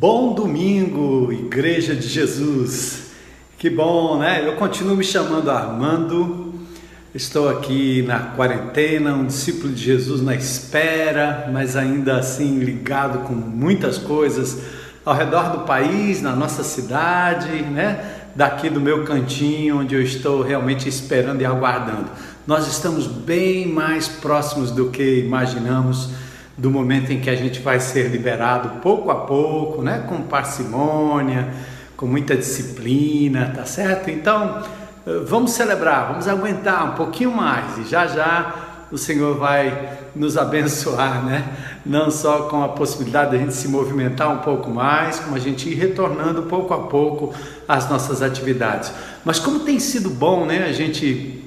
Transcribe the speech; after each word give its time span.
Bom 0.00 0.32
domingo, 0.32 1.32
Igreja 1.32 1.92
de 1.92 2.06
Jesus. 2.06 3.10
Que 3.58 3.68
bom, 3.68 4.16
né? 4.16 4.46
Eu 4.46 4.54
continuo 4.54 4.94
me 4.94 5.02
chamando 5.02 5.50
Armando. 5.50 6.54
Estou 7.12 7.48
aqui 7.48 8.02
na 8.02 8.20
quarentena, 8.20 9.14
um 9.14 9.26
discípulo 9.26 9.72
de 9.72 9.82
Jesus 9.82 10.22
na 10.22 10.36
espera, 10.36 11.50
mas 11.52 11.74
ainda 11.74 12.16
assim 12.16 12.60
ligado 12.60 13.26
com 13.26 13.34
muitas 13.34 13.98
coisas 13.98 14.62
ao 15.04 15.16
redor 15.16 15.50
do 15.50 15.64
país, 15.64 16.22
na 16.22 16.36
nossa 16.36 16.62
cidade, 16.62 17.48
né? 17.62 18.28
Daqui 18.36 18.70
do 18.70 18.80
meu 18.80 19.02
cantinho, 19.02 19.80
onde 19.80 19.96
eu 19.96 20.02
estou 20.02 20.42
realmente 20.42 20.88
esperando 20.88 21.42
e 21.42 21.44
aguardando. 21.44 22.08
Nós 22.46 22.68
estamos 22.68 23.08
bem 23.08 23.66
mais 23.66 24.06
próximos 24.06 24.70
do 24.70 24.90
que 24.90 25.18
imaginamos 25.18 26.10
do 26.58 26.70
momento 26.70 27.12
em 27.12 27.20
que 27.20 27.30
a 27.30 27.36
gente 27.36 27.60
vai 27.60 27.78
ser 27.78 28.08
liberado 28.08 28.80
pouco 28.80 29.10
a 29.12 29.14
pouco, 29.14 29.80
né? 29.80 30.04
com 30.08 30.22
parcimônia, 30.22 31.48
com 31.96 32.04
muita 32.04 32.36
disciplina, 32.36 33.52
tá 33.54 33.64
certo? 33.64 34.10
Então, 34.10 34.64
eh, 35.06 35.22
vamos 35.24 35.52
celebrar, 35.52 36.08
vamos 36.08 36.26
aguentar 36.26 36.84
um 36.92 36.96
pouquinho 36.96 37.30
mais 37.30 37.78
e 37.78 37.84
já 37.88 38.08
já 38.08 38.68
o 38.90 38.98
Senhor 38.98 39.38
vai 39.38 39.98
nos 40.16 40.36
abençoar, 40.36 41.22
né? 41.24 41.44
Não 41.84 42.10
só 42.10 42.48
com 42.48 42.64
a 42.64 42.68
possibilidade 42.68 43.30
de 43.30 43.36
a 43.36 43.38
gente 43.40 43.54
se 43.54 43.68
movimentar 43.68 44.30
um 44.32 44.38
pouco 44.38 44.70
mais, 44.70 45.20
como 45.20 45.36
a 45.36 45.38
gente 45.38 45.68
ir 45.68 45.74
retornando 45.74 46.42
pouco 46.44 46.72
a 46.72 46.86
pouco 46.86 47.34
às 47.68 47.88
nossas 47.88 48.22
atividades. 48.22 48.90
Mas 49.24 49.38
como 49.38 49.60
tem 49.60 49.78
sido 49.78 50.08
bom, 50.08 50.46
né? 50.46 50.64
A 50.66 50.72
gente 50.72 51.37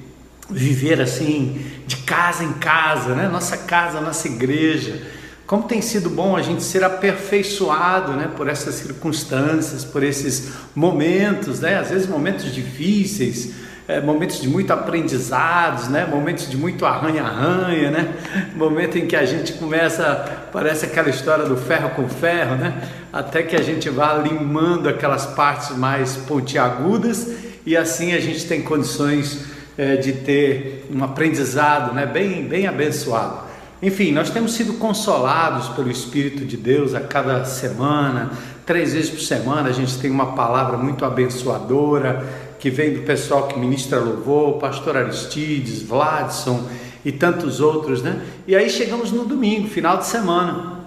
viver 0.52 1.00
assim, 1.00 1.60
de 1.86 1.96
casa 1.96 2.44
em 2.44 2.52
casa, 2.54 3.14
né? 3.14 3.28
Nossa 3.28 3.56
casa, 3.56 4.00
nossa 4.00 4.28
igreja. 4.28 5.02
Como 5.46 5.64
tem 5.64 5.82
sido 5.82 6.08
bom 6.08 6.36
a 6.36 6.42
gente 6.42 6.62
ser 6.62 6.84
aperfeiçoado, 6.84 8.12
né? 8.12 8.30
Por 8.36 8.48
essas 8.48 8.74
circunstâncias, 8.76 9.84
por 9.84 10.02
esses 10.02 10.52
momentos, 10.74 11.60
né? 11.60 11.78
Às 11.78 11.90
vezes 11.90 12.06
momentos 12.06 12.54
difíceis, 12.54 13.52
é, 13.88 14.00
momentos 14.00 14.40
de 14.40 14.48
muito 14.48 14.72
aprendizados, 14.72 15.88
né? 15.88 16.06
Momentos 16.06 16.48
de 16.48 16.56
muito 16.56 16.86
arranha-arranha, 16.86 17.90
né? 17.90 18.14
Momento 18.54 18.96
em 18.96 19.06
que 19.06 19.16
a 19.16 19.24
gente 19.24 19.54
começa, 19.54 20.48
parece 20.52 20.86
aquela 20.86 21.10
história 21.10 21.44
do 21.44 21.56
ferro 21.56 21.90
com 21.90 22.08
ferro, 22.08 22.56
né? 22.56 22.88
Até 23.12 23.42
que 23.42 23.56
a 23.56 23.62
gente 23.62 23.90
vá 23.90 24.14
limando 24.14 24.88
aquelas 24.88 25.26
partes 25.26 25.76
mais 25.76 26.16
pontiagudas 26.16 27.28
e 27.66 27.76
assim 27.76 28.12
a 28.12 28.20
gente 28.20 28.46
tem 28.46 28.62
condições 28.62 29.51
é, 29.76 29.96
de 29.96 30.12
ter 30.12 30.86
um 30.90 31.02
aprendizado 31.02 31.94
né, 31.94 32.06
bem, 32.06 32.44
bem 32.44 32.66
abençoado. 32.66 33.52
Enfim, 33.82 34.12
nós 34.12 34.30
temos 34.30 34.52
sido 34.52 34.74
consolados 34.74 35.68
pelo 35.70 35.90
Espírito 35.90 36.44
de 36.44 36.56
Deus 36.56 36.94
a 36.94 37.00
cada 37.00 37.44
semana, 37.44 38.30
três 38.64 38.92
vezes 38.92 39.10
por 39.10 39.20
semana 39.20 39.70
a 39.70 39.72
gente 39.72 39.98
tem 39.98 40.10
uma 40.10 40.34
palavra 40.34 40.76
muito 40.76 41.04
abençoadora 41.04 42.24
que 42.60 42.70
vem 42.70 42.94
do 42.94 43.00
pessoal 43.00 43.48
que 43.48 43.58
ministra 43.58 43.98
louvor, 43.98 44.58
pastor 44.58 44.96
Aristides, 44.96 45.82
Vladson 45.82 46.64
e 47.04 47.10
tantos 47.10 47.58
outros, 47.58 48.02
né? 48.02 48.22
E 48.46 48.54
aí 48.54 48.70
chegamos 48.70 49.10
no 49.10 49.24
domingo, 49.24 49.68
final 49.68 49.96
de 49.96 50.06
semana, 50.06 50.80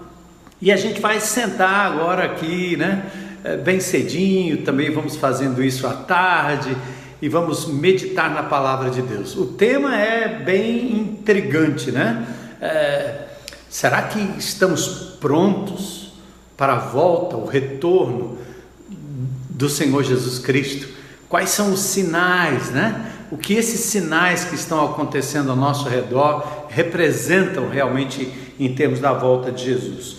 e 0.60 0.72
a 0.72 0.76
gente 0.76 0.98
vai 0.98 1.20
sentar 1.20 1.92
agora 1.92 2.24
aqui, 2.24 2.78
né? 2.78 3.04
É, 3.44 3.58
bem 3.58 3.78
cedinho, 3.78 4.62
também 4.62 4.90
vamos 4.90 5.16
fazendo 5.16 5.62
isso 5.62 5.86
à 5.86 5.92
tarde 5.92 6.74
e 7.20 7.28
vamos 7.28 7.66
meditar 7.66 8.30
na 8.30 8.42
palavra 8.42 8.90
de 8.90 9.02
Deus. 9.02 9.36
O 9.36 9.46
tema 9.46 9.96
é 9.96 10.28
bem 10.28 11.00
intrigante, 11.00 11.90
né? 11.90 12.26
É, 12.60 13.26
será 13.68 14.02
que 14.02 14.18
estamos 14.38 15.16
prontos 15.20 16.12
para 16.56 16.74
a 16.74 16.78
volta, 16.78 17.36
o 17.36 17.46
retorno 17.46 18.38
do 19.48 19.68
Senhor 19.68 20.02
Jesus 20.02 20.38
Cristo? 20.38 20.88
Quais 21.28 21.50
são 21.50 21.72
os 21.72 21.80
sinais, 21.80 22.70
né? 22.70 23.12
O 23.30 23.36
que 23.36 23.54
esses 23.54 23.80
sinais 23.80 24.44
que 24.44 24.54
estão 24.54 24.84
acontecendo 24.84 25.50
ao 25.50 25.56
nosso 25.56 25.88
redor 25.88 26.66
representam 26.68 27.68
realmente 27.68 28.32
em 28.58 28.74
termos 28.74 29.00
da 29.00 29.12
volta 29.12 29.50
de 29.50 29.64
Jesus? 29.64 30.18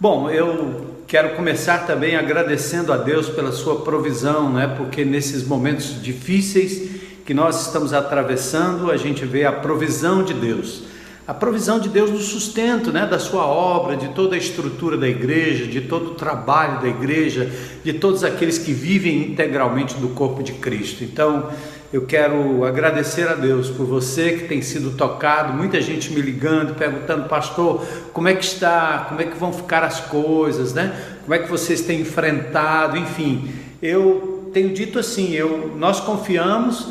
Bom, 0.00 0.28
eu 0.28 0.97
quero 1.08 1.34
começar 1.34 1.86
também 1.86 2.16
agradecendo 2.16 2.92
a 2.92 2.98
Deus 2.98 3.30
pela 3.30 3.50
sua 3.50 3.80
provisão, 3.80 4.52
né? 4.52 4.74
Porque 4.76 5.06
nesses 5.06 5.42
momentos 5.42 6.02
difíceis 6.02 7.00
que 7.24 7.32
nós 7.32 7.66
estamos 7.66 7.94
atravessando, 7.94 8.90
a 8.90 8.96
gente 8.98 9.24
vê 9.24 9.46
a 9.46 9.52
provisão 9.52 10.22
de 10.22 10.34
Deus. 10.34 10.82
A 11.26 11.32
provisão 11.32 11.78
de 11.80 11.88
Deus 11.88 12.10
no 12.10 12.20
sustento, 12.20 12.92
né, 12.92 13.06
da 13.06 13.18
sua 13.18 13.46
obra, 13.46 13.96
de 13.96 14.08
toda 14.08 14.34
a 14.34 14.38
estrutura 14.38 14.96
da 14.96 15.08
igreja, 15.08 15.66
de 15.66 15.82
todo 15.82 16.12
o 16.12 16.14
trabalho 16.14 16.80
da 16.80 16.88
igreja, 16.88 17.50
de 17.82 17.94
todos 17.94 18.22
aqueles 18.22 18.58
que 18.58 18.72
vivem 18.72 19.30
integralmente 19.30 19.94
do 19.96 20.08
corpo 20.08 20.42
de 20.42 20.52
Cristo. 20.52 21.04
Então, 21.04 21.50
eu 21.90 22.02
quero 22.02 22.64
agradecer 22.64 23.26
a 23.26 23.34
Deus 23.34 23.70
por 23.70 23.86
você 23.86 24.32
que 24.32 24.46
tem 24.46 24.60
sido 24.60 24.90
tocado, 24.90 25.54
muita 25.54 25.80
gente 25.80 26.12
me 26.12 26.20
ligando, 26.20 26.74
perguntando, 26.74 27.28
pastor, 27.28 27.82
como 28.12 28.28
é 28.28 28.34
que 28.34 28.44
está, 28.44 29.06
como 29.08 29.22
é 29.22 29.24
que 29.24 29.38
vão 29.38 29.52
ficar 29.52 29.82
as 29.82 30.00
coisas, 30.00 30.74
né? 30.74 31.16
Como 31.22 31.34
é 31.34 31.38
que 31.38 31.48
vocês 31.48 31.80
têm 31.80 32.00
enfrentado, 32.00 32.98
enfim. 32.98 33.50
Eu 33.80 34.50
tenho 34.52 34.74
dito 34.74 34.98
assim, 34.98 35.32
eu, 35.32 35.74
nós 35.78 35.98
confiamos 35.98 36.88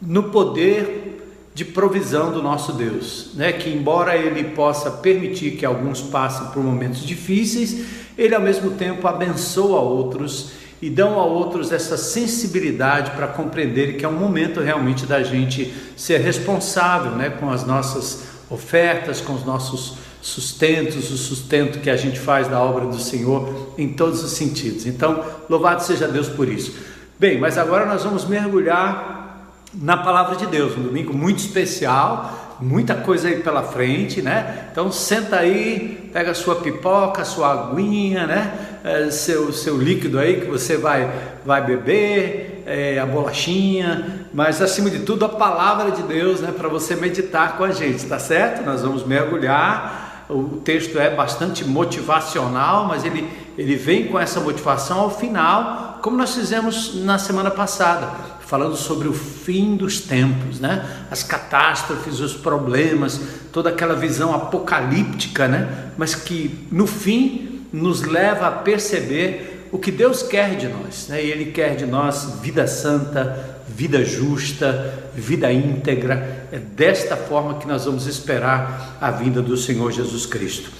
no 0.00 0.24
poder 0.24 1.20
de 1.54 1.64
provisão 1.64 2.32
do 2.32 2.42
nosso 2.42 2.72
Deus, 2.72 3.32
né? 3.34 3.52
Que 3.52 3.68
embora 3.68 4.16
Ele 4.16 4.42
possa 4.42 4.90
permitir 4.90 5.52
que 5.52 5.66
alguns 5.66 6.00
passem 6.00 6.46
por 6.46 6.64
momentos 6.64 7.04
difíceis, 7.04 7.84
Ele 8.16 8.34
ao 8.34 8.40
mesmo 8.40 8.70
tempo 8.70 9.06
abençoa 9.06 9.80
outros 9.80 10.63
e 10.84 10.90
dão 10.90 11.18
a 11.18 11.24
outros 11.24 11.72
essa 11.72 11.96
sensibilidade 11.96 13.12
para 13.12 13.26
compreender 13.26 13.96
que 13.96 14.04
é 14.04 14.08
um 14.08 14.18
momento 14.18 14.60
realmente 14.60 15.06
da 15.06 15.22
gente 15.22 15.72
ser 15.96 16.18
responsável 16.18 17.12
né, 17.12 17.30
com 17.30 17.48
as 17.48 17.64
nossas 17.64 18.24
ofertas, 18.50 19.18
com 19.18 19.32
os 19.32 19.46
nossos 19.46 19.96
sustentos, 20.20 21.10
o 21.10 21.16
sustento 21.16 21.78
que 21.78 21.88
a 21.88 21.96
gente 21.96 22.20
faz 22.20 22.48
da 22.48 22.62
obra 22.62 22.84
do 22.84 22.98
Senhor 22.98 23.72
em 23.78 23.94
todos 23.94 24.22
os 24.22 24.32
sentidos. 24.32 24.84
Então, 24.84 25.24
louvado 25.48 25.82
seja 25.82 26.06
Deus 26.06 26.28
por 26.28 26.50
isso. 26.50 26.76
Bem, 27.18 27.40
mas 27.40 27.56
agora 27.56 27.86
nós 27.86 28.04
vamos 28.04 28.26
mergulhar 28.26 29.54
na 29.72 29.96
palavra 29.96 30.36
de 30.36 30.46
Deus, 30.48 30.76
um 30.76 30.82
domingo 30.82 31.14
muito 31.14 31.38
especial, 31.38 32.58
muita 32.60 32.94
coisa 32.94 33.28
aí 33.28 33.40
pela 33.40 33.62
frente, 33.62 34.20
né? 34.20 34.68
Então 34.70 34.92
senta 34.92 35.36
aí, 35.36 36.10
pega 36.12 36.32
a 36.32 36.34
sua 36.34 36.56
pipoca, 36.56 37.24
sua 37.24 37.52
aguinha, 37.52 38.26
né? 38.26 38.73
É, 38.84 39.10
seu, 39.10 39.50
seu 39.50 39.78
líquido 39.78 40.18
aí 40.18 40.42
que 40.42 40.46
você 40.46 40.76
vai, 40.76 41.10
vai 41.44 41.64
beber, 41.64 42.62
é, 42.66 42.98
a 42.98 43.06
bolachinha, 43.06 44.26
mas 44.32 44.60
acima 44.60 44.90
de 44.90 44.98
tudo 45.00 45.24
a 45.24 45.28
palavra 45.30 45.90
de 45.90 46.02
Deus, 46.02 46.40
né, 46.40 46.52
para 46.54 46.68
você 46.68 46.94
meditar 46.94 47.56
com 47.56 47.64
a 47.64 47.72
gente, 47.72 48.04
tá 48.04 48.18
certo? 48.18 48.62
Nós 48.62 48.82
vamos 48.82 49.02
mergulhar. 49.06 50.26
O 50.28 50.60
texto 50.62 50.98
é 50.98 51.14
bastante 51.14 51.64
motivacional, 51.64 52.86
mas 52.86 53.04
ele, 53.04 53.28
ele 53.56 53.74
vem 53.74 54.06
com 54.06 54.18
essa 54.18 54.40
motivação 54.40 55.00
ao 55.00 55.10
final, 55.10 55.98
como 56.02 56.16
nós 56.16 56.34
fizemos 56.34 56.94
na 57.04 57.18
semana 57.18 57.50
passada, 57.50 58.10
falando 58.40 58.76
sobre 58.76 59.08
o 59.08 59.12
fim 59.14 59.76
dos 59.76 60.00
tempos, 60.00 60.60
né? 60.60 61.06
As 61.10 61.22
catástrofes, 61.22 62.20
os 62.20 62.34
problemas, 62.34 63.20
toda 63.52 63.68
aquela 63.70 63.94
visão 63.94 64.34
apocalíptica, 64.34 65.46
né? 65.46 65.90
Mas 65.96 66.14
que 66.14 66.66
no 66.70 66.86
fim 66.86 67.53
nos 67.74 68.02
leva 68.02 68.46
a 68.46 68.50
perceber 68.52 69.68
o 69.72 69.78
que 69.78 69.90
Deus 69.90 70.22
quer 70.22 70.56
de 70.56 70.68
nós. 70.68 71.08
Né? 71.08 71.24
E 71.24 71.30
Ele 71.30 71.46
quer 71.46 71.74
de 71.74 71.84
nós 71.84 72.38
vida 72.40 72.66
santa, 72.68 73.62
vida 73.66 74.04
justa, 74.04 75.10
vida 75.12 75.52
íntegra. 75.52 76.46
É 76.52 76.58
desta 76.58 77.16
forma 77.16 77.58
que 77.58 77.66
nós 77.66 77.84
vamos 77.84 78.06
esperar 78.06 78.96
a 79.00 79.10
vinda 79.10 79.42
do 79.42 79.56
Senhor 79.56 79.90
Jesus 79.90 80.24
Cristo. 80.24 80.70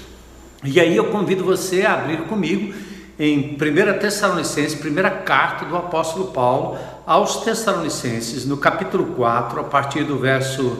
E 0.63 0.79
aí 0.79 0.97
eu 0.97 1.07
convido 1.07 1.45
você 1.45 1.83
a 1.83 1.95
abrir 1.95 2.23
comigo 2.23 2.73
em 3.19 3.57
1 3.57 3.99
Tessalonicenses, 3.99 4.79
primeira 4.79 5.11
carta 5.11 5.65
do 5.65 5.77
apóstolo 5.77 6.27
Paulo 6.33 6.79
aos 7.05 7.39
Tessalonicenses, 7.39 8.47
no 8.47 8.57
capítulo 8.57 9.15
4, 9.15 9.61
a 9.61 9.65
partir 9.65 10.05
do 10.05 10.19
verso 10.19 10.79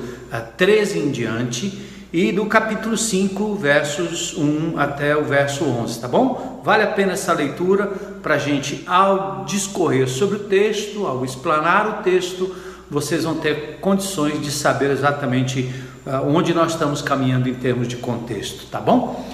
13 0.57 0.99
eh, 0.99 1.03
em 1.03 1.11
diante 1.11 1.94
e 2.15 2.31
do 2.31 2.47
capítulo 2.47 2.97
5, 2.97 3.57
versos 3.57 4.39
1 4.39 4.79
até 4.79 5.17
o 5.17 5.25
verso 5.25 5.65
11, 5.65 6.01
tá 6.01 6.07
bom? 6.07 6.61
Vale 6.63 6.85
a 6.85 6.87
pena 6.87 7.15
essa 7.15 7.33
leitura 7.33 7.89
para 8.23 8.37
a 8.37 8.39
gente, 8.39 8.85
ao 8.87 9.45
discorrer 9.45 10.09
sobre 10.09 10.37
o 10.37 10.45
texto, 10.45 11.09
ao 11.09 11.25
explanar 11.25 11.89
o 11.89 12.03
texto, 12.05 12.55
vocês 12.89 13.25
vão 13.25 13.35
ter 13.35 13.79
condições 13.81 14.41
de 14.41 14.53
saber 14.53 14.93
exatamente 14.93 15.75
uh, 16.07 16.25
onde 16.25 16.55
nós 16.55 16.75
estamos 16.75 17.03
caminhando 17.03 17.49
em 17.49 17.55
termos 17.55 17.89
de 17.89 17.97
contexto, 17.97 18.67
tá 18.71 18.79
bom? 18.79 19.29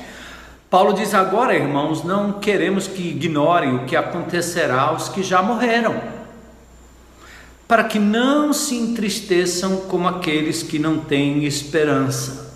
Paulo 0.70 0.94
diz 0.94 1.12
agora, 1.12 1.54
irmãos, 1.54 2.02
não 2.02 2.32
queremos 2.32 2.86
que 2.86 3.10
ignorem 3.10 3.74
o 3.74 3.84
que 3.84 3.94
acontecerá 3.94 4.80
aos 4.80 5.06
que 5.10 5.22
já 5.22 5.42
morreram, 5.42 6.00
para 7.68 7.84
que 7.84 7.98
não 7.98 8.54
se 8.54 8.74
entristeçam 8.74 9.82
como 9.86 10.08
aqueles 10.08 10.62
que 10.62 10.78
não 10.78 10.96
têm 10.96 11.44
esperança. 11.44 12.48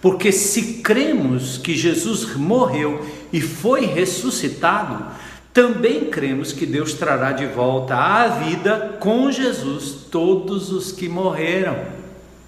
Porque 0.00 0.30
se 0.30 0.74
cremos 0.74 1.58
que 1.58 1.76
Jesus 1.76 2.36
morreu 2.36 3.04
e 3.32 3.40
foi 3.40 3.84
ressuscitado, 3.84 5.04
também 5.52 6.04
cremos 6.04 6.52
que 6.52 6.64
Deus 6.64 6.92
trará 6.94 7.32
de 7.32 7.46
volta 7.46 7.96
à 7.96 8.28
vida 8.28 8.96
com 9.00 9.30
Jesus 9.30 10.06
todos 10.10 10.70
os 10.70 10.92
que 10.92 11.08
morreram 11.08 11.76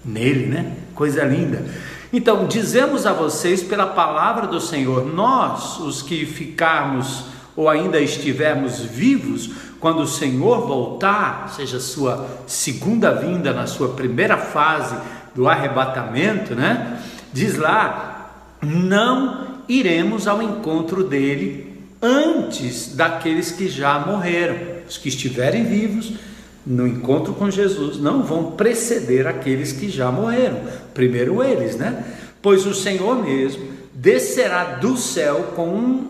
nele, 0.03 0.45
né? 0.45 0.77
Coisa 0.95 1.23
linda. 1.23 1.65
Então, 2.13 2.45
dizemos 2.45 3.05
a 3.05 3.13
vocês 3.13 3.61
pela 3.63 3.87
palavra 3.87 4.47
do 4.47 4.59
Senhor, 4.59 5.05
nós, 5.05 5.79
os 5.79 6.01
que 6.01 6.25
ficarmos 6.25 7.25
ou 7.55 7.69
ainda 7.69 7.99
estivermos 7.99 8.79
vivos, 8.79 9.49
quando 9.79 10.01
o 10.01 10.07
Senhor 10.07 10.67
voltar, 10.67 11.49
seja 11.55 11.79
sua 11.79 12.27
segunda 12.47 13.11
vinda 13.13 13.51
na 13.51 13.65
sua 13.65 13.89
primeira 13.89 14.37
fase 14.37 14.95
do 15.33 15.47
arrebatamento, 15.47 16.53
né? 16.53 16.90
Diz 17.33 17.57
lá, 17.57 18.57
não 18.61 19.63
iremos 19.67 20.27
ao 20.27 20.41
encontro 20.41 21.03
dele 21.03 21.71
antes 22.01 22.95
daqueles 22.95 23.51
que 23.51 23.67
já 23.67 23.99
morreram. 23.99 24.57
Os 24.87 24.97
que 24.97 25.09
estiverem 25.09 25.63
vivos 25.63 26.13
no 26.65 26.87
encontro 26.87 27.33
com 27.33 27.49
Jesus 27.49 27.97
não 27.97 28.23
vão 28.23 28.51
preceder 28.51 29.27
aqueles 29.27 29.71
que 29.71 29.89
já 29.89 30.11
morreram. 30.11 30.59
Primeiro 30.93 31.43
eles, 31.43 31.75
né? 31.75 32.03
Pois 32.41 32.65
o 32.65 32.73
Senhor 32.73 33.23
mesmo 33.23 33.69
descerá 33.93 34.75
do 34.75 34.97
céu 34.97 35.53
com 35.55 35.67
um 35.67 36.07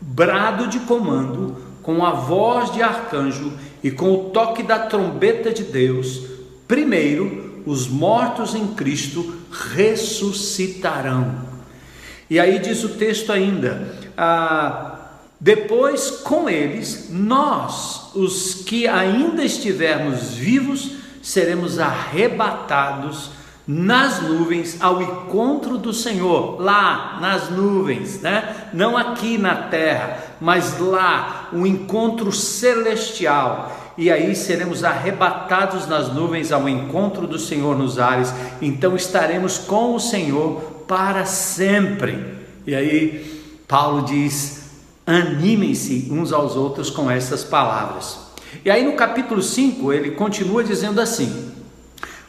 brado 0.00 0.68
de 0.68 0.80
comando, 0.80 1.56
com 1.82 2.04
a 2.04 2.12
voz 2.12 2.72
de 2.72 2.82
arcanjo 2.82 3.52
e 3.82 3.90
com 3.90 4.12
o 4.12 4.30
toque 4.30 4.62
da 4.62 4.78
trombeta 4.78 5.52
de 5.52 5.64
Deus. 5.64 6.22
Primeiro, 6.66 7.47
os 7.68 7.86
mortos 7.86 8.54
em 8.54 8.68
Cristo 8.68 9.36
ressuscitarão. 9.50 11.46
E 12.30 12.40
aí 12.40 12.58
diz 12.58 12.82
o 12.82 12.90
texto 12.90 13.30
ainda: 13.30 13.94
ah, 14.16 14.96
depois, 15.40 16.10
com 16.10 16.48
eles, 16.48 17.08
nós, 17.10 18.10
os 18.14 18.54
que 18.54 18.88
ainda 18.88 19.44
estivermos 19.44 20.34
vivos, 20.34 20.92
seremos 21.22 21.78
arrebatados 21.78 23.30
nas 23.66 24.22
nuvens 24.22 24.80
ao 24.80 25.02
encontro 25.02 25.76
do 25.76 25.92
Senhor, 25.92 26.58
lá 26.58 27.18
nas 27.20 27.50
nuvens, 27.50 28.22
né? 28.22 28.70
Não 28.72 28.96
aqui 28.96 29.36
na 29.36 29.54
terra, 29.54 30.24
mas 30.40 30.78
lá, 30.78 31.50
um 31.52 31.66
encontro 31.66 32.32
celestial. 32.32 33.87
E 33.98 34.12
aí 34.12 34.32
seremos 34.36 34.84
arrebatados 34.84 35.88
nas 35.88 36.14
nuvens 36.14 36.52
ao 36.52 36.68
encontro 36.68 37.26
do 37.26 37.36
Senhor 37.36 37.76
nos 37.76 37.98
ares. 37.98 38.32
Então 38.62 38.94
estaremos 38.94 39.58
com 39.58 39.96
o 39.96 39.98
Senhor 39.98 40.84
para 40.86 41.24
sempre. 41.24 42.24
E 42.64 42.76
aí 42.76 43.42
Paulo 43.66 44.02
diz: 44.02 44.70
animem-se 45.04 46.06
uns 46.12 46.32
aos 46.32 46.54
outros 46.54 46.90
com 46.90 47.10
essas 47.10 47.42
palavras. 47.42 48.18
E 48.64 48.70
aí 48.70 48.84
no 48.84 48.92
capítulo 48.92 49.42
5 49.42 49.92
ele 49.92 50.12
continua 50.12 50.62
dizendo 50.62 51.00
assim: 51.00 51.50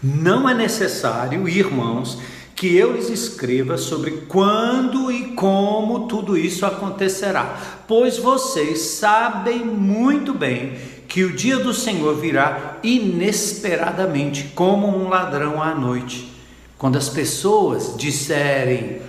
Não 0.02 0.50
é 0.50 0.56
necessário, 0.56 1.48
irmãos, 1.48 2.18
que 2.56 2.76
eu 2.76 2.94
lhes 2.94 3.10
escreva 3.12 3.78
sobre 3.78 4.24
quando 4.28 5.12
e 5.12 5.36
como 5.36 6.08
tudo 6.08 6.36
isso 6.36 6.66
acontecerá, 6.66 7.84
pois 7.88 8.18
vocês 8.18 8.80
sabem 8.80 9.64
muito 9.64 10.34
bem 10.34 10.99
que 11.10 11.24
o 11.24 11.36
dia 11.36 11.58
do 11.58 11.74
Senhor 11.74 12.16
virá 12.18 12.78
inesperadamente, 12.84 14.52
como 14.54 14.88
um 14.88 15.10
ladrão 15.10 15.62
à 15.62 15.74
noite. 15.74 16.32
Quando 16.78 16.98
as 16.98 17.10
pessoas 17.10 17.96
disserem, 17.98 19.02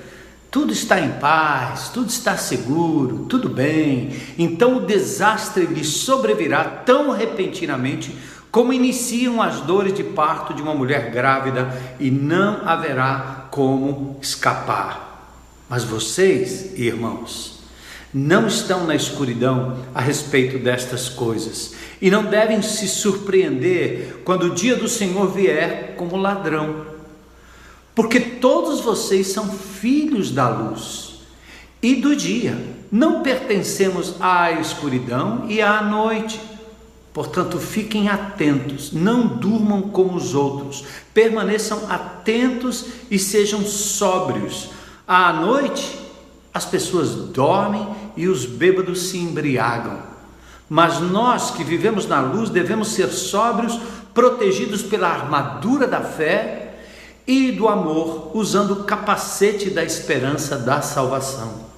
tudo 0.50 0.72
está 0.72 0.98
em 0.98 1.10
paz, 1.20 1.90
tudo 1.90 2.08
está 2.08 2.38
seguro, 2.38 3.26
tudo 3.28 3.50
bem. 3.50 4.18
Então 4.38 4.78
o 4.78 4.86
desastre 4.86 5.66
lhe 5.66 5.84
sobrevirá 5.84 6.64
tão 6.64 7.10
repentinamente 7.10 8.16
como 8.50 8.72
iniciam 8.72 9.40
as 9.40 9.60
dores 9.60 9.92
de 9.92 10.02
parto 10.02 10.54
de 10.54 10.62
uma 10.62 10.74
mulher 10.74 11.10
grávida 11.10 11.70
e 12.00 12.10
não 12.10 12.66
haverá 12.66 13.46
como 13.50 14.18
escapar. 14.22 15.28
Mas 15.68 15.84
vocês, 15.84 16.76
irmãos, 16.76 17.59
não 18.12 18.46
estão 18.46 18.86
na 18.86 18.94
escuridão 18.94 19.78
a 19.94 20.00
respeito 20.00 20.58
destas 20.58 21.08
coisas 21.08 21.74
e 22.00 22.10
não 22.10 22.24
devem 22.24 22.60
se 22.62 22.88
surpreender 22.88 24.22
quando 24.24 24.44
o 24.44 24.54
dia 24.54 24.76
do 24.76 24.88
Senhor 24.88 25.32
vier 25.32 25.94
como 25.96 26.16
ladrão 26.16 26.90
porque 27.94 28.18
todos 28.18 28.80
vocês 28.80 29.26
são 29.26 29.46
filhos 29.50 30.30
da 30.30 30.48
luz 30.48 31.20
e 31.82 31.96
do 31.96 32.14
dia. 32.16 32.56
Não 32.90 33.22
pertencemos 33.22 34.14
à 34.20 34.52
escuridão 34.52 35.44
e 35.48 35.60
à 35.60 35.82
noite. 35.82 36.40
Portanto, 37.12 37.58
fiquem 37.58 38.08
atentos, 38.08 38.92
não 38.92 39.26
durmam 39.26 39.82
como 39.82 40.16
os 40.16 40.34
outros, 40.34 40.84
permaneçam 41.12 41.90
atentos 41.90 42.86
e 43.10 43.18
sejam 43.18 43.66
sóbrios. 43.66 44.70
À 45.06 45.32
noite, 45.32 45.98
as 46.54 46.64
pessoas 46.64 47.10
dormem 47.10 47.86
e 48.20 48.28
os 48.28 48.44
bêbados 48.44 49.08
se 49.08 49.16
embriagam. 49.16 49.98
Mas 50.68 51.00
nós 51.00 51.50
que 51.50 51.64
vivemos 51.64 52.06
na 52.06 52.20
luz 52.20 52.50
devemos 52.50 52.88
ser 52.88 53.08
sóbrios, 53.08 53.80
protegidos 54.12 54.82
pela 54.82 55.08
armadura 55.08 55.86
da 55.86 56.02
fé 56.02 56.74
e 57.26 57.50
do 57.50 57.66
amor, 57.66 58.32
usando 58.34 58.72
o 58.72 58.84
capacete 58.84 59.70
da 59.70 59.82
esperança 59.82 60.58
da 60.58 60.82
salvação. 60.82 61.70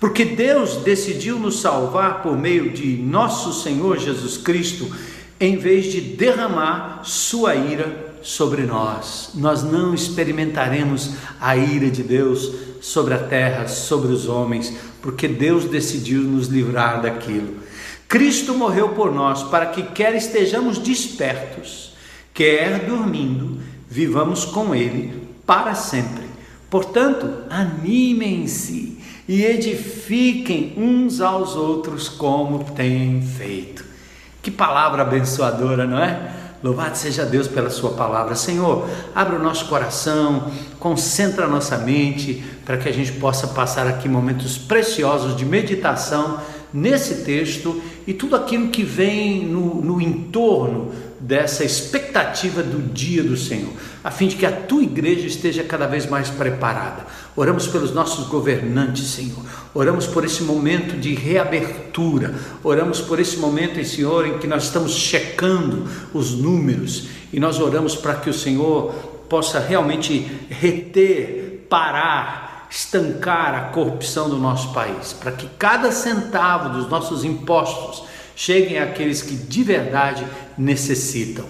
Porque 0.00 0.24
Deus 0.24 0.78
decidiu 0.78 1.38
nos 1.38 1.60
salvar 1.60 2.22
por 2.22 2.36
meio 2.36 2.70
de 2.70 2.96
nosso 2.96 3.62
Senhor 3.62 3.96
Jesus 3.96 4.36
Cristo, 4.36 4.90
em 5.38 5.56
vez 5.56 5.92
de 5.92 6.00
derramar 6.00 7.02
sua 7.04 7.54
ira 7.54 8.16
sobre 8.20 8.62
nós. 8.62 9.30
Nós 9.34 9.62
não 9.62 9.94
experimentaremos 9.94 11.12
a 11.40 11.56
ira 11.56 11.88
de 11.90 12.02
Deus 12.02 12.50
sobre 12.80 13.14
a 13.14 13.18
terra, 13.18 13.68
sobre 13.68 14.12
os 14.12 14.28
homens, 14.28 14.74
porque 15.04 15.28
Deus 15.28 15.66
decidiu 15.66 16.22
nos 16.22 16.46
livrar 16.46 17.02
daquilo. 17.02 17.58
Cristo 18.08 18.54
morreu 18.54 18.88
por 18.88 19.12
nós 19.12 19.42
para 19.42 19.66
que 19.66 19.82
quer 19.82 20.14
estejamos 20.14 20.78
despertos, 20.78 21.92
quer 22.32 22.86
dormindo, 22.86 23.60
vivamos 23.86 24.46
com 24.46 24.74
Ele 24.74 25.28
para 25.44 25.74
sempre. 25.74 26.24
Portanto, 26.70 27.28
animem-se 27.50 28.98
e 29.28 29.44
edifiquem 29.44 30.72
uns 30.74 31.20
aos 31.20 31.54
outros 31.54 32.08
como 32.08 32.64
têm 32.64 33.20
feito. 33.20 33.84
Que 34.40 34.50
palavra 34.50 35.02
abençoadora, 35.02 35.86
não 35.86 35.98
é? 35.98 36.32
Louvado 36.62 36.96
seja 36.96 37.26
Deus 37.26 37.46
pela 37.46 37.68
Sua 37.68 37.90
palavra. 37.90 38.34
Senhor, 38.34 38.88
abre 39.14 39.36
o 39.36 39.42
nosso 39.42 39.66
coração, 39.66 40.50
concentra 40.80 41.44
a 41.44 41.48
nossa 41.48 41.76
mente, 41.76 42.42
para 42.64 42.76
que 42.76 42.88
a 42.88 42.92
gente 42.92 43.12
possa 43.12 43.48
passar 43.48 43.86
aqui 43.86 44.08
momentos 44.08 44.56
preciosos 44.56 45.36
de 45.36 45.44
meditação 45.44 46.40
nesse 46.72 47.24
texto 47.24 47.80
e 48.06 48.12
tudo 48.12 48.34
aquilo 48.34 48.68
que 48.68 48.82
vem 48.82 49.44
no, 49.44 49.80
no 49.80 50.00
entorno 50.00 50.92
dessa 51.20 51.64
expectativa 51.64 52.62
do 52.62 52.92
dia 52.92 53.22
do 53.22 53.36
Senhor, 53.36 53.72
a 54.02 54.10
fim 54.10 54.26
de 54.26 54.36
que 54.36 54.44
a 54.44 54.52
tua 54.52 54.82
igreja 54.82 55.26
esteja 55.26 55.62
cada 55.62 55.86
vez 55.86 56.04
mais 56.04 56.28
preparada. 56.28 57.06
Oramos 57.34 57.66
pelos 57.66 57.94
nossos 57.94 58.26
governantes, 58.26 59.06
Senhor. 59.06 59.42
Oramos 59.72 60.06
por 60.06 60.24
esse 60.24 60.42
momento 60.42 61.00
de 61.00 61.14
reabertura. 61.14 62.34
Oramos 62.62 63.00
por 63.00 63.18
esse 63.18 63.38
momento, 63.38 63.82
Senhor, 63.84 64.26
em 64.26 64.38
que 64.38 64.46
nós 64.46 64.64
estamos 64.64 64.92
checando 64.92 65.88
os 66.12 66.32
números 66.32 67.08
e 67.32 67.40
nós 67.40 67.58
oramos 67.58 67.96
para 67.96 68.16
que 68.16 68.28
o 68.28 68.34
Senhor 68.34 68.92
possa 69.28 69.58
realmente 69.58 70.30
reter, 70.50 71.66
parar, 71.70 72.43
estancar 72.74 73.54
a 73.54 73.60
corrupção 73.68 74.28
do 74.28 74.36
nosso 74.36 74.72
país, 74.72 75.12
para 75.12 75.30
que 75.30 75.46
cada 75.56 75.92
centavo 75.92 76.70
dos 76.70 76.88
nossos 76.88 77.22
impostos 77.24 78.02
cheguem 78.34 78.80
àqueles 78.80 79.22
que 79.22 79.36
de 79.36 79.62
verdade 79.62 80.26
necessitam. 80.58 81.44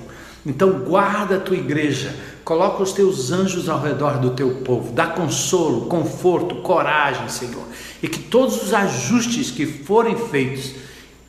Então 0.45 0.81
guarda 0.81 1.37
a 1.37 1.40
tua 1.40 1.57
igreja, 1.57 2.14
coloca 2.45 2.83
os 2.83 2.93
teus 2.93 3.33
anjos 3.33 3.71
ao 3.71 3.81
redor 3.81 4.19
do 4.19 4.33
teu 4.33 4.57
povo, 4.57 4.93
dá 4.93 5.07
consolo, 5.07 5.87
conforto, 5.87 6.57
coragem, 6.57 7.26
Senhor, 7.31 7.64
e 8.02 8.07
que 8.07 8.19
todos 8.19 8.62
os 8.62 8.75
ajustes 8.75 9.50
que 9.50 9.64
forem 9.64 10.16
feitos, 10.28 10.73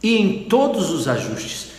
e 0.03 0.17
em 0.17 0.43
todos 0.49 0.91
os 0.91 1.07
ajustes, 1.07 1.71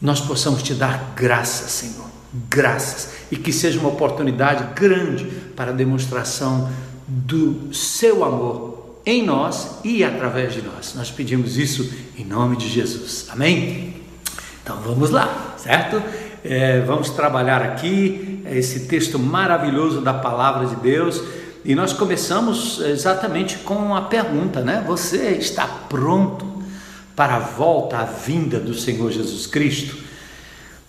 nós 0.00 0.20
possamos 0.20 0.62
te 0.62 0.72
dar 0.72 1.14
graças, 1.16 1.72
Senhor, 1.72 2.06
graças, 2.48 3.10
e 3.28 3.36
que 3.36 3.52
seja 3.52 3.80
uma 3.80 3.88
oportunidade 3.88 4.72
grande 4.72 5.24
para 5.56 5.72
a 5.72 5.74
demonstração 5.74 6.70
do 7.10 7.74
seu 7.74 8.24
amor 8.24 9.00
em 9.04 9.24
nós 9.24 9.80
e 9.82 10.04
através 10.04 10.54
de 10.54 10.62
nós. 10.62 10.94
Nós 10.94 11.10
pedimos 11.10 11.56
isso 11.56 11.92
em 12.16 12.24
nome 12.24 12.56
de 12.56 12.68
Jesus. 12.68 13.26
Amém? 13.30 13.96
Então 14.62 14.76
vamos 14.80 15.10
lá, 15.10 15.54
certo? 15.58 16.00
É, 16.44 16.80
vamos 16.80 17.10
trabalhar 17.10 17.62
aqui 17.62 18.42
esse 18.46 18.86
texto 18.86 19.18
maravilhoso 19.18 20.00
da 20.00 20.14
palavra 20.14 20.66
de 20.66 20.76
Deus 20.76 21.22
E 21.64 21.74
nós 21.74 21.92
começamos 21.92 22.80
exatamente 22.80 23.58
com 23.58 23.94
a 23.94 24.02
pergunta, 24.02 24.62
né? 24.62 24.82
Você 24.86 25.32
está 25.32 25.66
pronto 25.66 26.46
para 27.14 27.36
a 27.36 27.38
volta, 27.38 27.98
a 27.98 28.04
vinda 28.04 28.58
do 28.58 28.72
Senhor 28.72 29.10
Jesus 29.10 29.46
Cristo? 29.46 30.09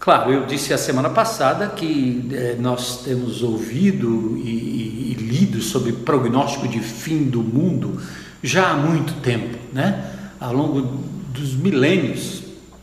Claro, 0.01 0.33
eu 0.33 0.47
disse 0.47 0.73
a 0.73 0.79
semana 0.79 1.11
passada 1.11 1.67
que 1.67 2.27
eh, 2.33 2.55
nós 2.59 3.03
temos 3.03 3.43
ouvido 3.43 4.35
e, 4.35 4.49
e, 4.49 5.11
e 5.11 5.13
lido 5.13 5.61
sobre 5.61 5.93
prognóstico 5.93 6.67
de 6.67 6.79
fim 6.79 7.25
do 7.25 7.43
mundo 7.43 8.01
já 8.41 8.71
há 8.71 8.73
muito 8.73 9.21
tempo, 9.21 9.59
né? 9.71 10.03
Ao 10.39 10.51
longo 10.51 10.81
dos 10.81 11.53
milênios, 11.53 12.41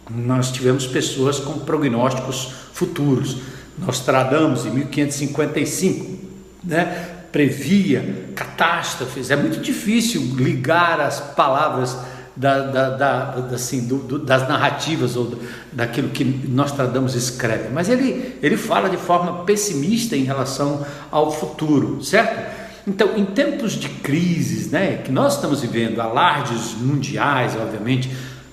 nós 0.09 0.53
tivemos 0.53 0.87
pessoas 0.87 1.41
com 1.41 1.55
prognósticos 1.59 2.53
futuros. 2.73 3.39
Nós 3.77 3.99
tradamos 3.99 4.65
em 4.65 4.71
1555, 4.71 6.19
né? 6.63 7.17
previa 7.33 8.29
catástrofes. 8.37 9.33
É 9.33 9.37
muito 9.37 9.59
difícil 9.61 10.23
ligar 10.37 11.01
as 11.01 11.19
palavras 11.21 11.99
da, 12.39 12.61
da, 12.61 12.91
da, 12.91 13.31
assim, 13.53 13.87
do, 13.87 13.99
do, 13.99 14.19
das 14.19 14.49
narrativas 14.49 15.17
ou 15.17 15.37
daquilo 15.73 16.09
que 16.11 16.25
Nostradamus 16.25 17.17
escreve, 17.17 17.69
mas 17.71 17.89
ele, 17.89 18.39
ele 18.41 18.57
fala 18.57 18.89
de 18.89 18.97
forma 18.97 19.45
pessimista 19.45 20.17
em 20.17 20.23
relação 20.23 20.87
ao 21.11 21.33
futuro, 21.33 22.03
certo? 22.03 22.57
Então, 22.87 23.17
em 23.17 23.25
tempos 23.25 23.73
de 23.73 23.89
crises 23.89 24.71
né, 24.71 25.03
que 25.05 25.11
nós 25.11 25.35
estamos 25.35 25.61
vivendo, 25.61 26.01
alardes 26.01 26.75
mundiais, 26.75 27.57
obviamente, 27.57 28.09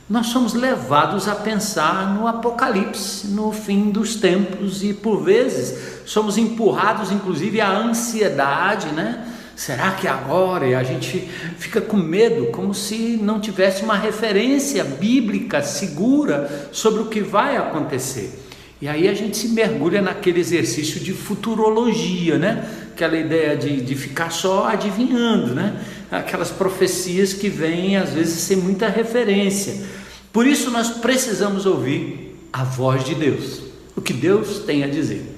nós 0.09 0.27
somos 0.27 0.53
levados 0.53 1.27
a 1.27 1.35
pensar 1.35 2.13
no 2.15 2.27
apocalipse, 2.27 3.27
no 3.27 3.51
fim 3.51 3.91
dos 3.91 4.15
tempos 4.15 4.83
e 4.83 4.93
por 4.93 5.23
vezes 5.23 6.01
somos 6.05 6.37
empurrados 6.37 7.11
inclusive 7.11 7.61
à 7.61 7.69
ansiedade, 7.69 8.87
né? 8.87 9.34
Será 9.55 9.91
que 9.91 10.07
agora? 10.07 10.67
E 10.67 10.75
a 10.75 10.83
gente 10.83 11.29
fica 11.57 11.79
com 11.79 11.95
medo, 11.95 12.47
como 12.47 12.73
se 12.73 13.17
não 13.21 13.39
tivesse 13.39 13.83
uma 13.83 13.97
referência 13.97 14.83
bíblica 14.83 15.61
segura 15.63 16.69
sobre 16.73 17.01
o 17.01 17.05
que 17.05 17.21
vai 17.21 17.55
acontecer. 17.55 18.41
E 18.81 18.87
aí 18.87 19.07
a 19.07 19.13
gente 19.13 19.37
se 19.37 19.47
mergulha 19.47 20.01
naquele 20.01 20.41
exercício 20.41 20.99
de 20.99 21.13
futurologia, 21.13 22.37
né? 22.37 22.69
Aquela 22.93 23.17
ideia 23.17 23.55
de, 23.55 23.81
de 23.81 23.95
ficar 23.95 24.29
só 24.29 24.67
adivinhando, 24.67 25.55
né? 25.55 25.81
Aquelas 26.11 26.51
profecias 26.51 27.33
que 27.33 27.47
vêm 27.47 27.95
às 27.95 28.09
vezes 28.09 28.39
sem 28.41 28.57
muita 28.57 28.89
referência. 28.89 29.85
Por 30.33 30.45
isso 30.45 30.69
nós 30.69 30.89
precisamos 30.89 31.65
ouvir 31.65 32.37
a 32.51 32.65
voz 32.65 33.05
de 33.05 33.15
Deus, 33.15 33.61
o 33.95 34.01
que 34.01 34.11
Deus 34.11 34.59
tem 34.59 34.83
a 34.83 34.87
dizer. 34.87 35.33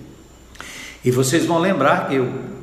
E 1.05 1.11
vocês 1.11 1.45
vão 1.45 1.59
lembrar 1.59 2.09
que 2.09 2.15
eu 2.15 2.56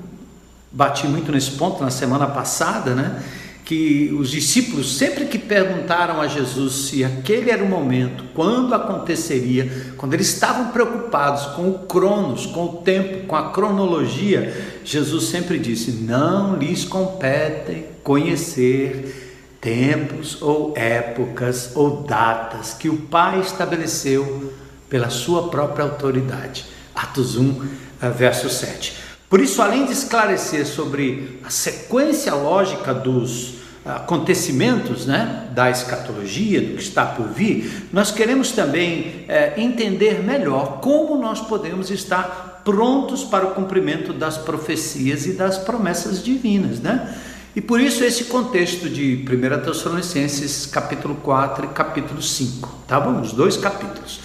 bati 0.75 1.07
muito 1.07 1.31
nesse 1.31 1.53
ponto 1.53 1.83
na 1.83 1.91
semana 1.91 2.27
passada, 2.27 2.95
né? 2.95 3.23
Que 3.65 4.15
os 4.19 4.31
discípulos, 4.31 4.99
sempre 4.99 5.25
que 5.25 5.39
perguntaram 5.39 6.21
a 6.21 6.27
Jesus 6.27 6.89
se 6.89 7.03
aquele 7.03 7.51
era 7.51 7.65
o 7.65 7.69
momento, 7.69 8.25
quando 8.35 8.75
aconteceria, 8.75 9.95
quando 9.97 10.13
eles 10.13 10.27
estavam 10.27 10.67
preocupados 10.67 11.47
com 11.55 11.71
o 11.71 11.79
cronos, 11.79 12.45
com 12.45 12.65
o 12.65 12.73
tempo, 12.83 13.27
com 13.27 13.37
a 13.37 13.51
cronologia, 13.51 14.81
Jesus 14.85 15.25
sempre 15.25 15.59
disse: 15.59 15.93
Não 15.93 16.57
lhes 16.57 16.85
compete 16.85 17.87
conhecer 18.03 19.57
tempos 19.63 20.43
ou 20.43 20.75
épocas 20.77 21.71
ou 21.75 22.03
datas 22.03 22.75
que 22.75 22.91
o 22.91 22.97
Pai 22.97 23.41
estabeleceu 23.41 24.53
pela 24.91 25.09
sua 25.09 25.49
própria 25.49 25.85
autoridade. 25.85 26.67
Atos 26.95 27.37
1, 27.37 27.63
eh, 28.03 28.11
verso 28.11 28.51
7. 28.51 29.04
Por 29.35 29.41
isso, 29.41 29.61
além 29.61 29.85
de 29.85 29.93
esclarecer 29.93 30.65
sobre 30.65 31.41
a 31.43 31.51
sequência 31.51 32.33
lógica 32.37 32.95
dos 32.95 33.55
acontecimentos 33.85 35.07
né, 35.07 35.49
da 35.53 35.69
escatologia, 35.69 36.61
do 36.61 36.77
que 36.77 36.83
está 36.85 37.05
por 37.05 37.27
vir, 37.27 37.89
nós 37.93 38.13
queremos 38.13 38.53
também 38.53 39.25
é, 39.27 39.61
entender 39.61 40.23
melhor 40.23 40.79
como 40.81 41.21
nós 41.21 41.41
podemos 41.41 41.91
estar 41.91 42.63
prontos 42.65 43.25
para 43.25 43.45
o 43.45 43.55
cumprimento 43.57 44.13
das 44.13 44.39
profecias 44.39 45.27
e 45.27 45.33
das 45.33 45.59
promessas 45.59 46.23
divinas. 46.23 46.79
Né? 46.79 47.19
E 47.57 47.61
por 47.61 47.81
isso 47.81 48.05
esse 48.05 48.27
contexto 48.27 48.89
de 48.89 49.27
1 49.29 49.65
Tessalonicenses 49.65 50.65
capítulo 50.65 51.17
4 51.17 51.65
e 51.65 51.69
capítulo 51.71 52.23
5, 52.23 52.73
tá 52.87 53.01
bom? 53.01 53.21
Os 53.21 53.33
dois 53.33 53.57
capítulos. 53.57 54.21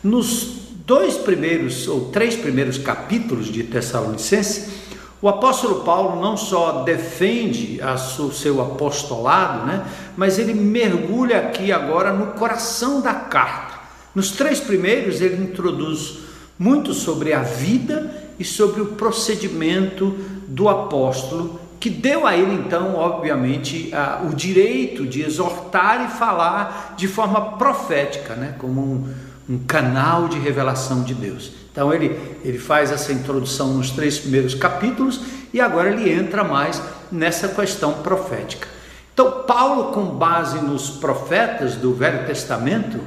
Nos 0.00 0.63
dois 0.86 1.16
primeiros 1.16 1.88
ou 1.88 2.10
três 2.10 2.36
primeiros 2.36 2.78
capítulos 2.78 3.46
de 3.46 3.62
Tessalonicenses, 3.62 4.84
o 5.20 5.28
apóstolo 5.28 5.84
Paulo 5.84 6.20
não 6.20 6.36
só 6.36 6.82
defende 6.82 7.80
o 8.18 8.30
seu 8.30 8.60
apostolado, 8.60 9.66
né, 9.66 9.86
mas 10.16 10.38
ele 10.38 10.52
mergulha 10.52 11.38
aqui 11.38 11.72
agora 11.72 12.12
no 12.12 12.32
coração 12.32 13.00
da 13.00 13.14
carta. 13.14 13.74
Nos 14.14 14.32
três 14.32 14.60
primeiros, 14.60 15.22
ele 15.22 15.42
introduz 15.42 16.18
muito 16.58 16.92
sobre 16.92 17.32
a 17.32 17.42
vida 17.42 18.14
e 18.38 18.44
sobre 18.44 18.82
o 18.82 18.86
procedimento 18.86 20.14
do 20.46 20.68
apóstolo, 20.68 21.58
que 21.80 21.88
deu 21.88 22.26
a 22.26 22.36
ele 22.36 22.54
então, 22.54 22.94
obviamente, 22.94 23.90
o 24.30 24.34
direito 24.34 25.06
de 25.06 25.22
exortar 25.22 26.06
e 26.06 26.18
falar 26.18 26.94
de 26.96 27.08
forma 27.08 27.56
profética, 27.56 28.34
né, 28.34 28.54
como 28.58 28.80
um 28.80 29.14
um 29.48 29.58
canal 29.58 30.28
de 30.28 30.38
revelação 30.38 31.02
de 31.02 31.14
Deus. 31.14 31.52
Então 31.70 31.92
ele, 31.92 32.18
ele 32.44 32.58
faz 32.58 32.90
essa 32.90 33.12
introdução 33.12 33.74
nos 33.74 33.90
três 33.90 34.18
primeiros 34.18 34.54
capítulos 34.54 35.20
e 35.52 35.60
agora 35.60 35.90
ele 35.90 36.10
entra 36.10 36.44
mais 36.44 36.80
nessa 37.10 37.48
questão 37.48 37.94
profética. 37.94 38.68
Então, 39.12 39.44
Paulo, 39.46 39.92
com 39.92 40.06
base 40.06 40.58
nos 40.58 40.90
profetas 40.90 41.76
do 41.76 41.94
Velho 41.94 42.26
Testamento, 42.26 42.98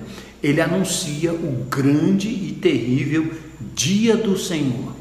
ele 0.41 0.61
anuncia 0.61 1.33
o 1.33 1.65
grande 1.69 2.29
e 2.29 2.57
terrível 2.61 3.33
dia 3.73 4.15
do 4.15 4.37
Senhor. 4.37 4.93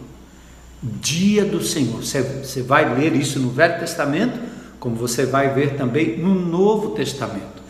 Dia 0.83 1.45
do 1.45 1.63
Senhor. 1.63 2.03
Você, 2.03 2.23
você 2.23 2.63
vai 2.63 2.93
ler 2.97 3.15
isso 3.15 3.39
no 3.39 3.51
Velho 3.51 3.79
Testamento, 3.79 4.39
como 4.81 4.97
você 4.97 5.25
vai 5.25 5.55
ver 5.55 5.77
também 5.77 6.19
no 6.19 6.35
Novo 6.35 6.91
Testamento. 6.91 7.63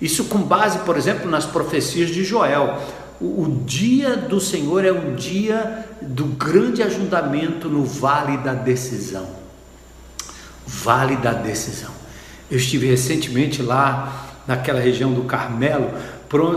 Isso 0.00 0.24
com 0.24 0.38
base, 0.38 0.80
por 0.80 0.96
exemplo, 0.96 1.30
nas 1.30 1.46
profecias 1.46 2.10
de 2.10 2.24
Joel 2.24 2.80
o, 3.20 3.62
dia 3.66 4.16
do 4.16 4.40
Senhor 4.40 4.82
é 4.84 4.90
um 4.90 5.14
dia 5.14 5.86
do 6.00 6.24
grande 6.24 6.82
ajuntamento 6.82 7.68
no 7.68 7.84
vale 7.84 8.38
da 8.38 8.54
decisão. 8.54 9.28
Vale 10.66 11.16
da 11.16 11.32
decisão. 11.32 11.90
Eu 12.50 12.56
estive 12.56 12.86
recentemente 12.86 13.60
lá 13.60 14.40
naquela 14.46 14.80
região 14.80 15.12
do 15.12 15.24
Carmelo, 15.24 15.90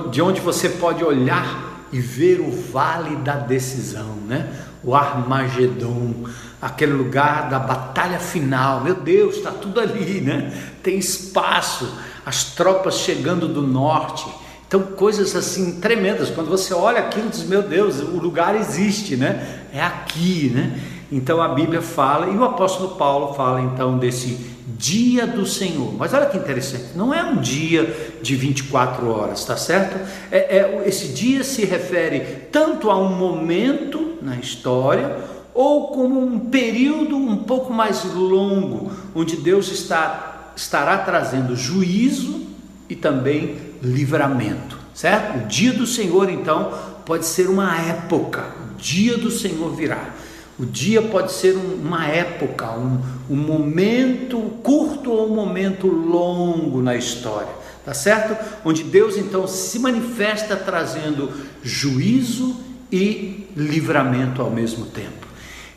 de 0.09 0.21
onde 0.21 0.39
você 0.39 0.69
pode 0.69 1.03
olhar 1.03 1.85
e 1.91 1.99
ver 1.99 2.39
o 2.39 2.49
vale 2.49 3.17
da 3.17 3.35
decisão, 3.35 4.15
né? 4.27 4.49
O 4.83 4.95
Armagedon, 4.95 6.25
aquele 6.61 6.93
lugar 6.93 7.49
da 7.49 7.59
batalha 7.59 8.19
final. 8.19 8.81
Meu 8.81 8.95
Deus, 8.95 9.35
está 9.35 9.51
tudo 9.51 9.79
ali, 9.79 10.21
né? 10.21 10.51
Tem 10.81 10.97
espaço, 10.97 11.93
as 12.25 12.45
tropas 12.55 12.99
chegando 12.99 13.47
do 13.47 13.61
norte 13.61 14.25
então, 14.67 14.81
coisas 14.81 15.35
assim 15.35 15.79
tremendas. 15.79 16.29
Quando 16.29 16.49
você 16.49 16.73
olha 16.73 16.99
aquilo, 16.99 17.29
diz: 17.29 17.43
Meu 17.43 17.61
Deus, 17.61 17.99
o 17.99 18.17
lugar 18.17 18.55
existe, 18.55 19.15
né? 19.15 19.65
É 19.71 19.81
aqui, 19.81 20.51
né? 20.53 20.79
Então 21.11 21.39
a 21.39 21.49
Bíblia 21.49 21.81
fala, 21.81 22.27
e 22.29 22.35
o 22.35 22.43
apóstolo 22.43 22.95
Paulo 22.95 23.35
fala 23.35 23.61
então 23.61 23.99
desse 23.99 24.53
dia 24.77 25.27
do 25.27 25.45
Senhor. 25.45 25.93
Mas 25.95 26.11
olha 26.11 26.25
que 26.25 26.37
interessante, 26.37 26.95
não 26.95 27.13
é 27.13 27.23
um 27.23 27.37
dia 27.37 28.15
de 28.21 28.35
24 28.35 29.07
horas, 29.09 29.45
tá 29.45 29.55
certo? 29.55 29.95
É, 30.31 30.57
é, 30.57 30.83
esse 30.87 31.09
dia 31.09 31.43
se 31.43 31.65
refere 31.65 32.47
tanto 32.51 32.89
a 32.89 32.97
um 32.97 33.15
momento 33.15 34.17
na 34.23 34.37
história, 34.37 35.17
ou 35.53 35.89
como 35.89 36.19
um 36.19 36.39
período 36.39 37.15
um 37.15 37.37
pouco 37.37 37.71
mais 37.71 38.03
longo, 38.05 38.91
onde 39.13 39.37
Deus 39.37 39.71
está, 39.71 40.51
estará 40.55 40.97
trazendo 40.97 41.55
juízo 41.55 42.41
e 42.89 42.95
também 42.95 43.72
livramento, 43.83 44.77
certo? 44.93 45.43
O 45.43 45.47
dia 45.47 45.73
do 45.73 45.85
Senhor, 45.85 46.29
então, 46.29 46.73
pode 47.05 47.25
ser 47.25 47.49
uma 47.49 47.77
época, 47.77 48.45
o 48.71 48.77
dia 48.77 49.17
do 49.17 49.29
Senhor 49.29 49.75
virá. 49.75 50.09
O 50.57 50.65
dia 50.65 51.01
pode 51.01 51.31
ser 51.31 51.55
uma 51.55 52.07
época, 52.07 52.71
um, 52.71 53.01
um 53.29 53.35
momento 53.35 54.39
curto 54.63 55.11
ou 55.11 55.31
um 55.31 55.35
momento 55.35 55.87
longo 55.87 56.81
na 56.81 56.95
história, 56.95 57.51
tá 57.83 57.93
certo? 57.93 58.37
Onde 58.63 58.83
Deus 58.83 59.17
então 59.17 59.47
se 59.47 59.79
manifesta 59.79 60.55
trazendo 60.55 61.31
juízo 61.63 62.55
e 62.91 63.47
livramento 63.57 64.41
ao 64.41 64.51
mesmo 64.51 64.85
tempo. 64.85 65.22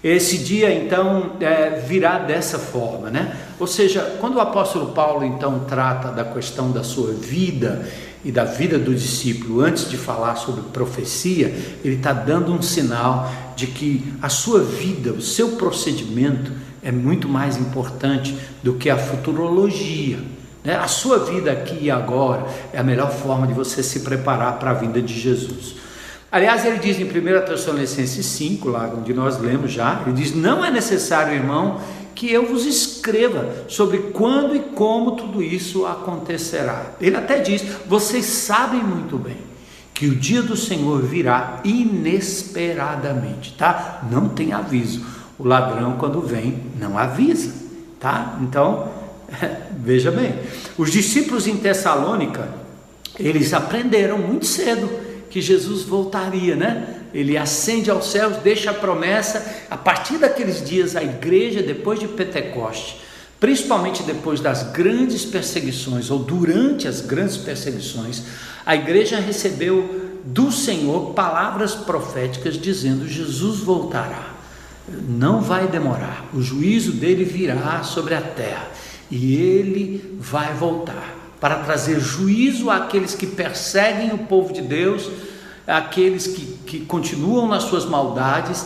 Esse 0.09 0.39
dia 0.39 0.73
então 0.73 1.33
é, 1.41 1.83
virá 1.85 2.21
dessa 2.21 2.61
forma, 2.61 3.11
né? 3.11 3.37
Ou 3.59 3.67
seja, 3.67 4.17
quando 4.21 4.37
o 4.37 4.41
apóstolo 4.41 4.93
Paulo 4.93 5.25
então 5.25 5.65
trata 5.67 6.13
da 6.13 6.25
questão 6.25 6.71
da 6.71 6.85
sua 6.85 7.13
vida 7.13 7.85
e 8.25 8.31
da 8.31 8.45
vida 8.45 8.79
do 8.79 8.95
discípulo, 8.95 9.63
antes 9.63 9.91
de 9.91 9.97
falar 9.97 10.37
sobre 10.37 10.63
profecia, 10.73 11.53
ele 11.85 11.97
está 11.97 12.13
dando 12.13 12.53
um 12.53 12.63
sinal 12.63 13.29
de 13.57 13.67
que 13.67 14.15
a 14.23 14.29
sua 14.29 14.61
vida, 14.61 15.13
o 15.13 15.21
seu 15.21 15.57
procedimento 15.57 16.53
é 16.85 16.93
muito 16.93 17.29
mais 17.29 17.57
importante 17.57 18.39
do 18.63 18.75
que 18.75 18.89
a 18.89 18.97
futurologia. 18.97 20.19
Né? 20.63 20.77
A 20.77 20.87
sua 20.87 21.19
vida 21.19 21.51
aqui 21.51 21.79
e 21.83 21.91
agora 21.91 22.47
é 22.73 22.79
a 22.79 22.85
melhor 22.85 23.11
forma 23.11 23.45
de 23.45 23.55
você 23.55 23.83
se 23.83 23.99
preparar 24.01 24.61
para 24.61 24.71
a 24.71 24.75
vinda 24.75 25.03
de 25.03 25.19
Jesus. 25.19 25.75
Aliás, 26.37 26.67
ele 26.67 26.79
diz 26.79 27.01
em 27.01 27.05
1 27.05 27.47
Tessalonicenses 27.47 28.27
5, 28.27 28.69
lá 28.69 28.93
onde 28.95 29.15
nós 29.15 29.41
lemos 29.41 29.73
já, 29.73 30.03
ele 30.05 30.15
diz: 30.15 30.35
Não 30.35 30.63
é 30.63 30.71
necessário, 30.71 31.33
irmão, 31.33 31.81
que 32.15 32.31
eu 32.31 32.47
vos 32.47 32.67
escreva 32.67 33.65
sobre 33.69 34.11
quando 34.13 34.55
e 34.55 34.61
como 34.61 35.13
tudo 35.13 35.43
isso 35.43 35.87
acontecerá. 35.87 36.93
Ele 37.01 37.17
até 37.17 37.39
diz: 37.39 37.65
Vocês 37.87 38.27
sabem 38.27 38.83
muito 38.83 39.17
bem 39.17 39.39
que 39.95 40.09
o 40.09 40.15
dia 40.15 40.43
do 40.43 40.55
Senhor 40.55 41.01
virá 41.01 41.63
inesperadamente, 41.65 43.55
tá? 43.57 44.07
Não 44.13 44.29
tem 44.29 44.53
aviso. 44.53 45.07
O 45.39 45.49
ladrão, 45.49 45.97
quando 45.97 46.21
vem, 46.21 46.65
não 46.79 46.99
avisa, 46.99 47.51
tá? 47.99 48.37
Então, 48.43 48.91
veja 49.83 50.11
bem, 50.11 50.35
os 50.77 50.93
discípulos 50.93 51.47
em 51.47 51.57
Tessalônica, 51.57 52.47
eles 53.19 53.55
aprenderam 53.55 54.19
muito 54.19 54.45
cedo 54.45 55.06
que 55.31 55.41
Jesus 55.41 55.83
voltaria, 55.83 56.57
né? 56.57 57.01
Ele 57.13 57.37
ascende 57.37 57.91
aos 57.91 58.11
céus, 58.11 58.37
deixa 58.39 58.71
a 58.71 58.75
promessa. 58.75 59.45
A 59.71 59.77
partir 59.77 60.19
daqueles 60.19 60.65
dias, 60.65 60.97
a 60.97 61.03
igreja, 61.03 61.63
depois 61.63 61.99
de 61.99 62.09
Pentecoste, 62.09 63.01
principalmente 63.41 64.03
depois 64.03 64.41
das 64.41 64.65
grandes 64.73 65.25
perseguições, 65.25 66.11
ou 66.11 66.19
durante 66.19 66.87
as 66.87 67.01
grandes 67.01 67.37
perseguições, 67.37 68.23
a 68.65 68.75
igreja 68.75 69.19
recebeu 69.19 70.21
do 70.25 70.51
Senhor 70.51 71.13
palavras 71.13 71.75
proféticas 71.75 72.59
dizendo: 72.59 73.09
Jesus 73.09 73.61
voltará, 73.61 74.35
não 75.09 75.41
vai 75.41 75.69
demorar, 75.69 76.29
o 76.35 76.43
juízo 76.43 76.93
dele 76.93 77.25
virá 77.25 77.83
sobre 77.83 78.15
a 78.15 78.21
terra 78.21 78.69
e 79.11 79.37
ele 79.37 80.19
vai 80.19 80.53
voltar 80.55 81.26
para 81.41 81.57
trazer 81.57 82.01
juízo 82.01 82.71
àqueles 82.71 83.15
que 83.15 83.27
perseguem 83.27 84.13
o 84.13 84.19
povo 84.19 84.53
de 84.53 84.63
Deus, 84.63 85.11
àqueles 85.67 86.27
que, 86.27 86.59
que 86.67 86.81
continuam 86.81 87.49
nas 87.49 87.65
suas 87.65 87.85
maldades 87.85 88.65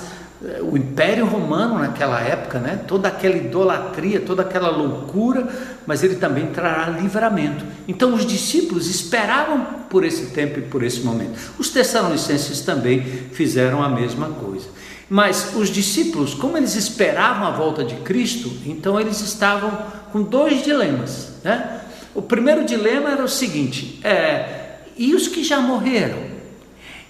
o 0.62 0.76
Império 0.76 1.26
Romano 1.26 1.78
naquela 1.78 2.18
época, 2.20 2.58
né? 2.58 2.80
toda 2.88 3.08
aquela 3.08 3.36
idolatria, 3.36 4.20
toda 4.20 4.40
aquela 4.40 4.70
loucura, 4.70 5.46
mas 5.86 6.02
ele 6.02 6.14
também 6.14 6.46
trará 6.46 6.88
livramento. 6.88 7.62
Então 7.86 8.14
os 8.14 8.24
discípulos 8.24 8.88
esperavam 8.88 9.66
por 9.90 10.02
esse 10.02 10.26
tempo 10.26 10.58
e 10.58 10.62
por 10.62 10.82
esse 10.82 11.00
momento. 11.00 11.38
Os 11.58 11.68
tessalonicenses 11.68 12.60
também 12.62 13.02
fizeram 13.32 13.82
a 13.82 13.88
mesma 13.88 14.28
coisa. 14.28 14.66
Mas 15.10 15.54
os 15.56 15.68
discípulos, 15.68 16.32
como 16.32 16.56
eles 16.56 16.74
esperavam 16.74 17.46
a 17.46 17.50
volta 17.50 17.84
de 17.84 17.96
Cristo, 17.96 18.50
então 18.64 18.98
eles 18.98 19.20
estavam 19.20 19.70
com 20.10 20.22
dois 20.22 20.62
dilemas. 20.62 21.32
Né? 21.44 21.79
O 22.14 22.22
primeiro 22.22 22.64
dilema 22.64 23.10
era 23.10 23.24
o 23.24 23.28
seguinte: 23.28 24.00
é, 24.04 24.78
e 24.96 25.14
os 25.14 25.28
que 25.28 25.44
já 25.44 25.60
morreram? 25.60 26.18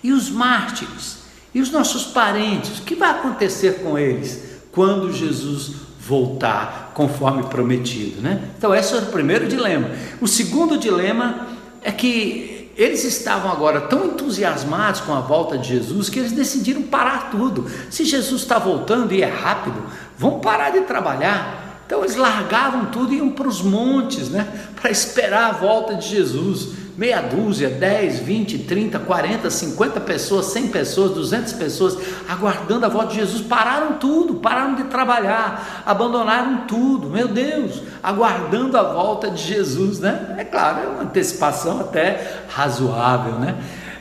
E 0.03 0.13
os 0.13 0.31
mártires? 0.31 1.19
E 1.55 1.61
os 1.61 1.71
nossos 1.71 2.05
parentes, 2.05 2.79
o 2.79 2.83
que 2.83 2.95
vai 2.95 3.11
acontecer 3.11 3.83
com 3.83 3.99
eles 3.99 4.61
quando 4.71 5.13
Jesus 5.13 5.73
voltar, 6.01 6.93
conforme 6.95 7.43
prometido, 7.45 8.21
né? 8.23 8.51
Então, 8.57 8.75
esse 8.75 8.95
é 8.95 8.99
o 8.99 9.07
primeiro 9.07 9.47
dilema. 9.47 9.91
O 10.21 10.29
segundo 10.29 10.79
dilema 10.79 11.49
é 11.83 11.91
que 11.91 12.71
eles 12.77 13.05
estavam 13.05 13.51
agora 13.51 13.83
tão 13.83 14.07
entusiasmados 14.07 15.01
com 15.03 15.13
a 15.13 15.21
volta 15.21 15.59
de 15.59 15.69
Jesus 15.69 16.09
que 16.09 16.19
eles 16.19 16.33
decidiram 16.33 16.83
parar 16.83 17.31
tudo. 17.31 17.67
Se 17.91 18.05
Jesus 18.05 18.41
está 18.43 18.59
voltando 18.59 19.13
e 19.13 19.23
é 19.23 19.29
rápido, 19.29 19.83
vamos 20.17 20.41
parar 20.41 20.71
de 20.71 20.81
trabalhar. 20.83 21.70
Então 21.91 22.05
eles 22.05 22.15
largavam 22.15 22.87
tudo 22.87 23.13
e 23.13 23.17
iam 23.17 23.31
para 23.31 23.49
os 23.49 23.61
montes, 23.61 24.29
né? 24.29 24.47
Para 24.81 24.93
esperar 24.93 25.51
a 25.51 25.53
volta 25.55 25.97
de 25.97 26.07
Jesus 26.07 26.69
meia 26.97 27.21
dúzia, 27.21 27.69
10, 27.69 28.21
20, 28.21 28.59
30, 28.59 28.99
40, 29.01 29.51
50 29.51 30.01
pessoas, 30.01 30.47
100 30.47 30.69
pessoas, 30.69 31.11
200 31.13 31.53
pessoas 31.55 31.99
aguardando 32.29 32.87
a 32.87 32.89
volta 32.89 33.09
de 33.09 33.17
Jesus, 33.17 33.43
pararam 33.43 33.95
tudo, 33.95 34.35
pararam 34.35 34.77
de 34.77 34.85
trabalhar, 34.85 35.83
abandonaram 35.85 36.67
tudo, 36.69 37.11
meu 37.11 37.27
Deus, 37.27 37.83
aguardando 38.01 38.79
a 38.79 38.85
volta 38.85 39.29
de 39.29 39.43
Jesus, 39.43 39.99
né? 39.99 40.37
É 40.39 40.45
claro, 40.45 40.85
é 40.85 40.87
uma 40.87 41.03
antecipação 41.03 41.81
até 41.81 42.45
razoável, 42.51 43.33
né? 43.33 43.57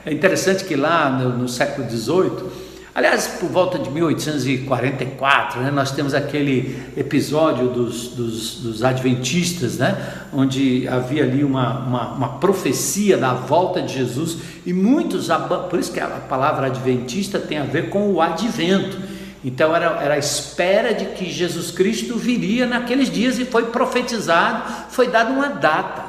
É 0.06 0.14
interessante 0.14 0.64
que 0.64 0.76
lá 0.76 1.10
no, 1.10 1.40
no 1.40 1.48
século 1.48 1.90
XVIII, 1.90 2.69
Aliás, 2.94 3.28
por 3.40 3.50
volta 3.50 3.78
de 3.78 3.90
1844, 3.90 5.62
né, 5.62 5.70
nós 5.70 5.92
temos 5.92 6.14
aquele 6.16 6.92
episódio 6.98 7.68
dos, 7.68 8.08
dos, 8.10 8.56
dos, 8.56 8.84
adventistas, 8.84 9.78
né, 9.78 9.96
onde 10.34 10.88
havia 10.88 11.24
ali 11.24 11.44
uma, 11.44 11.80
uma, 11.80 12.12
uma, 12.14 12.30
profecia 12.40 13.16
da 13.16 13.34
volta 13.34 13.82
de 13.82 13.94
Jesus, 13.94 14.38
e 14.66 14.74
muitos, 14.74 15.28
por 15.70 15.80
isso 15.80 15.92
que 15.92 16.00
a 16.00 16.08
palavra 16.08 16.66
adventista 16.68 17.38
tem 17.40 17.60
a 17.60 17.64
ver 17.64 17.90
com 17.90 18.12
o 18.12 18.22
advento. 18.22 18.98
Então 19.46 19.74
era, 19.74 20.02
era 20.02 20.16
a 20.16 20.18
espera 20.18 20.94
de 20.94 21.06
que 21.06 21.32
Jesus 21.32 21.72
Cristo 21.72 22.18
viria 22.18 22.66
naqueles 22.66 23.10
dias 23.10 23.38
e 23.40 23.46
foi 23.46 23.68
profetizado, 23.68 24.64
foi 24.90 25.08
dada 25.08 25.32
uma 25.32 25.48
data. 25.48 26.06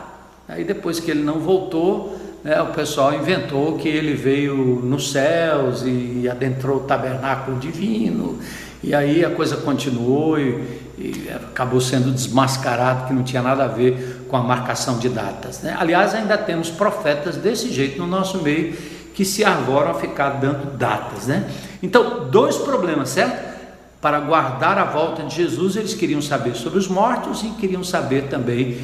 Aí 0.49 0.65
depois 0.65 0.99
que 0.99 1.11
ele 1.11 1.23
não 1.23 1.39
voltou, 1.39 2.20
né, 2.43 2.61
o 2.63 2.69
pessoal 2.69 3.15
inventou 3.15 3.77
que 3.77 3.89
ele 3.89 4.15
veio 4.15 4.55
nos 4.57 5.13
céus 5.13 5.83
e 5.85 6.29
adentrou 6.29 6.79
o 6.79 6.81
tabernáculo 6.81 7.59
divino, 7.59 8.39
e 8.83 8.95
aí 8.95 9.25
a 9.25 9.31
coisa 9.31 9.59
continuou 9.59 10.39
e, 10.39 10.65
e 10.99 11.31
acabou 11.35 11.81
sendo 11.81 12.11
desmascarado 12.11 13.07
que 13.07 13.13
não 13.13 13.23
tinha 13.23 13.43
nada 13.43 13.65
a 13.65 13.69
ver 13.69 14.25
com 14.29 14.37
a 14.37 14.43
marcação 14.43 14.99
de 14.99 15.09
datas. 15.09 15.61
Né? 15.61 15.77
Aliás, 15.79 16.15
ainda 16.15 16.39
temos 16.39 16.71
profetas 16.71 17.37
desse 17.37 17.71
jeito 17.71 17.99
no 17.99 18.07
nosso 18.07 18.43
meio 18.43 18.75
que 19.15 19.25
se 19.25 19.45
arvoram 19.45 19.91
a 19.91 19.95
ficar 19.95 20.31
dando 20.41 20.79
datas. 20.79 21.27
Né? 21.27 21.47
Então, 21.83 22.31
dois 22.31 22.57
problemas, 22.57 23.11
certo? 23.11 23.51
Para 24.01 24.19
guardar 24.21 24.79
a 24.79 24.85
volta 24.85 25.25
de 25.25 25.37
Jesus, 25.37 25.77
eles 25.77 25.93
queriam 25.93 26.23
saber 26.23 26.55
sobre 26.55 26.79
os 26.79 26.89
mortos 26.89 27.43
e 27.43 27.51
queriam 27.51 27.85
saber 27.85 28.29
também 28.29 28.79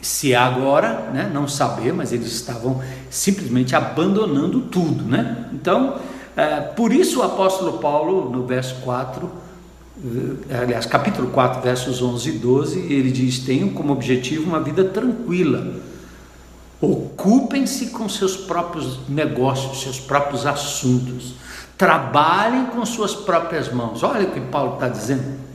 se 0.00 0.34
agora, 0.34 1.10
né, 1.12 1.30
não 1.32 1.46
saber, 1.46 1.92
mas 1.92 2.12
eles 2.12 2.32
estavam 2.32 2.80
simplesmente 3.10 3.76
abandonando 3.76 4.62
tudo, 4.62 5.04
né? 5.04 5.48
Então, 5.52 5.98
é, 6.36 6.60
por 6.60 6.92
isso 6.92 7.20
o 7.20 7.22
apóstolo 7.22 7.78
Paulo, 7.78 8.30
no 8.30 8.46
verso 8.46 8.76
4, 8.82 9.30
é, 10.48 10.56
aliás, 10.56 10.86
capítulo 10.86 11.28
4, 11.28 11.60
versos 11.60 12.00
11 12.00 12.28
e 12.28 12.32
12, 12.32 12.78
ele 12.78 13.10
diz: 13.10 13.40
Tenham 13.40 13.68
como 13.70 13.92
objetivo 13.92 14.44
uma 14.44 14.60
vida 14.60 14.84
tranquila, 14.84 15.74
ocupem-se 16.80 17.88
com 17.88 18.08
seus 18.08 18.36
próprios 18.36 19.06
negócios, 19.06 19.82
seus 19.82 20.00
próprios 20.00 20.46
assuntos, 20.46 21.34
trabalhem 21.76 22.66
com 22.66 22.84
suas 22.86 23.14
próprias 23.14 23.70
mãos. 23.70 24.02
Olha 24.02 24.26
o 24.26 24.30
que 24.30 24.40
Paulo 24.40 24.74
está 24.74 24.88
dizendo. 24.88 25.49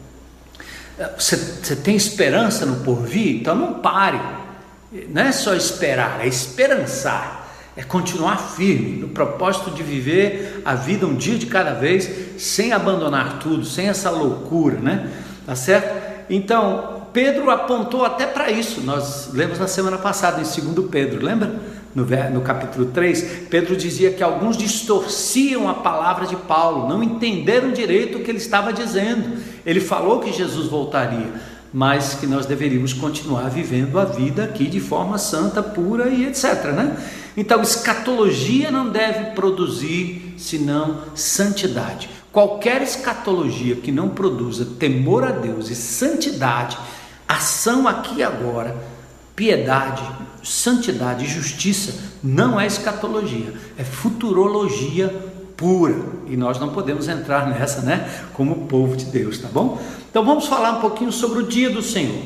Você, 1.17 1.35
você 1.35 1.75
tem 1.75 1.95
esperança 1.95 2.65
no 2.65 2.77
porvir? 2.77 3.35
Então 3.35 3.55
não 3.55 3.73
pare. 3.75 4.19
Não 5.09 5.21
é 5.21 5.31
só 5.31 5.53
esperar, 5.53 6.19
é 6.21 6.27
esperançar. 6.27 7.43
É 7.77 7.83
continuar 7.83 8.37
firme 8.37 9.01
no 9.01 9.09
propósito 9.09 9.71
de 9.71 9.83
viver 9.83 10.61
a 10.63 10.75
vida 10.75 11.05
um 11.05 11.13
dia 11.13 11.37
de 11.37 11.45
cada 11.47 11.73
vez, 11.73 12.09
sem 12.41 12.71
abandonar 12.71 13.39
tudo, 13.39 13.65
sem 13.65 13.89
essa 13.89 14.09
loucura, 14.09 14.79
né? 14.79 15.11
Tá 15.45 15.55
certo? 15.55 15.93
Então, 16.29 17.07
Pedro 17.11 17.49
apontou 17.49 18.05
até 18.05 18.25
para 18.25 18.49
isso. 18.49 18.79
Nós 18.79 19.29
lemos 19.33 19.59
na 19.59 19.67
semana 19.67 19.97
passada, 19.97 20.41
em 20.41 20.73
2 20.73 20.89
Pedro, 20.89 21.23
lembra? 21.23 21.53
No, 21.95 22.05
no, 22.05 22.41
capítulo 22.41 22.87
3, 22.87 23.47
Pedro 23.49 23.73
dizia 23.73 24.11
que 24.11 24.21
alguns 24.21 24.57
distorciam 24.57 25.69
a 25.69 25.73
palavra 25.73 26.27
de 26.27 26.35
Paulo, 26.35 26.89
não 26.89 27.01
entenderam 27.01 27.71
direito 27.71 28.17
o 28.17 28.21
que 28.21 28.29
ele 28.29 28.37
estava 28.37 28.73
dizendo. 28.73 29.41
Ele 29.65 29.79
falou 29.79 30.19
que 30.19 30.33
Jesus 30.33 30.67
voltaria, 30.67 31.31
mas 31.73 32.15
que 32.15 32.27
nós 32.27 32.45
deveríamos 32.45 32.91
continuar 32.91 33.49
vivendo 33.49 33.97
a 33.97 34.03
vida 34.03 34.43
aqui 34.43 34.67
de 34.67 34.81
forma 34.81 35.17
santa, 35.17 35.63
pura 35.63 36.09
e 36.09 36.25
etc. 36.25 36.65
Né? 36.73 36.97
Então, 37.37 37.61
escatologia 37.61 38.69
não 38.69 38.89
deve 38.89 39.31
produzir 39.31 40.33
senão 40.37 40.99
santidade. 41.15 42.09
Qualquer 42.29 42.81
escatologia 42.81 43.77
que 43.77 43.93
não 43.93 44.09
produza 44.09 44.65
temor 44.77 45.23
a 45.23 45.31
Deus 45.31 45.69
e 45.69 45.75
santidade, 45.75 46.77
ação 47.25 47.87
aqui 47.87 48.17
e 48.17 48.23
agora, 48.23 48.75
piedade, 49.35 50.03
santidade 50.43 51.25
e 51.25 51.27
justiça, 51.27 51.93
não 52.23 52.59
é 52.59 52.65
escatologia, 52.65 53.53
é 53.77 53.83
futurologia 53.83 55.13
pura. 55.57 55.95
E 56.27 56.35
nós 56.37 56.59
não 56.59 56.69
podemos 56.69 57.07
entrar 57.07 57.47
nessa, 57.49 57.81
né? 57.81 58.09
Como 58.33 58.67
povo 58.67 58.95
de 58.95 59.05
Deus, 59.05 59.37
tá 59.37 59.47
bom? 59.51 59.81
Então 60.09 60.23
vamos 60.25 60.47
falar 60.47 60.77
um 60.77 60.81
pouquinho 60.81 61.11
sobre 61.11 61.39
o 61.39 61.43
dia 61.43 61.69
do 61.69 61.81
Senhor. 61.81 62.23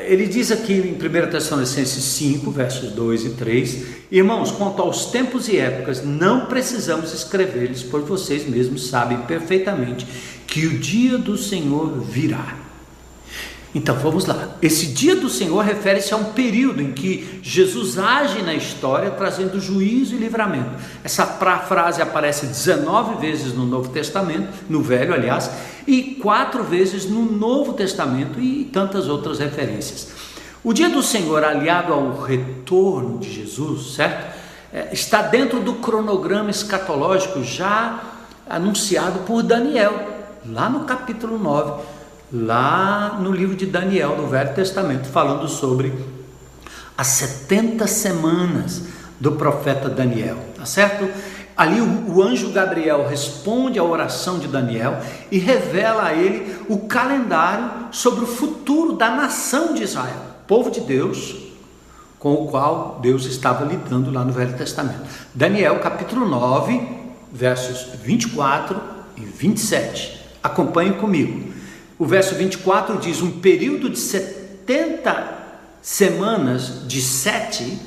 Ele 0.00 0.26
diz 0.26 0.52
aqui 0.52 0.74
em 0.74 0.92
1 0.94 1.30
Tessalonicenses 1.30 2.04
5, 2.04 2.50
versos 2.50 2.92
2 2.92 3.24
e 3.24 3.30
3: 3.30 3.86
Irmãos, 4.10 4.50
quanto 4.50 4.82
aos 4.82 5.06
tempos 5.06 5.48
e 5.48 5.56
épocas, 5.56 6.04
não 6.04 6.46
precisamos 6.46 7.14
escrever-lhes, 7.14 7.82
pois 7.82 8.06
vocês 8.06 8.46
mesmos 8.46 8.88
sabem 8.88 9.18
perfeitamente 9.22 10.06
que 10.46 10.66
o 10.66 10.78
dia 10.78 11.16
do 11.16 11.36
Senhor 11.38 12.00
virá. 12.00 12.65
Então 13.76 13.94
vamos 13.94 14.24
lá. 14.24 14.48
Esse 14.62 14.86
dia 14.86 15.14
do 15.14 15.28
Senhor 15.28 15.62
refere-se 15.62 16.14
a 16.14 16.16
um 16.16 16.32
período 16.32 16.80
em 16.80 16.92
que 16.92 17.40
Jesus 17.42 17.98
age 17.98 18.40
na 18.40 18.54
história 18.54 19.10
trazendo 19.10 19.60
juízo 19.60 20.14
e 20.14 20.18
livramento. 20.18 20.70
Essa 21.04 21.26
frase 21.26 22.00
aparece 22.00 22.46
19 22.46 23.20
vezes 23.20 23.52
no 23.52 23.66
Novo 23.66 23.90
Testamento, 23.90 24.48
no 24.66 24.80
Velho, 24.80 25.12
aliás, 25.12 25.50
e 25.86 26.18
quatro 26.22 26.64
vezes 26.64 27.04
no 27.04 27.30
Novo 27.30 27.74
Testamento 27.74 28.40
e 28.40 28.64
tantas 28.64 29.10
outras 29.10 29.40
referências. 29.40 30.08
O 30.64 30.72
dia 30.72 30.88
do 30.88 31.02
Senhor, 31.02 31.44
aliado 31.44 31.92
ao 31.92 32.22
retorno 32.22 33.18
de 33.18 33.30
Jesus, 33.30 33.94
certo? 33.94 34.34
É, 34.72 34.88
está 34.90 35.20
dentro 35.20 35.60
do 35.60 35.74
cronograma 35.74 36.48
escatológico 36.48 37.44
já 37.44 38.02
anunciado 38.48 39.18
por 39.26 39.42
Daniel, 39.42 40.32
lá 40.46 40.70
no 40.70 40.86
capítulo 40.86 41.38
9 41.38 41.95
lá 42.32 43.18
no 43.20 43.30
livro 43.32 43.54
de 43.54 43.66
Daniel, 43.66 44.16
no 44.16 44.26
Velho 44.26 44.54
Testamento, 44.54 45.06
falando 45.08 45.48
sobre 45.48 45.92
as 46.96 47.06
70 47.08 47.86
semanas 47.86 48.82
do 49.20 49.32
profeta 49.32 49.88
Daniel, 49.88 50.38
tá 50.56 50.64
certo? 50.64 51.08
Ali 51.56 51.80
o, 51.80 52.16
o, 52.16 52.22
anjo 52.22 52.50
Gabriel 52.50 53.06
responde 53.08 53.78
à 53.78 53.84
oração 53.84 54.38
de 54.38 54.46
Daniel 54.46 55.00
e 55.30 55.38
revela 55.38 56.04
a 56.04 56.12
ele 56.12 56.54
o 56.68 56.80
calendário 56.80 57.88
sobre 57.92 58.24
o 58.24 58.26
futuro 58.26 58.92
da 58.92 59.10
nação 59.10 59.72
de 59.72 59.82
Israel, 59.82 60.20
povo 60.46 60.70
de 60.70 60.80
Deus, 60.80 61.34
com 62.18 62.34
o 62.34 62.48
qual 62.48 62.98
Deus 63.00 63.24
estava 63.24 63.64
lidando 63.64 64.10
lá 64.10 64.22
no 64.22 64.32
Velho 64.32 64.56
Testamento. 64.56 65.00
Daniel 65.34 65.78
capítulo 65.80 66.28
9, 66.28 66.80
versos 67.32 68.00
24 68.02 68.78
e 69.16 69.22
27. 69.22 70.20
Acompanhe 70.42 70.92
comigo. 70.94 71.45
O 71.98 72.04
verso 72.04 72.34
24 72.34 72.98
diz: 72.98 73.22
um 73.22 73.40
período 73.40 73.88
de 73.88 73.98
70 73.98 75.34
semanas 75.80 76.86
de 76.86 77.00
sete, 77.00 77.78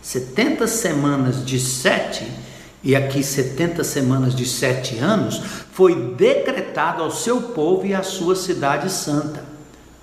70 0.00 0.66
semanas 0.66 1.44
de 1.44 1.60
sete, 1.60 2.26
e 2.82 2.96
aqui 2.96 3.22
70 3.22 3.84
semanas 3.84 4.34
de 4.34 4.46
sete 4.46 4.98
anos, 4.98 5.40
foi 5.72 6.14
decretado 6.14 7.02
ao 7.02 7.10
seu 7.10 7.40
povo 7.40 7.86
e 7.86 7.94
à 7.94 8.02
sua 8.02 8.34
cidade 8.34 8.90
santa 8.90 9.51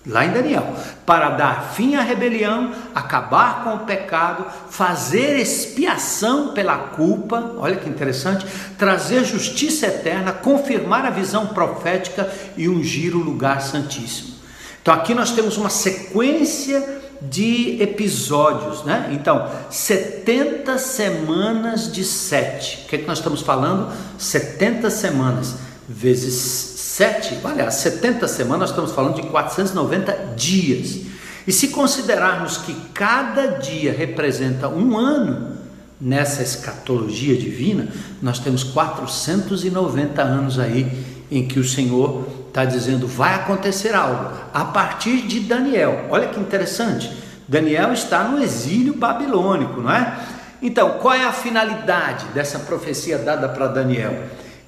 lá 0.06 0.26
em 0.26 0.32
Daniel, 0.32 0.76
para 1.06 1.30
dar 1.30 1.74
fim 1.74 1.96
à 1.96 2.02
rebelião, 2.02 2.72
acabar 2.96 3.64
com 3.64 3.76
o 3.76 3.80
pecado, 3.80 4.46
fazer 4.70 5.38
expiação 5.38 6.54
pela 6.54 6.78
culpa, 6.78 7.54
olha 7.58 7.76
que 7.76 7.90
interessante, 7.90 8.46
trazer 8.78 9.24
justiça 9.26 9.88
eterna, 9.88 10.32
confirmar 10.32 11.06
a 11.06 11.10
visão 11.10 11.48
profética 11.48 12.32
e 12.56 12.70
ungir 12.70 13.16
o 13.16 13.20
lugar 13.20 13.62
santíssimo. 13.62 14.36
Então 14.82 14.94
aqui 14.94 15.14
nós 15.14 15.32
temos 15.32 15.58
uma 15.58 15.70
sequência 15.70 17.00
de 17.22 17.82
episódios, 17.82 18.86
né? 18.86 19.10
Então, 19.12 19.50
70 19.70 20.78
semanas 20.78 21.92
de 21.92 22.06
sete. 22.06 22.86
O 22.86 22.88
que, 22.88 22.96
é 22.96 23.00
que 23.00 23.08
nós 23.08 23.18
estamos 23.18 23.42
falando? 23.42 23.92
70 24.18 24.90
semanas 24.90 25.56
vezes 25.88 26.79
7, 27.00 27.40
aliás, 27.46 27.76
70 27.76 28.28
semanas, 28.28 28.72
estamos 28.72 28.92
falando 28.92 29.16
de 29.16 29.22
490 29.30 30.34
dias. 30.36 31.00
E 31.48 31.52
se 31.54 31.70
considerarmos 31.70 32.58
que 32.58 32.74
cada 32.94 33.58
dia 33.58 33.94
representa 33.98 34.68
um 34.68 34.98
ano 34.98 35.56
nessa 36.00 36.44
escatologia 36.44 37.38
divina, 37.38 37.88
nós 38.22 38.40
temos 38.40 38.66
490 38.66 40.22
anos 40.22 40.60
aí 40.60 40.92
em 41.32 41.48
que 41.48 41.58
o 41.58 41.64
Senhor 41.64 42.28
está 42.50 42.66
dizendo 42.66 43.08
vai 43.08 43.34
acontecer 43.34 43.96
algo 43.96 44.34
a 44.54 44.66
partir 44.66 45.22
de 45.22 45.40
Daniel. 45.40 46.08
Olha 46.10 46.28
que 46.28 46.38
interessante. 46.38 47.10
Daniel 47.48 47.94
está 47.94 48.26
no 48.26 48.44
exílio 48.44 48.94
babilônico, 48.94 49.80
não 49.80 49.90
é? 49.94 50.20
Então, 50.62 50.98
qual 51.00 51.14
é 51.14 51.24
a 51.24 51.32
finalidade 51.32 52.26
dessa 52.34 52.60
profecia 52.60 53.18
dada 53.18 53.48
para 53.48 53.68
Daniel? 53.68 54.22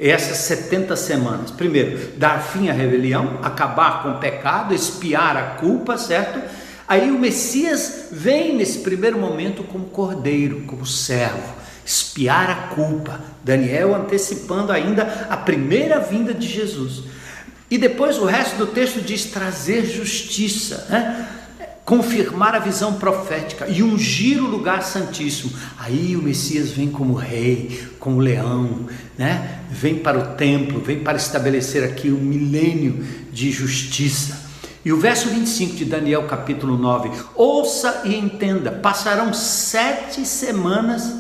Essas 0.10 0.38
70 0.38 0.96
semanas. 0.96 1.52
Primeiro, 1.52 2.18
dar 2.18 2.42
fim 2.42 2.70
à 2.70 2.74
rebelião, 2.74 3.40
acabar 3.44 4.02
com 4.02 4.10
o 4.14 4.20
pecado, 4.20 4.74
espiar 4.74 5.38
a 5.38 5.44
culpa, 5.60 5.98
certo? 5.98 6.42
Aí 6.88 7.12
o 7.12 7.20
Messias 7.20 8.08
vem 8.12 8.56
nesse 8.56 8.80
primeiro 8.80 9.20
momento 9.20 9.64
como 9.64 9.86
cordeiro, 9.86 10.64
como 10.66 10.86
servo, 10.86 11.54
espiar 11.86 12.50
a 12.50 12.76
culpa. 12.76 13.22
Daniel 13.44 13.96
antecipando 13.96 14.72
ainda 14.72 15.28
a 15.30 15.38
primeira 15.38 16.00
vinda 16.00 16.34
de 16.34 16.48
Jesus. 16.48 17.04
E 17.70 17.78
depois 17.78 18.18
o 18.18 18.26
resto 18.26 18.58
do 18.58 18.68
texto 18.68 19.00
diz 19.02 19.26
trazer 19.26 19.86
justiça, 19.86 20.88
né? 20.90 21.30
Confirmar 21.92 22.56
a 22.56 22.60
visão 22.60 22.94
profética 22.94 23.68
e 23.68 23.84
ungir 23.84 24.42
o 24.42 24.48
lugar 24.48 24.82
santíssimo. 24.82 25.52
Aí 25.78 26.16
o 26.16 26.22
Messias 26.22 26.70
vem 26.70 26.90
como 26.90 27.14
rei, 27.14 27.86
como 28.00 28.22
leão, 28.22 28.86
né? 29.18 29.60
Vem 29.70 29.96
para 29.96 30.18
o 30.18 30.36
templo, 30.38 30.80
vem 30.80 31.00
para 31.00 31.18
estabelecer 31.18 31.84
aqui 31.84 32.10
um 32.10 32.22
milênio 32.22 33.06
de 33.34 33.52
justiça. 33.52 34.40
E 34.86 34.94
o 34.94 34.98
verso 35.02 35.28
25 35.28 35.76
de 35.76 35.84
Daniel, 35.84 36.24
capítulo 36.28 36.78
9: 36.78 37.12
Ouça 37.36 38.04
e 38.06 38.16
entenda: 38.16 38.72
passarão 38.72 39.34
sete 39.34 40.26
semanas 40.26 41.14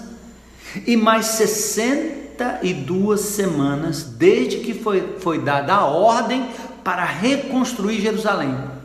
e 0.88 0.95
mais 0.95 1.25
sessenta 1.25 2.62
e 2.63 2.73
duas 2.73 3.19
semanas 3.19 4.03
desde 4.03 4.60
que 4.60 4.73
foi, 4.73 5.17
foi 5.19 5.39
dada 5.39 5.73
a 5.73 5.86
ordem 5.86 6.47
para 6.81 7.03
reconstruir 7.03 7.99
Jerusalém. 7.99 8.81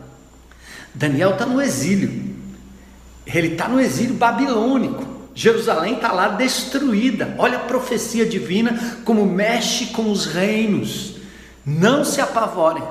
Daniel 0.97 1.33
está 1.33 1.45
no 1.45 1.61
exílio, 1.61 2.35
ele 3.27 3.49
está 3.49 3.69
no 3.69 3.81
exílio 3.81 4.15
babilônico. 4.15 5.17
Jerusalém 5.35 5.97
está 5.97 6.13
lá 6.13 6.29
destruída. 6.29 7.35
Olha 7.37 7.59
a 7.59 7.65
profecia 7.65 8.25
divina 8.25 8.99
como 9.05 9.27
mexe 9.27 9.87
com 9.87 10.11
os 10.11 10.25
reinos. 10.25 11.17
Não 11.65 12.05
se 12.05 12.23
apavorem. 12.23 12.83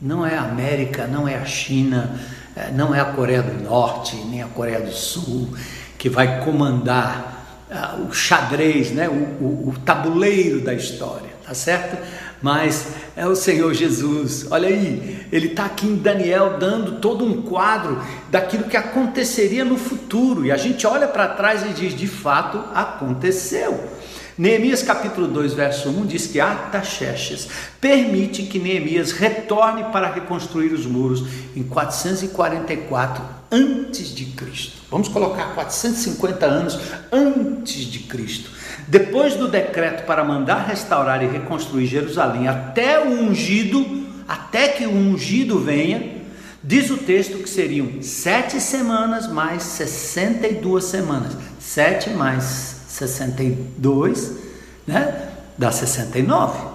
Não 0.00 0.24
é 0.24 0.38
a 0.38 0.42
América, 0.42 1.06
não 1.06 1.28
é 1.28 1.34
a 1.34 1.44
China, 1.44 2.18
é, 2.56 2.70
não 2.70 2.94
é 2.94 3.00
a 3.00 3.04
Coreia 3.04 3.42
do 3.42 3.62
Norte, 3.62 4.16
nem 4.16 4.42
a 4.42 4.46
Coreia 4.46 4.80
do 4.80 4.92
Sul 4.92 5.50
que 5.98 6.08
vai 6.08 6.44
comandar 6.44 7.66
uh, 7.68 8.06
o 8.06 8.14
xadrez, 8.14 8.92
né? 8.92 9.08
O, 9.08 9.12
o, 9.12 9.68
o 9.70 9.74
tabuleiro 9.84 10.60
da 10.60 10.72
história, 10.72 11.28
tá 11.44 11.52
certo? 11.52 11.98
Mas 12.42 12.88
é 13.16 13.26
o 13.26 13.34
Senhor 13.34 13.72
Jesus. 13.74 14.46
Olha 14.50 14.68
aí, 14.68 15.26
ele 15.32 15.48
está 15.48 15.64
aqui 15.64 15.86
em 15.86 15.96
Daniel 15.96 16.56
dando 16.58 17.00
todo 17.00 17.24
um 17.24 17.42
quadro 17.42 18.00
daquilo 18.30 18.64
que 18.64 18.76
aconteceria 18.76 19.64
no 19.64 19.76
futuro, 19.76 20.44
e 20.44 20.52
a 20.52 20.56
gente 20.56 20.86
olha 20.86 21.08
para 21.08 21.28
trás 21.28 21.64
e 21.64 21.68
diz: 21.70 21.94
de 21.94 22.06
fato 22.06 22.62
aconteceu. 22.74 23.98
Neemias 24.38 24.84
capítulo 24.84 25.26
2, 25.26 25.52
verso 25.54 25.88
1 25.88 26.06
diz 26.06 26.28
que 26.28 26.38
Artaxerxes 26.38 27.48
permite 27.80 28.44
que 28.44 28.60
Neemias 28.60 29.10
retorne 29.10 29.90
para 29.90 30.12
reconstruir 30.12 30.72
os 30.72 30.86
muros 30.86 31.24
em 31.56 31.64
444 31.64 33.24
antes 33.50 34.14
de 34.14 34.26
Cristo. 34.26 34.80
Vamos 34.88 35.08
colocar 35.08 35.54
450 35.54 36.46
anos 36.46 36.78
antes 37.10 37.86
de 37.86 37.98
Cristo. 38.00 38.48
Depois 38.88 39.34
do 39.34 39.46
decreto 39.48 40.06
para 40.06 40.24
mandar 40.24 40.66
restaurar 40.66 41.22
e 41.22 41.26
reconstruir 41.26 41.86
Jerusalém 41.86 42.48
até 42.48 42.98
o 42.98 43.20
ungido, 43.20 44.06
até 44.26 44.68
que 44.68 44.86
o 44.86 44.90
ungido 44.90 45.60
venha, 45.60 46.22
diz 46.64 46.88
o 46.90 46.96
texto 46.96 47.36
que 47.36 47.50
seriam 47.50 48.02
sete 48.02 48.58
semanas 48.58 49.30
mais 49.30 49.62
62 49.62 50.84
semanas. 50.84 51.36
Sete 51.60 52.08
mais 52.08 52.44
62, 52.88 54.38
né? 54.86 55.32
Dá 55.58 55.70
69. 55.70 56.66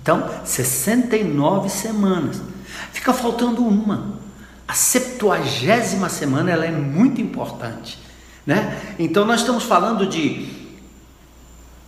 Então, 0.00 0.30
69 0.44 1.68
semanas. 1.68 2.40
Fica 2.92 3.12
faltando 3.12 3.66
uma. 3.66 4.14
A 4.68 4.74
septuagésima 4.74 6.08
semana 6.08 6.52
ela 6.52 6.66
é 6.66 6.70
muito 6.70 7.20
importante. 7.20 7.98
Né? 8.46 8.80
Então 8.96 9.24
nós 9.24 9.40
estamos 9.40 9.64
falando 9.64 10.06
de 10.06 10.55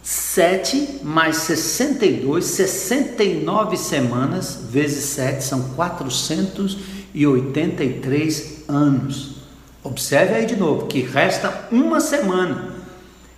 7 0.09 1.01
mais 1.03 1.37
62, 1.37 2.47
69 2.47 3.77
semanas, 3.77 4.59
vezes 4.71 5.05
7 5.05 5.45
são 5.45 5.61
483 5.77 8.65
anos. 8.67 9.37
Observe 9.85 10.35
aí 10.35 10.47
de 10.47 10.57
novo 10.57 10.87
que 10.87 11.03
resta 11.03 11.69
uma 11.71 12.01
semana. 12.01 12.71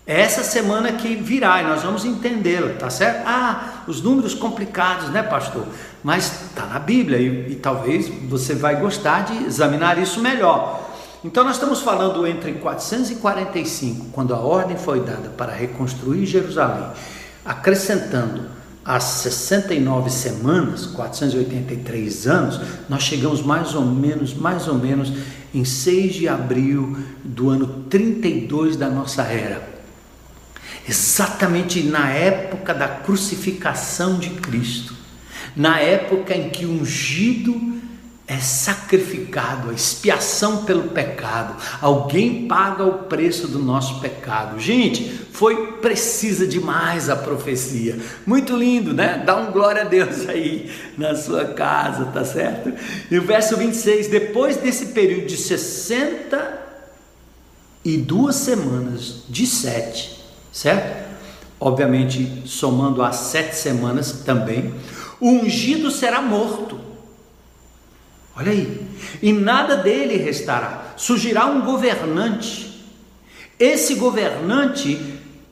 É 0.07 0.21
essa 0.21 0.45
semana 0.45 0.93
que 0.93 1.17
virá 1.17 1.61
e 1.61 1.67
nós 1.67 1.83
vamos 1.83 2.05
entendê-la, 2.05 2.75
tá 2.75 2.89
certo? 2.89 3.27
Ah, 3.27 3.83
os 3.89 4.01
números 4.01 4.33
complicados, 4.33 5.11
né, 5.11 5.25
pastor? 5.25 5.67
Mas 6.05 6.51
está 6.51 6.67
na 6.67 6.79
Bíblia 6.79 7.19
e, 7.19 7.51
e 7.51 7.57
talvez 7.57 8.09
você 8.29 8.55
vai 8.55 8.77
gostar 8.77 9.25
de 9.25 9.45
examinar 9.45 9.99
isso 9.99 10.23
melhor. 10.23 10.89
Então 11.23 11.45
nós 11.45 11.57
estamos 11.57 11.81
falando 11.81 12.27
entre 12.27 12.55
445, 12.55 14.07
quando 14.07 14.35
a 14.35 14.39
ordem 14.39 14.79
foi 14.79 15.01
dada 15.01 15.29
para 15.29 15.53
reconstruir 15.53 16.25
Jerusalém, 16.25 16.91
acrescentando 17.45 18.47
às 18.83 19.05
69 19.05 20.09
semanas, 20.09 20.87
483 20.87 22.27
anos, 22.27 22.61
nós 22.89 23.03
chegamos 23.03 23.43
mais 23.43 23.75
ou 23.75 23.85
menos, 23.85 24.33
mais 24.33 24.67
ou 24.67 24.77
menos 24.77 25.13
em 25.53 25.63
6 25.63 26.15
de 26.15 26.27
abril 26.27 26.97
do 27.23 27.51
ano 27.51 27.85
32 27.91 28.77
da 28.77 28.89
nossa 28.89 29.23
era. 29.23 29.69
Exatamente 30.89 31.83
na 31.83 32.09
época 32.09 32.73
da 32.73 32.89
crucificação 32.89 34.19
de 34.19 34.31
Cristo, 34.31 34.95
na 35.55 35.79
época 35.81 36.35
em 36.35 36.49
que 36.49 36.65
o 36.65 36.81
ungido 36.81 37.80
é 38.31 38.39
sacrificado, 38.39 39.69
a 39.71 39.73
expiação 39.73 40.65
pelo 40.65 40.91
pecado. 40.91 41.57
Alguém 41.81 42.47
paga 42.47 42.85
o 42.85 42.99
preço 43.01 43.49
do 43.49 43.59
nosso 43.59 43.99
pecado. 43.99 44.61
Gente, 44.61 45.03
foi 45.33 45.73
precisa 45.79 46.47
demais 46.47 47.11
a 47.11 47.17
profecia. 47.17 47.99
Muito 48.25 48.57
lindo, 48.57 48.95
né? 48.95 49.21
Dá 49.27 49.35
um 49.35 49.51
glória 49.51 49.83
a 49.83 49.85
Deus 49.85 50.29
aí 50.29 50.71
na 50.97 51.17
sua 51.17 51.47
casa, 51.47 52.05
tá 52.05 52.25
certo? 52.25 52.73
E 53.11 53.19
o 53.19 53.23
verso 53.23 53.57
26, 53.57 54.07
depois 54.07 54.59
desse 54.59 54.87
período 54.87 55.27
de 55.27 55.37
62 55.37 58.37
semanas 58.37 59.25
de 59.29 59.45
sete, 59.45 60.25
certo? 60.53 61.11
Obviamente, 61.59 62.45
somando 62.47 63.03
as 63.03 63.17
sete 63.17 63.57
semanas 63.57 64.23
também, 64.25 64.73
o 65.21 65.31
ungido 65.31 65.91
será 65.91 66.23
morto 66.23 66.80
Olha 68.37 68.53
aí. 68.53 68.81
E 69.23 69.33
nada 69.33 69.77
dele 69.77 70.17
restará. 70.17 70.95
Surgirá 70.97 71.47
um 71.47 71.63
governante. 71.63 72.85
Esse 73.59 73.97
governante, 73.97 74.99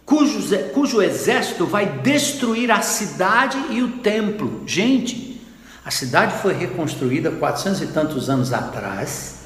cujo, 0.04 0.40
cujo 0.72 1.02
exército 1.02 1.66
vai 1.66 1.98
destruir 2.00 2.70
a 2.70 2.80
cidade 2.80 3.58
e 3.70 3.82
o 3.82 3.98
templo. 3.98 4.62
Gente, 4.66 5.40
a 5.84 5.90
cidade 5.90 6.40
foi 6.40 6.54
reconstruída 6.54 7.30
quatrocentos 7.30 7.82
e 7.82 7.86
tantos 7.88 8.30
anos 8.30 8.52
atrás. 8.52 9.38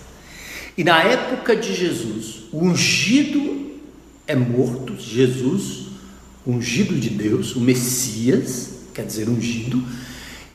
E 0.76 0.84
na 0.84 1.02
época 1.02 1.54
de 1.54 1.74
Jesus, 1.74 2.44
o 2.52 2.64
ungido 2.64 3.72
é 4.26 4.34
morto, 4.34 4.96
Jesus, 4.96 5.88
ungido 6.46 6.94
de 6.94 7.10
Deus, 7.10 7.54
o 7.54 7.60
Messias, 7.60 8.70
quer 8.94 9.04
dizer, 9.04 9.28
ungido, 9.28 9.82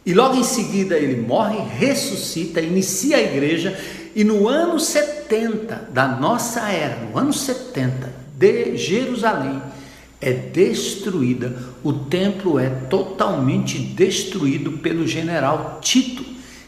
e 0.07 0.13
logo 0.13 0.37
em 0.37 0.43
seguida 0.43 0.97
ele 0.97 1.21
morre, 1.21 1.59
ressuscita, 1.77 2.61
inicia 2.61 3.17
a 3.17 3.21
igreja, 3.21 3.77
e 4.15 4.23
no 4.23 4.47
ano 4.47 4.79
70 4.79 5.89
da 5.91 6.07
nossa 6.07 6.61
era, 6.69 6.95
no 7.01 7.17
ano 7.17 7.33
70 7.33 8.09
de 8.33 8.77
Jerusalém, 8.77 9.61
é 10.21 10.31
destruída, 10.31 11.61
o 11.83 11.91
templo 11.91 12.57
é 12.57 12.69
totalmente 12.69 13.77
destruído 13.77 14.77
pelo 14.77 15.05
general 15.05 15.79
Tito, 15.81 16.23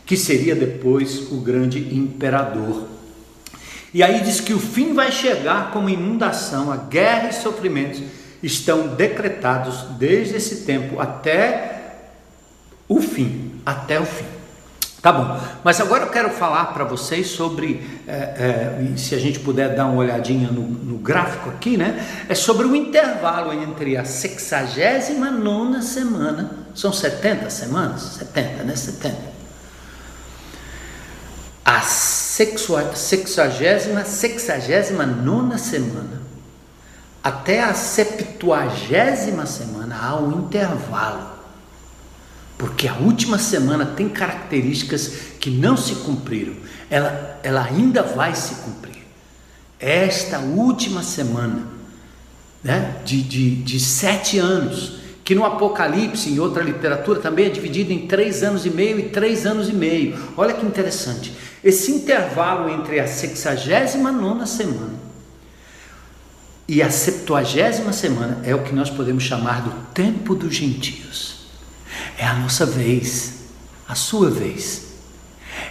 que 0.05 0.17
seria 0.17 0.53
depois 0.53 1.31
o 1.31 1.37
grande 1.37 1.95
imperador. 1.95 2.89
E 3.93 4.03
aí 4.03 4.21
diz 4.21 4.41
que 4.41 4.53
o 4.53 4.59
fim 4.59 4.93
vai 4.93 5.13
chegar 5.13 5.71
como 5.71 5.89
inundação, 5.89 6.69
a 6.73 6.75
guerra 6.75 7.29
e 7.29 7.33
sofrimentos 7.33 8.01
estão 8.43 8.95
decretados 8.95 9.97
desde 9.97 10.35
esse 10.35 10.65
tempo 10.65 10.99
até 10.99 11.78
o 12.89 13.01
fim, 13.01 13.61
até 13.65 13.99
o 13.99 14.05
fim. 14.05 14.25
Tá 15.01 15.13
bom, 15.13 15.39
mas 15.63 15.79
agora 15.79 16.03
eu 16.03 16.09
quero 16.09 16.29
falar 16.29 16.73
para 16.73 16.83
vocês 16.83 17.27
sobre, 17.27 18.01
é, 18.05 18.11
é, 18.11 18.93
se 18.97 19.15
a 19.15 19.17
gente 19.17 19.39
puder 19.39 19.73
dar 19.73 19.85
uma 19.85 19.95
olhadinha 19.95 20.51
no, 20.51 20.63
no, 20.63 20.97
gráfico 20.97 21.49
aqui, 21.49 21.77
né? 21.77 22.05
É 22.27 22.35
sobre 22.35 22.67
o 22.67 22.75
intervalo 22.75 23.53
entre 23.53 23.95
a 23.95 24.03
69 24.03 25.81
semana, 25.83 26.51
são 26.75 26.91
70 26.91 27.49
semanas? 27.49 28.01
70, 28.01 28.63
né? 28.63 28.75
70. 28.75 29.15
A 31.63 31.79
60, 31.79 32.93
69 32.95 35.57
semana 35.57 36.19
até 37.23 37.63
a 37.63 37.73
70 37.73 39.45
semana 39.45 39.99
há 40.01 40.15
um 40.15 40.39
intervalo 40.39 41.38
porque 42.59 42.89
a 42.89 42.95
última 42.95 43.39
semana 43.39 43.85
tem 43.85 44.09
características 44.09 45.07
que 45.39 45.49
não 45.49 45.77
se 45.77 45.95
cumpriram, 45.95 46.53
ela, 46.89 47.39
ela 47.41 47.63
ainda 47.63 48.03
vai 48.03 48.35
se 48.35 48.55
cumprir. 48.55 49.01
Esta 49.79 50.39
última 50.39 51.01
semana, 51.01 51.65
né, 52.61 52.97
de, 53.05 53.23
de, 53.23 53.55
de 53.55 53.79
sete 53.79 54.37
anos, 54.37 54.99
que 55.23 55.33
no 55.33 55.45
Apocalipse, 55.45 56.29
em 56.29 56.39
outra 56.39 56.61
literatura, 56.61 57.21
também 57.21 57.45
é 57.45 57.49
dividido 57.49 57.93
em 57.93 58.07
três 58.07 58.43
anos 58.43 58.65
e 58.65 58.69
meio 58.69 58.99
e 58.99 59.03
três 59.03 59.45
anos 59.45 59.69
e 59.69 59.73
meio. 59.73 60.19
Olha 60.35 60.53
que 60.53 60.65
interessante. 60.65 61.31
Esse 61.63 61.91
intervalo 61.93 62.69
entre 62.69 62.99
a 62.99 63.07
69 63.07 64.45
semana 64.45 64.99
e 66.67 66.81
a 66.81 66.89
70 66.89 67.93
semana 67.93 68.41
é 68.43 68.53
o 68.53 68.63
que 68.63 68.75
nós 68.75 68.89
podemos 68.89 69.23
chamar 69.23 69.61
do 69.61 69.71
tempo 69.93 70.35
dos 70.35 70.53
gentios. 70.53 71.38
É 72.19 72.27
a 72.27 72.33
nossa 72.33 72.65
vez, 72.65 73.45
a 73.87 73.95
sua 73.95 74.29
vez. 74.29 74.87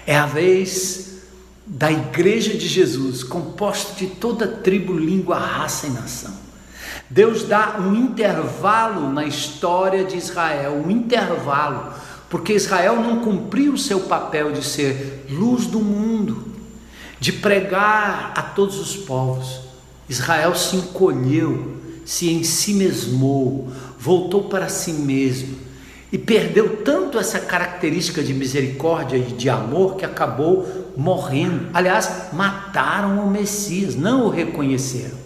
É 0.07 0.17
a 0.17 0.25
vez 0.25 1.19
da 1.67 1.93
Igreja 1.93 2.57
de 2.57 2.67
Jesus, 2.67 3.23
composta 3.23 3.95
de 3.95 4.07
toda 4.07 4.49
tribo, 4.49 4.95
língua, 4.95 5.39
raça 5.39 5.87
e 5.87 5.91
nação. 5.91 6.33
Deus 7.11 7.43
dá 7.43 7.77
um 7.79 7.95
intervalo 7.95 9.13
na 9.13 9.27
história 9.27 10.05
de 10.05 10.17
Israel, 10.17 10.83
um 10.83 10.91
intervalo, 10.91 11.93
porque 12.31 12.55
Israel 12.55 12.97
não 12.97 13.19
cumpriu 13.19 13.75
o 13.75 13.79
seu 13.79 14.01
papel 14.01 14.51
de 14.51 14.65
ser 14.65 15.27
luz 15.29 15.67
do 15.67 15.81
mundo, 15.81 16.51
de 17.21 17.31
pregar 17.31 18.33
a 18.35 18.41
todos 18.41 18.81
os 18.81 18.97
povos. 18.97 19.61
Israel 20.09 20.55
se 20.55 20.77
encolheu, 20.77 21.77
se 22.07 22.31
em 22.31 22.43
si 22.43 22.73
voltou 23.99 24.45
para 24.45 24.71
si 24.71 24.95
mesmo 24.95 25.68
e 26.11 26.17
perdeu 26.17 26.79
tanto 26.79 27.19
essa 27.19 27.39
característica 27.39 28.23
de 28.23 28.33
misericórdia 28.33 29.17
e 29.17 29.23
de 29.23 29.51
amor 29.51 29.97
que 29.97 30.05
acabou 30.05 30.93
morrendo. 30.97 31.69
Aliás, 31.75 32.29
mataram 32.33 33.25
o 33.25 33.31
Messias, 33.31 33.95
não 33.95 34.27
o 34.27 34.31
reconheceram. 34.31 35.19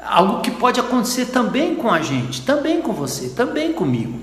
Algo 0.00 0.40
que 0.40 0.50
pode 0.50 0.78
acontecer 0.78 1.26
também 1.26 1.74
com 1.74 1.90
a 1.90 2.00
gente, 2.00 2.42
também 2.42 2.80
com 2.80 2.92
você, 2.92 3.30
também 3.30 3.72
comigo 3.72 4.21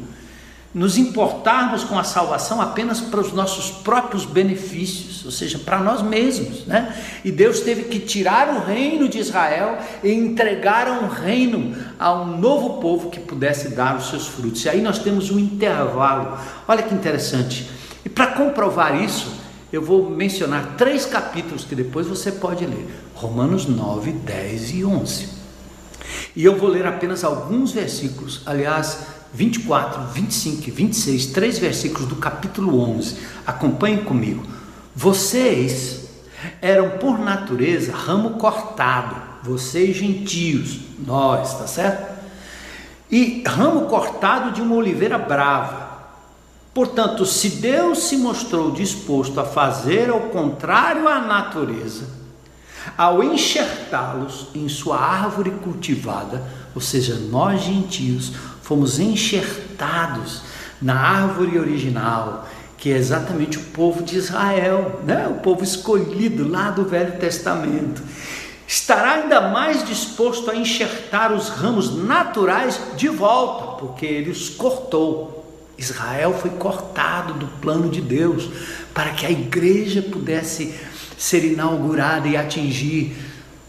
nos 0.73 0.97
importarmos 0.97 1.83
com 1.83 1.97
a 1.97 2.03
salvação 2.03 2.61
apenas 2.61 3.01
para 3.01 3.19
os 3.19 3.33
nossos 3.33 3.71
próprios 3.71 4.23
benefícios, 4.23 5.25
ou 5.25 5.31
seja, 5.31 5.57
para 5.57 5.79
nós 5.79 6.01
mesmos, 6.01 6.65
né? 6.67 6.95
E 7.25 7.31
Deus 7.31 7.61
teve 7.61 7.85
que 7.85 7.99
tirar 7.99 8.49
o 8.49 8.65
reino 8.65 9.09
de 9.09 9.17
Israel 9.17 9.79
e 10.03 10.11
entregar 10.11 10.87
um 10.87 11.07
reino 11.07 11.75
a 11.97 12.13
um 12.13 12.37
novo 12.37 12.79
povo 12.79 13.09
que 13.09 13.19
pudesse 13.19 13.69
dar 13.69 13.97
os 13.97 14.09
seus 14.09 14.27
frutos. 14.27 14.63
E 14.65 14.69
aí 14.69 14.81
nós 14.81 14.99
temos 14.99 15.31
um 15.31 15.39
intervalo. 15.39 16.37
Olha 16.67 16.83
que 16.83 16.93
interessante. 16.93 17.67
E 18.05 18.09
para 18.09 18.27
comprovar 18.27 19.01
isso, 19.01 19.39
eu 19.73 19.81
vou 19.81 20.07
mencionar 20.07 20.75
três 20.77 21.03
capítulos 21.05 21.63
que 21.63 21.73
depois 21.73 22.05
você 22.05 22.31
pode 22.31 22.65
ler: 22.65 22.87
Romanos 23.15 23.65
9, 23.65 24.11
10 24.11 24.71
e 24.71 24.85
11. 24.85 25.39
E 26.35 26.45
eu 26.45 26.55
vou 26.57 26.69
ler 26.69 26.85
apenas 26.85 27.23
alguns 27.23 27.71
versículos, 27.71 28.41
aliás, 28.45 29.18
24, 29.33 30.01
25 30.13 30.67
e 30.67 30.71
26, 30.71 31.25
três 31.27 31.59
versículos 31.59 32.07
do 32.07 32.15
capítulo 32.15 32.81
11. 32.81 33.17
Acompanhem 33.45 34.03
comigo. 34.03 34.43
Vocês 34.95 36.09
eram 36.61 36.91
por 36.97 37.19
natureza 37.19 37.91
ramo 37.91 38.31
cortado, 38.31 39.15
vocês 39.43 39.95
gentios, 39.95 40.79
nós, 41.05 41.57
tá 41.57 41.67
certo? 41.67 42.19
E 43.11 43.43
ramo 43.47 43.85
cortado 43.85 44.51
de 44.51 44.61
uma 44.61 44.75
oliveira 44.75 45.17
brava. 45.17 45.89
Portanto, 46.73 47.25
se 47.25 47.49
Deus 47.49 48.03
se 48.03 48.17
mostrou 48.17 48.71
disposto 48.71 49.39
a 49.39 49.45
fazer 49.45 50.09
ao 50.09 50.21
contrário 50.21 51.07
à 51.07 51.19
natureza, 51.19 52.18
ao 52.97 53.23
enxertá-los 53.23 54.47
em 54.53 54.67
sua 54.69 54.99
árvore 54.99 55.51
cultivada, 55.51 56.43
ou 56.75 56.81
seja, 56.81 57.15
nós 57.15 57.61
gentios, 57.61 58.33
fomos 58.61 58.99
enxertados 58.99 60.41
na 60.81 60.95
árvore 60.95 61.57
original, 61.57 62.47
que 62.77 62.91
é 62.91 62.95
exatamente 62.95 63.57
o 63.57 63.63
povo 63.65 64.03
de 64.03 64.17
Israel, 64.17 65.01
né? 65.05 65.27
o 65.27 65.41
povo 65.41 65.63
escolhido 65.63 66.47
lá 66.47 66.71
do 66.71 66.85
Velho 66.85 67.19
Testamento. 67.19 68.01
Estará 68.65 69.13
ainda 69.13 69.49
mais 69.49 69.85
disposto 69.85 70.51
a 70.51 70.55
enxertar 70.55 71.33
os 71.33 71.49
ramos 71.49 71.95
naturais 71.95 72.79
de 72.95 73.09
volta, 73.09 73.79
porque 73.79 74.05
ele 74.05 74.29
os 74.29 74.49
cortou. 74.49 75.35
Israel 75.77 76.37
foi 76.39 76.51
cortado 76.51 77.33
do 77.33 77.47
plano 77.59 77.89
de 77.89 78.01
Deus 78.01 78.49
para 78.93 79.11
que 79.11 79.25
a 79.25 79.31
igreja 79.31 80.01
pudesse 80.01 80.75
ser 81.19 81.43
inaugurada 81.43 82.29
e 82.29 82.37
atingir 82.37 83.13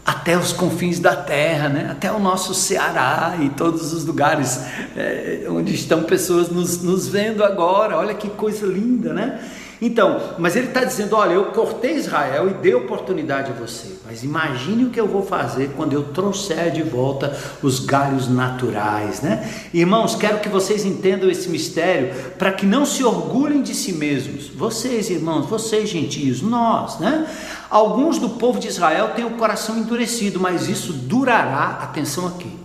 até 0.05 0.37
os 0.37 0.53
confins 0.53 0.99
da 0.99 1.15
terra, 1.15 1.67
né? 1.67 1.89
até 1.91 2.09
o 2.09 2.17
nosso 2.17 2.53
Ceará 2.53 3.37
e 3.41 3.49
todos 3.49 3.93
os 3.93 4.05
lugares 4.05 4.61
é, 4.95 5.45
onde 5.49 5.75
estão 5.75 6.03
pessoas 6.03 6.49
nos, 6.49 6.81
nos 6.81 7.09
vendo 7.09 7.43
agora. 7.43 7.97
Olha 7.97 8.13
que 8.13 8.29
coisa 8.29 8.65
linda, 8.65 9.13
né? 9.13 9.39
Então, 9.81 10.35
mas 10.37 10.55
ele 10.55 10.67
está 10.67 10.83
dizendo: 10.83 11.15
olha, 11.15 11.33
eu 11.33 11.45
cortei 11.45 11.95
Israel 11.95 12.47
e 12.47 12.53
dei 12.53 12.75
oportunidade 12.75 13.51
a 13.51 13.55
você, 13.55 13.97
mas 14.05 14.23
imagine 14.23 14.85
o 14.85 14.89
que 14.91 15.01
eu 15.01 15.07
vou 15.07 15.23
fazer 15.25 15.71
quando 15.75 15.93
eu 15.93 16.03
trouxer 16.03 16.69
de 16.71 16.83
volta 16.83 17.35
os 17.63 17.79
galhos 17.79 18.29
naturais, 18.29 19.21
né? 19.21 19.49
Irmãos, 19.73 20.13
quero 20.13 20.39
que 20.39 20.47
vocês 20.47 20.85
entendam 20.85 21.27
esse 21.31 21.49
mistério 21.49 22.13
para 22.37 22.51
que 22.51 22.63
não 22.63 22.85
se 22.85 23.03
orgulhem 23.03 23.63
de 23.63 23.73
si 23.73 23.93
mesmos. 23.93 24.49
Vocês, 24.49 25.09
irmãos, 25.09 25.47
vocês 25.47 25.89
gentios, 25.89 26.43
nós, 26.43 26.99
né? 26.99 27.27
Alguns 27.67 28.19
do 28.19 28.29
povo 28.29 28.59
de 28.59 28.67
Israel 28.67 29.13
têm 29.15 29.25
o 29.25 29.31
coração 29.31 29.79
endurecido, 29.79 30.39
mas 30.39 30.69
isso 30.69 30.93
durará. 30.93 31.79
Atenção 31.81 32.27
aqui. 32.27 32.55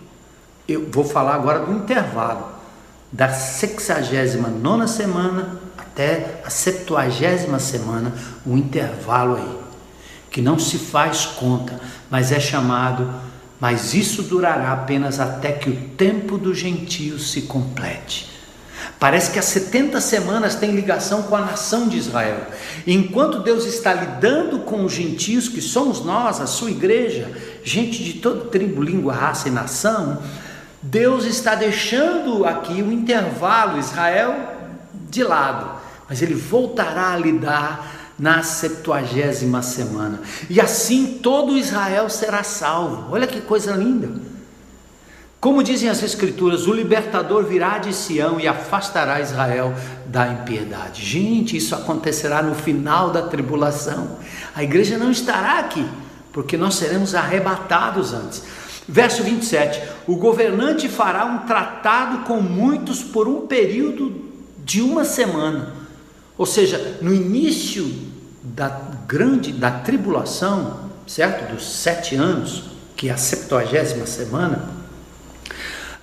Eu 0.68 0.86
vou 0.90 1.04
falar 1.04 1.34
agora 1.34 1.60
do 1.60 1.72
intervalo 1.72 2.56
da 3.10 3.30
69 3.30 4.88
semana 4.88 5.65
até 5.96 6.42
a 6.44 6.50
70 6.50 7.58
semana, 7.58 8.12
um 8.46 8.54
intervalo 8.54 9.36
aí, 9.36 9.58
que 10.30 10.42
não 10.42 10.58
se 10.58 10.76
faz 10.76 11.24
conta, 11.24 11.80
mas 12.10 12.30
é 12.30 12.38
chamado, 12.38 13.10
mas 13.58 13.94
isso 13.94 14.22
durará 14.22 14.74
apenas 14.74 15.18
até 15.18 15.52
que 15.52 15.70
o 15.70 15.76
tempo 15.96 16.36
do 16.36 16.54
gentio 16.54 17.18
se 17.18 17.42
complete. 17.42 18.30
Parece 19.00 19.30
que 19.30 19.38
as 19.38 19.46
70 19.46 19.98
semanas 20.02 20.54
têm 20.54 20.72
ligação 20.72 21.22
com 21.22 21.34
a 21.34 21.40
nação 21.40 21.88
de 21.88 21.96
Israel. 21.96 22.42
Enquanto 22.86 23.40
Deus 23.40 23.64
está 23.64 23.94
lidando 23.94 24.58
com 24.60 24.84
os 24.84 24.92
gentios, 24.92 25.48
que 25.48 25.62
somos 25.62 26.04
nós, 26.04 26.42
a 26.42 26.46
sua 26.46 26.70
igreja, 26.70 27.32
gente 27.64 28.04
de 28.04 28.14
toda 28.14 28.50
tribo, 28.50 28.82
língua, 28.82 29.14
raça 29.14 29.48
e 29.48 29.50
nação, 29.50 30.22
Deus 30.82 31.24
está 31.24 31.54
deixando 31.54 32.44
aqui 32.44 32.82
o 32.82 32.92
intervalo 32.92 33.78
Israel 33.78 34.56
de 35.10 35.22
lado, 35.22 35.75
mas 36.08 36.22
ele 36.22 36.34
voltará 36.34 37.12
a 37.12 37.16
lidar 37.16 37.92
na 38.18 38.42
septuagésima 38.42 39.62
semana. 39.62 40.20
E 40.48 40.60
assim 40.60 41.18
todo 41.22 41.56
Israel 41.56 42.08
será 42.08 42.42
salvo. 42.42 43.12
Olha 43.12 43.26
que 43.26 43.40
coisa 43.40 43.72
linda. 43.72 44.36
Como 45.38 45.62
dizem 45.62 45.88
as 45.88 46.02
Escrituras, 46.02 46.66
o 46.66 46.72
libertador 46.72 47.44
virá 47.44 47.78
de 47.78 47.92
Sião 47.92 48.40
e 48.40 48.48
afastará 48.48 49.20
Israel 49.20 49.74
da 50.06 50.26
impiedade. 50.26 51.04
Gente, 51.04 51.56
isso 51.56 51.74
acontecerá 51.74 52.42
no 52.42 52.54
final 52.54 53.10
da 53.10 53.22
tribulação. 53.22 54.18
A 54.54 54.64
igreja 54.64 54.96
não 54.96 55.10
estará 55.10 55.58
aqui, 55.58 55.86
porque 56.32 56.56
nós 56.56 56.74
seremos 56.74 57.14
arrebatados 57.14 58.14
antes. 58.14 58.42
Verso 58.88 59.22
27: 59.22 59.80
O 60.06 60.16
governante 60.16 60.88
fará 60.88 61.26
um 61.26 61.38
tratado 61.46 62.24
com 62.24 62.40
muitos 62.40 63.02
por 63.04 63.28
um 63.28 63.46
período 63.46 64.24
de 64.64 64.80
uma 64.80 65.04
semana. 65.04 65.75
Ou 66.38 66.46
seja, 66.46 66.98
no 67.00 67.14
início 67.14 67.90
da 68.42 68.68
grande 69.06 69.52
da 69.52 69.70
tribulação, 69.70 70.90
certo? 71.06 71.52
Dos 71.52 71.68
sete 71.68 72.14
anos, 72.14 72.64
que 72.94 73.08
é 73.08 73.12
a 73.12 73.16
septuagésima 73.16 74.06
semana, 74.06 74.70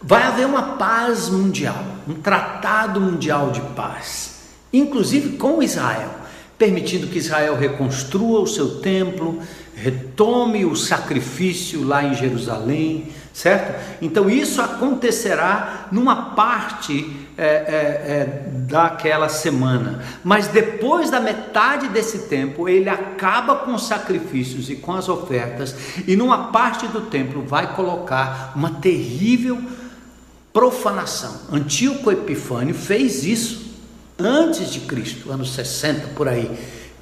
vai 0.02 0.24
haver 0.24 0.46
uma 0.46 0.76
paz 0.76 1.30
mundial, 1.30 1.84
um 2.08 2.16
tratado 2.16 3.00
mundial 3.00 3.52
de 3.52 3.62
paz, 3.76 4.42
inclusive 4.72 5.38
com 5.38 5.64
Israel, 5.64 6.12
permitindo 6.58 7.08
que 7.08 7.20
Israel 7.20 7.58
reconstrua 7.58 8.42
o 8.42 8.48
seu 8.48 8.80
templo, 8.80 9.40
retome 9.76 10.66
o 10.66 10.76
sacrifício 10.76 11.84
lá 11.84 12.04
em 12.04 12.14
Jerusalém, 12.14 13.08
certo? 13.34 14.00
Então 14.00 14.30
isso 14.30 14.62
acontecerá 14.62 15.88
numa 15.92 16.36
parte 16.36 17.18
é, 17.36 17.44
é, 17.44 17.48
é, 17.48 18.44
daquela 18.70 19.28
semana, 19.28 20.04
mas 20.24 20.48
depois 20.48 21.10
da 21.10 21.20
metade 21.20 21.88
desse 21.88 22.28
tempo 22.30 22.70
ele 22.70 22.88
acaba 22.88 23.56
com 23.56 23.74
os 23.74 23.88
sacrifícios 23.88 24.70
e 24.70 24.76
com 24.76 24.94
as 24.94 25.10
ofertas 25.10 25.76
e 26.08 26.16
numa 26.16 26.52
parte 26.52 26.88
do 26.88 27.02
templo 27.02 27.42
vai 27.42 27.76
colocar 27.76 28.54
uma 28.56 28.76
terrível 28.76 29.60
profanação. 30.54 31.42
Antíoco 31.52 32.12
Epifânio 32.12 32.76
fez 32.76 33.24
isso 33.26 33.74
antes 34.20 34.72
de 34.72 34.82
Cristo, 34.82 35.32
anos 35.32 35.54
60 35.54 36.10
por 36.10 36.28
aí 36.28 36.50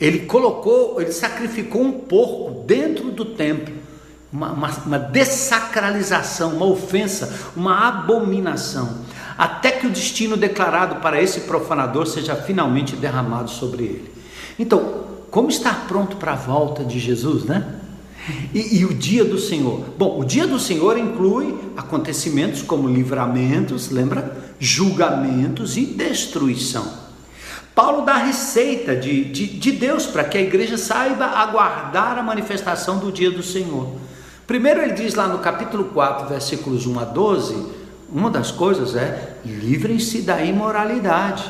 ele 0.01 0.21
colocou, 0.21 0.99
ele 0.99 1.11
sacrificou 1.11 1.83
um 1.83 1.91
porco 1.91 2.63
dentro 2.65 3.11
do 3.11 3.23
templo, 3.23 3.71
uma, 4.31 4.51
uma, 4.51 4.69
uma 4.85 4.99
dessacralização, 4.99 6.55
uma 6.55 6.65
ofensa, 6.65 7.51
uma 7.55 7.87
abominação, 7.87 8.99
até 9.37 9.71
que 9.71 9.87
o 9.87 9.89
destino 9.89 10.37
declarado 10.37 10.95
para 10.97 11.21
esse 11.21 11.41
profanador 11.41 12.07
seja 12.07 12.35
finalmente 12.35 12.95
derramado 12.95 13.49
sobre 13.49 13.83
ele. 13.83 14.11
Então, 14.57 15.01
como 15.29 15.49
estar 15.49 15.85
pronto 15.87 16.17
para 16.17 16.33
a 16.33 16.35
volta 16.35 16.83
de 16.83 16.99
Jesus, 16.99 17.45
né? 17.45 17.75
E, 18.53 18.79
e, 18.79 18.85
o 18.85 18.93
dia 18.93 19.25
do 19.25 19.39
Senhor? 19.39 19.83
Bom, 19.97 20.19
o 20.19 20.23
dia 20.23 20.45
do 20.45 20.59
Senhor 20.59 20.95
inclui 20.97 21.57
acontecimentos 21.75 22.61
como 22.61 22.87
livramentos, 22.87 23.89
lembra? 23.89 24.53
Julgamentos 24.59 25.75
e 25.75 25.85
destruição. 25.85 27.01
Paulo 27.73 28.05
dá 28.05 28.17
receita 28.17 28.95
de, 28.95 29.23
de, 29.23 29.47
de 29.47 29.71
Deus 29.71 30.05
para 30.05 30.23
que 30.23 30.37
a 30.37 30.41
igreja 30.41 30.77
saiba 30.77 31.25
aguardar 31.25 32.19
a 32.19 32.21
manifestação 32.21 32.99
do 32.99 33.11
dia 33.11 33.31
do 33.31 33.41
Senhor. 33.41 33.95
Primeiro, 34.51 34.81
ele 34.81 34.91
diz 34.91 35.15
lá 35.15 35.29
no 35.29 35.39
capítulo 35.39 35.85
4, 35.85 36.27
versículos 36.27 36.85
1 36.85 36.99
a 36.99 37.05
12: 37.05 37.67
uma 38.11 38.29
das 38.29 38.51
coisas 38.51 38.97
é 38.97 39.37
livrem-se 39.45 40.23
da 40.23 40.43
imoralidade 40.43 41.49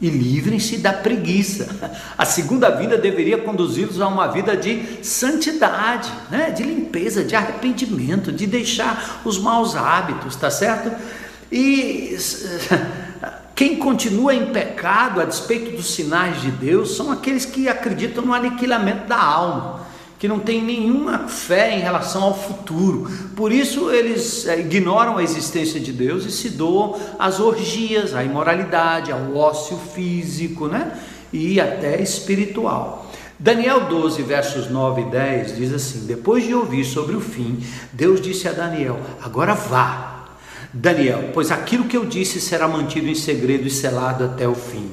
e 0.00 0.08
livrem-se 0.08 0.78
da 0.78 0.92
preguiça. 0.92 1.90
A 2.16 2.24
segunda 2.24 2.70
vida 2.70 2.96
deveria 2.96 3.38
conduzi-los 3.38 4.00
a 4.00 4.06
uma 4.06 4.28
vida 4.28 4.56
de 4.56 5.04
santidade, 5.04 6.08
né? 6.30 6.50
de 6.50 6.62
limpeza, 6.62 7.24
de 7.24 7.34
arrependimento, 7.34 8.30
de 8.30 8.46
deixar 8.46 9.22
os 9.24 9.40
maus 9.40 9.74
hábitos, 9.74 10.36
tá 10.36 10.48
certo? 10.48 10.92
E 11.50 12.16
quem 13.56 13.74
continua 13.74 14.32
em 14.32 14.52
pecado 14.52 15.20
a 15.20 15.24
despeito 15.24 15.76
dos 15.76 15.92
sinais 15.92 16.40
de 16.40 16.52
Deus 16.52 16.96
são 16.96 17.10
aqueles 17.10 17.44
que 17.44 17.68
acreditam 17.68 18.24
no 18.24 18.32
aniquilamento 18.32 19.08
da 19.08 19.20
alma, 19.20 19.85
que 20.18 20.26
não 20.26 20.38
têm 20.38 20.62
nenhuma 20.62 21.28
fé 21.28 21.76
em 21.76 21.80
relação 21.80 22.22
ao 22.22 22.36
futuro. 22.36 23.10
Por 23.34 23.52
isso 23.52 23.90
eles 23.90 24.46
é, 24.46 24.58
ignoram 24.60 25.18
a 25.18 25.22
existência 25.22 25.78
de 25.78 25.92
Deus 25.92 26.24
e 26.24 26.30
se 26.30 26.50
doam 26.50 26.98
às 27.18 27.38
orgias, 27.38 28.14
à 28.14 28.24
imoralidade, 28.24 29.12
ao 29.12 29.36
ócio 29.36 29.76
físico, 29.94 30.68
né? 30.68 30.98
E 31.32 31.60
até 31.60 32.00
espiritual. 32.00 33.10
Daniel 33.38 33.84
12, 33.84 34.22
versos 34.22 34.70
9 34.70 35.02
e 35.02 35.04
10 35.10 35.56
diz 35.56 35.74
assim: 35.74 36.06
Depois 36.06 36.44
de 36.44 36.54
ouvir 36.54 36.84
sobre 36.84 37.14
o 37.14 37.20
fim, 37.20 37.62
Deus 37.92 38.20
disse 38.20 38.48
a 38.48 38.52
Daniel: 38.52 38.98
Agora 39.22 39.52
vá 39.52 40.24
Daniel, 40.72 41.30
pois 41.34 41.50
aquilo 41.50 41.84
que 41.84 41.96
eu 41.96 42.06
disse 42.06 42.40
será 42.40 42.66
mantido 42.66 43.08
em 43.08 43.14
segredo 43.14 43.66
e 43.66 43.70
selado 43.70 44.24
até 44.24 44.48
o 44.48 44.54
fim. 44.54 44.90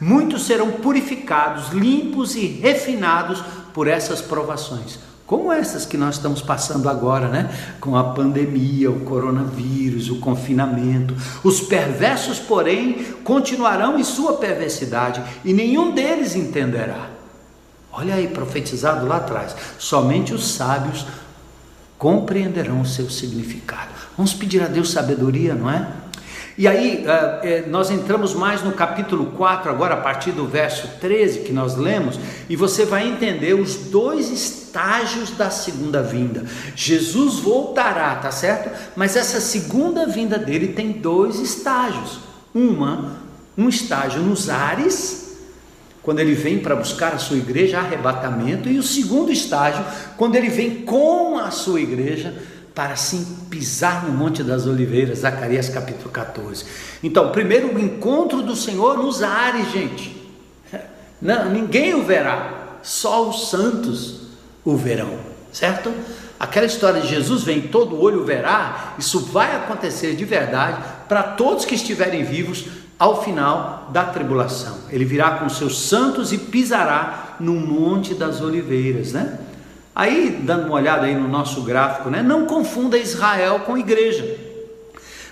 Muitos 0.00 0.46
serão 0.46 0.72
purificados, 0.72 1.70
limpos 1.70 2.34
e 2.34 2.46
refinados 2.46 3.42
por 3.76 3.88
essas 3.88 4.22
provações, 4.22 4.98
como 5.26 5.52
essas 5.52 5.84
que 5.84 5.98
nós 5.98 6.14
estamos 6.14 6.40
passando 6.40 6.88
agora, 6.88 7.28
né? 7.28 7.54
Com 7.78 7.94
a 7.94 8.14
pandemia, 8.14 8.90
o 8.90 9.00
coronavírus, 9.00 10.08
o 10.08 10.18
confinamento. 10.18 11.14
Os 11.44 11.60
perversos, 11.60 12.38
porém, 12.38 13.04
continuarão 13.22 13.98
em 13.98 14.02
sua 14.02 14.38
perversidade 14.38 15.22
e 15.44 15.52
nenhum 15.52 15.92
deles 15.92 16.34
entenderá. 16.34 17.10
Olha 17.92 18.14
aí, 18.14 18.28
profetizado 18.28 19.06
lá 19.06 19.18
atrás: 19.18 19.54
somente 19.78 20.32
os 20.32 20.48
sábios 20.52 21.04
compreenderão 21.98 22.80
o 22.80 22.86
seu 22.86 23.10
significado. 23.10 23.90
Vamos 24.16 24.32
pedir 24.32 24.62
a 24.62 24.68
Deus 24.68 24.90
sabedoria, 24.90 25.54
não 25.54 25.68
é? 25.68 25.86
E 26.58 26.66
aí, 26.66 27.04
eh, 27.06 27.40
eh, 27.42 27.64
nós 27.68 27.90
entramos 27.90 28.32
mais 28.32 28.62
no 28.62 28.72
capítulo 28.72 29.26
4, 29.36 29.70
agora 29.70 29.92
a 29.92 29.98
partir 29.98 30.32
do 30.32 30.46
verso 30.46 30.88
13 30.98 31.40
que 31.40 31.52
nós 31.52 31.76
lemos, 31.76 32.18
e 32.48 32.56
você 32.56 32.86
vai 32.86 33.06
entender 33.06 33.52
os 33.52 33.74
dois 33.74 34.30
estágios 34.30 35.32
da 35.32 35.50
segunda 35.50 36.02
vinda. 36.02 36.46
Jesus 36.74 37.40
voltará, 37.40 38.14
tá 38.14 38.30
certo? 38.30 38.70
Mas 38.96 39.16
essa 39.16 39.38
segunda 39.38 40.06
vinda 40.06 40.38
dele 40.38 40.68
tem 40.68 40.92
dois 40.92 41.40
estágios. 41.40 42.20
Uma, 42.54 43.18
um 43.56 43.68
estágio 43.68 44.22
nos 44.22 44.48
ares, 44.48 45.36
quando 46.02 46.20
ele 46.20 46.34
vem 46.34 46.58
para 46.58 46.74
buscar 46.74 47.12
a 47.12 47.18
sua 47.18 47.36
igreja, 47.36 47.80
arrebatamento, 47.80 48.66
e 48.66 48.78
o 48.78 48.82
segundo 48.82 49.30
estágio, 49.30 49.84
quando 50.16 50.36
ele 50.36 50.48
vem 50.48 50.86
com 50.86 51.36
a 51.36 51.50
sua 51.50 51.82
igreja 51.82 52.34
para 52.76 52.92
assim 52.92 53.24
pisar 53.48 54.04
no 54.04 54.12
Monte 54.12 54.42
das 54.42 54.66
Oliveiras, 54.66 55.20
Zacarias 55.20 55.70
capítulo 55.70 56.10
14. 56.10 56.62
Então, 57.02 57.32
primeiro 57.32 57.74
o 57.74 57.80
encontro 57.80 58.42
do 58.42 58.54
Senhor 58.54 58.98
nos 58.98 59.22
ares, 59.22 59.72
gente. 59.72 60.14
Não, 61.20 61.48
ninguém 61.50 61.94
o 61.94 62.02
verá, 62.04 62.76
só 62.82 63.30
os 63.30 63.48
santos 63.48 64.26
o 64.62 64.76
verão, 64.76 65.18
certo? 65.50 65.90
Aquela 66.38 66.66
história 66.66 67.00
de 67.00 67.08
Jesus 67.08 67.44
vem, 67.44 67.62
todo 67.62 67.98
olho 67.98 68.26
verá, 68.26 68.94
isso 68.98 69.20
vai 69.20 69.56
acontecer 69.56 70.14
de 70.14 70.26
verdade 70.26 70.82
para 71.08 71.22
todos 71.22 71.64
que 71.64 71.74
estiverem 71.74 72.24
vivos 72.24 72.66
ao 72.98 73.24
final 73.24 73.88
da 73.90 74.04
tribulação. 74.04 74.80
Ele 74.90 75.06
virá 75.06 75.38
com 75.38 75.48
seus 75.48 75.78
santos 75.78 76.30
e 76.30 76.36
pisará 76.36 77.36
no 77.40 77.54
monte 77.54 78.12
das 78.12 78.42
oliveiras, 78.42 79.12
né? 79.12 79.45
Aí, 79.96 80.42
dando 80.42 80.66
uma 80.66 80.74
olhada 80.74 81.06
aí 81.06 81.14
no 81.14 81.26
nosso 81.26 81.62
gráfico, 81.62 82.10
né? 82.10 82.22
Não 82.22 82.44
confunda 82.44 82.98
Israel 82.98 83.60
com 83.60 83.78
igreja. 83.78 84.36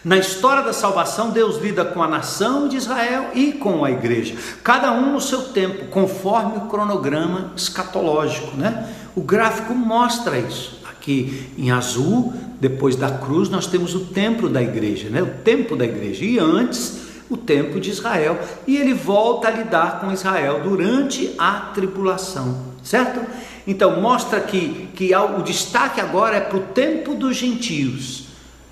Na 0.02 0.16
história 0.16 0.62
da 0.62 0.72
salvação, 0.72 1.28
Deus 1.28 1.58
lida 1.58 1.84
com 1.84 2.02
a 2.02 2.08
nação 2.08 2.66
de 2.66 2.78
Israel 2.78 3.30
e 3.34 3.52
com 3.52 3.84
a 3.84 3.90
igreja, 3.90 4.34
cada 4.62 4.90
um 4.92 5.12
no 5.12 5.20
seu 5.20 5.42
tempo, 5.42 5.86
conforme 5.86 6.56
o 6.56 6.62
cronograma 6.62 7.52
escatológico, 7.54 8.56
né? 8.56 8.88
O 9.14 9.20
gráfico 9.20 9.74
mostra 9.74 10.38
isso. 10.38 10.80
Aqui 10.90 11.50
em 11.58 11.70
azul, 11.70 12.32
depois 12.58 12.96
da 12.96 13.10
cruz, 13.10 13.50
nós 13.50 13.66
temos 13.66 13.94
o 13.94 14.06
templo 14.06 14.48
da 14.48 14.62
igreja, 14.62 15.10
né? 15.10 15.20
O 15.22 15.42
templo 15.42 15.76
da 15.76 15.84
igreja. 15.84 16.24
E 16.24 16.38
antes, 16.38 17.02
o 17.28 17.36
tempo 17.36 17.78
de 17.78 17.90
Israel. 17.90 18.38
E 18.66 18.78
ele 18.78 18.94
volta 18.94 19.48
a 19.48 19.50
lidar 19.50 20.00
com 20.00 20.10
Israel 20.10 20.62
durante 20.62 21.34
a 21.36 21.70
tribulação, 21.74 22.56
certo? 22.82 23.20
Então, 23.66 24.00
mostra 24.00 24.40
que, 24.40 24.88
que 24.94 25.14
o 25.14 25.42
destaque 25.42 26.00
agora 26.00 26.36
é 26.36 26.40
para 26.40 26.58
o 26.58 26.60
tempo 26.60 27.14
dos 27.14 27.36
gentios. 27.36 28.24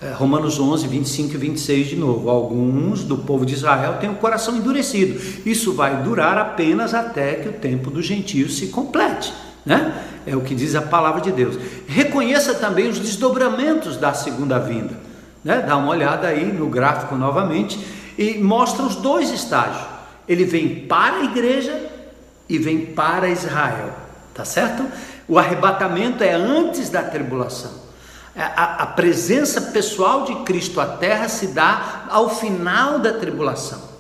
É, 0.03 0.12
Romanos 0.12 0.59
11, 0.59 0.88
25 0.88 1.34
e 1.34 1.36
26 1.36 1.86
de 1.88 1.97
novo. 1.97 2.28
Alguns 2.28 3.05
do 3.05 3.18
povo 3.18 3.47
de 3.47 3.55
Israel 3.55 3.99
têm 4.01 4.11
o 4.11 4.16
coração 4.16 4.57
endurecido. 4.57 5.20
Isso 5.47 5.72
vai 5.74 6.03
durar 6.03 6.36
apenas 6.36 6.93
até 6.93 7.34
que 7.34 7.49
o 7.49 7.53
tempo 7.53 7.90
dos 7.90 8.05
gentios 8.05 8.59
se 8.59 8.66
complete. 8.66 9.32
Né? 9.64 10.05
É 10.26 10.36
o 10.36 10.40
que 10.40 10.57
diz 10.57 10.74
a 10.74 10.82
palavra 10.82 11.20
de 11.20 11.30
Deus. 11.30 11.57
Reconheça 11.86 12.55
também 12.55 12.88
os 12.88 12.99
desdobramentos 12.99 13.97
da 13.97 14.12
segunda 14.12 14.59
vinda. 14.59 14.99
Né? 15.45 15.64
Dá 15.66 15.76
uma 15.76 15.90
olhada 15.90 16.26
aí 16.26 16.53
no 16.53 16.66
gráfico 16.66 17.14
novamente 17.14 17.78
e 18.18 18.38
mostra 18.38 18.84
os 18.84 18.97
dois 18.97 19.30
estágios. 19.30 19.86
Ele 20.28 20.45
vem 20.45 20.86
para 20.86 21.18
a 21.18 21.24
igreja 21.24 21.90
e 22.49 22.59
vem 22.59 22.86
para 22.86 23.28
Israel. 23.28 24.02
Tá 24.35 24.45
certo? 24.45 24.87
O 25.28 25.39
arrebatamento 25.39 26.24
é 26.24 26.33
antes 26.33 26.89
da 26.89 27.03
tribulação. 27.03 27.70
É, 28.35 28.43
a, 28.43 28.76
a, 28.83 28.87
presença 28.87 29.61
pessoal 29.61 30.24
de 30.24 30.35
Cristo 30.37 30.80
à 30.80 30.87
terra 30.87 31.28
se 31.28 31.49
dá 31.49 32.07
ao 32.09 32.30
final 32.30 32.99
da 32.99 33.12
tribulação. 33.12 33.93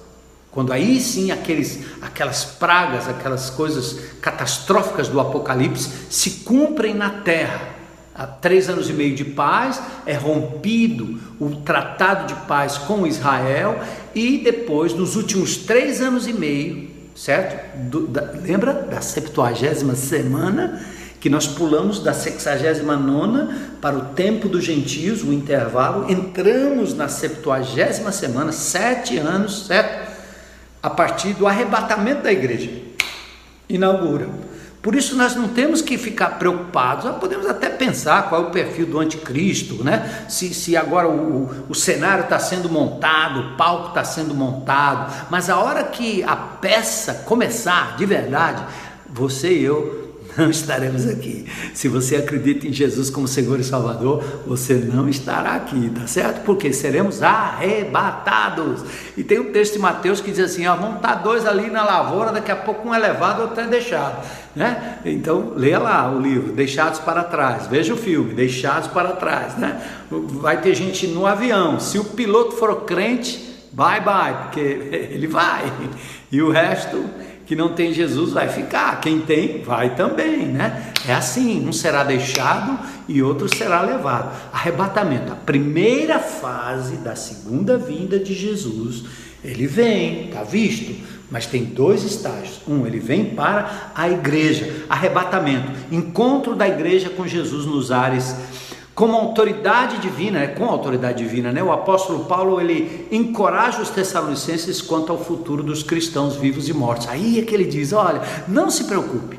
Quando 0.50 0.72
aí 0.72 1.00
sim 1.00 1.30
aqueles, 1.30 1.80
aquelas 2.00 2.44
pragas, 2.44 3.08
aquelas 3.08 3.50
coisas 3.50 3.98
catastróficas 4.22 5.08
do 5.08 5.20
Apocalipse 5.20 5.90
se 6.08 6.30
cumprem 6.44 6.94
na 6.94 7.10
terra. 7.10 7.72
Há 8.14 8.26
três 8.26 8.68
anos 8.68 8.90
e 8.90 8.92
meio 8.92 9.14
de 9.14 9.24
paz, 9.24 9.80
é 10.04 10.14
rompido 10.14 11.18
o 11.40 11.56
tratado 11.56 12.26
de 12.26 12.34
paz 12.46 12.76
com 12.76 13.06
Israel, 13.06 13.80
e 14.14 14.38
depois, 14.38 14.92
nos 14.92 15.16
últimos 15.16 15.56
três 15.56 16.00
anos 16.02 16.26
e 16.26 16.32
meio, 16.34 16.81
certo? 17.14 17.76
Do, 17.88 18.06
da, 18.06 18.32
lembra 18.42 18.72
da 18.72 19.00
70 19.00 19.94
semana 19.94 20.82
que 21.20 21.30
nós 21.30 21.46
pulamos 21.46 22.00
da 22.00 22.12
69 22.12 23.54
para 23.80 23.96
o 23.96 24.06
tempo 24.06 24.48
dos 24.48 24.64
gentios, 24.64 25.22
o 25.22 25.32
intervalo, 25.32 26.10
entramos 26.10 26.94
na 26.94 27.06
70 27.06 28.10
semana, 28.10 28.50
sete 28.50 29.18
anos, 29.18 29.66
certo? 29.66 30.10
A 30.82 30.90
partir 30.90 31.32
do 31.34 31.46
arrebatamento 31.46 32.22
da 32.22 32.32
igreja, 32.32 32.70
inaugura. 33.68 34.28
Por 34.82 34.96
isso 34.96 35.14
nós 35.14 35.36
não 35.36 35.46
temos 35.46 35.80
que 35.80 35.96
ficar 35.96 36.40
preocupados, 36.40 37.04
nós 37.04 37.18
podemos 37.18 37.46
até 37.46 37.70
pensar 37.70 38.28
qual 38.28 38.42
é 38.42 38.46
o 38.48 38.50
perfil 38.50 38.86
do 38.86 38.98
anticristo, 38.98 39.84
né? 39.84 40.26
Se, 40.28 40.52
se 40.52 40.76
agora 40.76 41.08
o, 41.08 41.44
o, 41.44 41.66
o 41.68 41.74
cenário 41.74 42.24
está 42.24 42.40
sendo 42.40 42.68
montado, 42.68 43.40
o 43.40 43.56
palco 43.56 43.90
está 43.90 44.02
sendo 44.02 44.34
montado, 44.34 45.28
mas 45.30 45.48
a 45.48 45.56
hora 45.56 45.84
que 45.84 46.24
a 46.24 46.34
peça 46.34 47.22
começar 47.26 47.96
de 47.96 48.04
verdade, 48.04 48.64
você 49.08 49.56
e 49.56 49.62
eu 49.62 50.01
não 50.36 50.50
estaremos 50.50 51.06
aqui. 51.06 51.46
Se 51.74 51.88
você 51.88 52.16
acredita 52.16 52.66
em 52.66 52.72
Jesus 52.72 53.10
como 53.10 53.28
Senhor 53.28 53.58
e 53.60 53.64
Salvador, 53.64 54.22
você 54.46 54.74
não 54.74 55.08
estará 55.08 55.54
aqui, 55.54 55.90
tá 55.90 56.06
certo? 56.06 56.44
Porque 56.44 56.72
seremos 56.72 57.22
arrebatados. 57.22 58.84
E 59.16 59.22
tem 59.22 59.40
um 59.40 59.52
texto 59.52 59.74
de 59.74 59.78
Mateus 59.78 60.20
que 60.20 60.30
diz 60.30 60.40
assim: 60.40 60.66
ó, 60.66 60.76
vão 60.76 60.96
estar 60.96 61.16
dois 61.16 61.46
ali 61.46 61.70
na 61.70 61.84
lavoura, 61.84 62.32
daqui 62.32 62.50
a 62.50 62.56
pouco 62.56 62.88
um 62.88 62.94
é 62.94 62.98
levado, 62.98 63.42
outro 63.42 63.60
é 63.60 63.66
deixado. 63.66 64.24
Né? 64.54 64.98
Então, 65.04 65.52
leia 65.56 65.78
lá 65.78 66.10
o 66.10 66.20
livro, 66.20 66.52
Deixados 66.52 67.00
para 67.00 67.24
Trás. 67.24 67.66
Veja 67.66 67.94
o 67.94 67.96
filme, 67.96 68.34
Deixados 68.34 68.88
para 68.88 69.12
Trás. 69.12 69.56
Né? 69.56 69.80
Vai 70.10 70.60
ter 70.60 70.74
gente 70.74 71.06
no 71.06 71.26
avião. 71.26 71.80
Se 71.80 71.98
o 71.98 72.04
piloto 72.04 72.52
for 72.52 72.82
crente, 72.82 73.66
bye 73.72 74.00
bye, 74.00 74.34
porque 74.42 74.60
ele 75.10 75.26
vai. 75.26 75.72
E 76.30 76.42
o 76.42 76.50
resto 76.50 77.02
que 77.52 77.56
não 77.56 77.74
tem 77.74 77.92
Jesus 77.92 78.32
vai 78.32 78.48
ficar, 78.48 78.98
quem 78.98 79.20
tem 79.20 79.60
vai 79.60 79.94
também, 79.94 80.46
né? 80.46 80.90
É 81.06 81.12
assim, 81.12 81.68
um 81.68 81.70
será 81.70 82.02
deixado 82.02 82.78
e 83.06 83.22
outro 83.22 83.46
será 83.54 83.82
levado. 83.82 84.34
Arrebatamento, 84.50 85.30
a 85.30 85.36
primeira 85.36 86.18
fase 86.18 86.96
da 86.96 87.14
segunda 87.14 87.76
vinda 87.76 88.18
de 88.18 88.32
Jesus, 88.32 89.04
ele 89.44 89.66
vem, 89.66 90.28
tá 90.28 90.42
visto? 90.42 90.94
Mas 91.30 91.44
tem 91.44 91.62
dois 91.62 92.04
estágios. 92.04 92.62
Um, 92.66 92.86
ele 92.86 92.98
vem 92.98 93.26
para 93.26 93.92
a 93.94 94.08
igreja, 94.08 94.86
arrebatamento, 94.88 95.72
encontro 95.90 96.54
da 96.54 96.66
igreja 96.66 97.10
com 97.10 97.28
Jesus 97.28 97.66
nos 97.66 97.92
ares 97.92 98.34
como 98.94 99.16
autoridade 99.16 99.98
divina, 99.98 100.40
é 100.40 100.48
com 100.48 100.66
autoridade 100.66 101.22
divina, 101.22 101.50
né? 101.50 101.62
O 101.62 101.72
apóstolo 101.72 102.26
Paulo 102.26 102.60
ele 102.60 103.08
encoraja 103.10 103.80
os 103.80 103.88
tessalonicenses 103.88 104.82
quanto 104.82 105.10
ao 105.10 105.18
futuro 105.18 105.62
dos 105.62 105.82
cristãos 105.82 106.36
vivos 106.36 106.68
e 106.68 106.74
mortos. 106.74 107.08
Aí 107.08 107.38
é 107.38 107.42
que 107.42 107.54
ele 107.54 107.64
diz: 107.64 107.92
olha, 107.92 108.20
não 108.46 108.70
se 108.70 108.84
preocupe. 108.84 109.38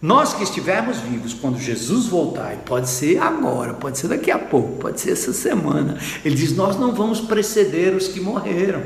Nós 0.00 0.34
que 0.34 0.42
estivermos 0.42 0.98
vivos 0.98 1.32
quando 1.32 1.58
Jesus 1.58 2.06
voltar, 2.06 2.52
e 2.52 2.56
pode 2.58 2.90
ser 2.90 3.22
agora, 3.22 3.72
pode 3.72 3.96
ser 3.96 4.08
daqui 4.08 4.30
a 4.30 4.38
pouco, 4.38 4.76
pode 4.76 5.00
ser 5.00 5.12
essa 5.12 5.32
semana, 5.32 5.98
ele 6.24 6.34
diz: 6.34 6.54
Nós 6.54 6.78
não 6.78 6.92
vamos 6.92 7.20
preceder 7.20 7.94
os 7.94 8.08
que 8.08 8.20
morreram, 8.20 8.82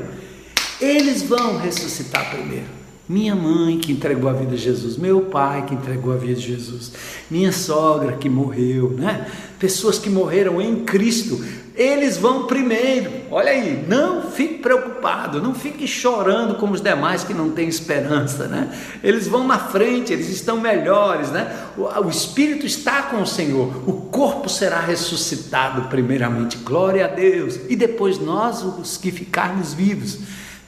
eles 0.79 1.23
vão 1.23 1.57
ressuscitar 1.57 2.29
primeiro. 2.29 2.79
Minha 3.07 3.35
mãe 3.35 3.79
que 3.79 3.91
entregou 3.91 4.29
a 4.29 4.33
vida 4.33 4.53
a 4.53 4.57
Jesus, 4.57 4.95
meu 4.95 5.21
pai 5.21 5.65
que 5.65 5.73
entregou 5.73 6.13
a 6.13 6.15
vida 6.15 6.39
a 6.39 6.41
Jesus, 6.41 6.93
minha 7.29 7.51
sogra 7.51 8.13
que 8.13 8.29
morreu, 8.29 8.91
né? 8.91 9.27
Pessoas 9.59 9.99
que 9.99 10.09
morreram 10.09 10.61
em 10.61 10.85
Cristo, 10.85 11.43
eles 11.75 12.17
vão 12.17 12.47
primeiro. 12.47 13.11
Olha 13.29 13.51
aí, 13.51 13.85
não 13.87 14.23
fique 14.31 14.55
preocupado, 14.55 15.41
não 15.41 15.53
fique 15.53 15.85
chorando 15.85 16.55
como 16.55 16.73
os 16.73 16.81
demais 16.81 17.23
que 17.23 17.33
não 17.33 17.51
têm 17.51 17.67
esperança, 17.67 18.47
né? 18.47 18.69
Eles 19.03 19.27
vão 19.27 19.45
na 19.45 19.57
frente, 19.57 20.11
eles 20.13 20.29
estão 20.29 20.59
melhores, 20.59 21.29
né? 21.29 21.55
O, 21.77 22.09
espírito 22.09 22.65
está 22.65 23.03
com 23.03 23.21
o 23.21 23.27
Senhor, 23.27 23.83
o 23.85 23.93
corpo 23.93 24.49
será 24.49 24.79
ressuscitado 24.79 25.89
primeiramente. 25.89 26.57
Glória 26.57 27.05
a 27.05 27.07
Deus. 27.07 27.59
E 27.69 27.75
depois 27.75 28.17
nós 28.17 28.63
os 28.63 28.97
que 28.97 29.11
ficarmos 29.11 29.73
vivos 29.73 30.19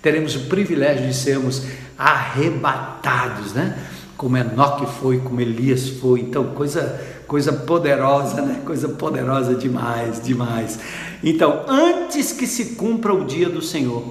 teremos 0.01 0.35
o 0.35 0.41
privilégio 0.41 1.07
de 1.07 1.13
sermos 1.13 1.61
arrebatados, 1.97 3.53
né? 3.53 3.77
Como 4.21 4.37
Enoque 4.37 4.85
foi, 4.85 5.17
como 5.17 5.41
Elias 5.41 5.89
foi, 5.89 6.19
então 6.19 6.43
coisa 6.53 7.01
coisa 7.25 7.51
poderosa, 7.51 8.39
né? 8.43 8.61
Coisa 8.63 8.87
poderosa 8.87 9.55
demais, 9.55 10.21
demais. 10.21 10.77
Então, 11.23 11.65
antes 11.67 12.31
que 12.31 12.45
se 12.45 12.75
cumpra 12.75 13.11
o 13.11 13.25
dia 13.25 13.49
do 13.49 13.63
Senhor, 13.63 14.03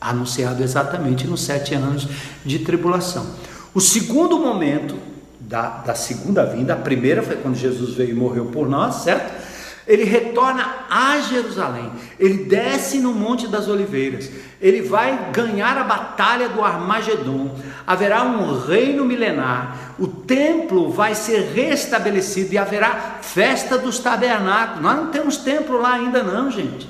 anunciado 0.00 0.62
exatamente 0.62 1.26
nos 1.26 1.42
sete 1.42 1.74
anos 1.74 2.08
de 2.42 2.60
tribulação. 2.60 3.26
O 3.74 3.82
segundo 3.82 4.38
momento 4.38 4.94
da, 5.38 5.82
da 5.82 5.94
segunda 5.94 6.46
vinda, 6.46 6.72
a 6.72 6.76
primeira 6.76 7.22
foi 7.22 7.36
quando 7.36 7.54
Jesus 7.54 7.92
veio 7.92 8.12
e 8.12 8.14
morreu 8.14 8.46
por 8.46 8.66
nós, 8.66 9.02
certo? 9.02 9.43
Ele 9.86 10.04
retorna 10.04 10.86
a 10.88 11.20
Jerusalém, 11.20 11.92
ele 12.18 12.44
desce 12.44 12.98
no 12.98 13.12
Monte 13.12 13.46
das 13.46 13.68
Oliveiras, 13.68 14.30
ele 14.60 14.80
vai 14.80 15.30
ganhar 15.30 15.76
a 15.76 15.84
batalha 15.84 16.48
do 16.48 16.64
Armagedon, 16.64 17.54
haverá 17.86 18.22
um 18.22 18.64
reino 18.64 19.04
milenar, 19.04 19.94
o 19.98 20.06
templo 20.06 20.90
vai 20.90 21.14
ser 21.14 21.52
restabelecido 21.54 22.54
e 22.54 22.58
haverá 22.58 23.18
festa 23.20 23.76
dos 23.76 23.98
tabernáculos. 23.98 24.82
Nós 24.82 24.96
não 24.96 25.06
temos 25.08 25.36
templo 25.36 25.78
lá 25.78 25.94
ainda, 25.94 26.22
não, 26.22 26.50
gente. 26.50 26.88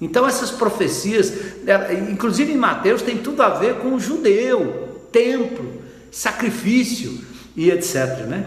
Então, 0.00 0.26
essas 0.26 0.50
profecias, 0.50 1.32
inclusive 2.10 2.52
em 2.52 2.56
Mateus, 2.56 3.02
tem 3.02 3.16
tudo 3.18 3.42
a 3.42 3.50
ver 3.50 3.76
com 3.76 3.94
o 3.94 4.00
judeu, 4.00 5.00
templo, 5.10 5.80
sacrifício 6.10 7.24
e 7.56 7.70
etc. 7.70 8.26
Né? 8.26 8.46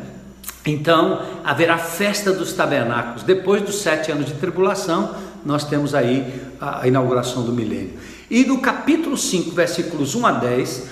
Então 0.69 1.21
haverá 1.43 1.77
festa 1.77 2.31
dos 2.31 2.53
tabernáculos. 2.53 3.23
Depois 3.23 3.61
dos 3.61 3.81
sete 3.81 4.11
anos 4.11 4.25
de 4.25 4.33
tribulação, 4.33 5.15
nós 5.45 5.63
temos 5.63 5.95
aí 5.95 6.41
a 6.59 6.87
inauguração 6.87 7.43
do 7.43 7.51
milênio. 7.51 7.93
E 8.29 8.45
no 8.45 8.59
capítulo 8.59 9.17
5, 9.17 9.51
versículos 9.51 10.13
1 10.13 10.25
a 10.25 10.31
10, 10.33 10.83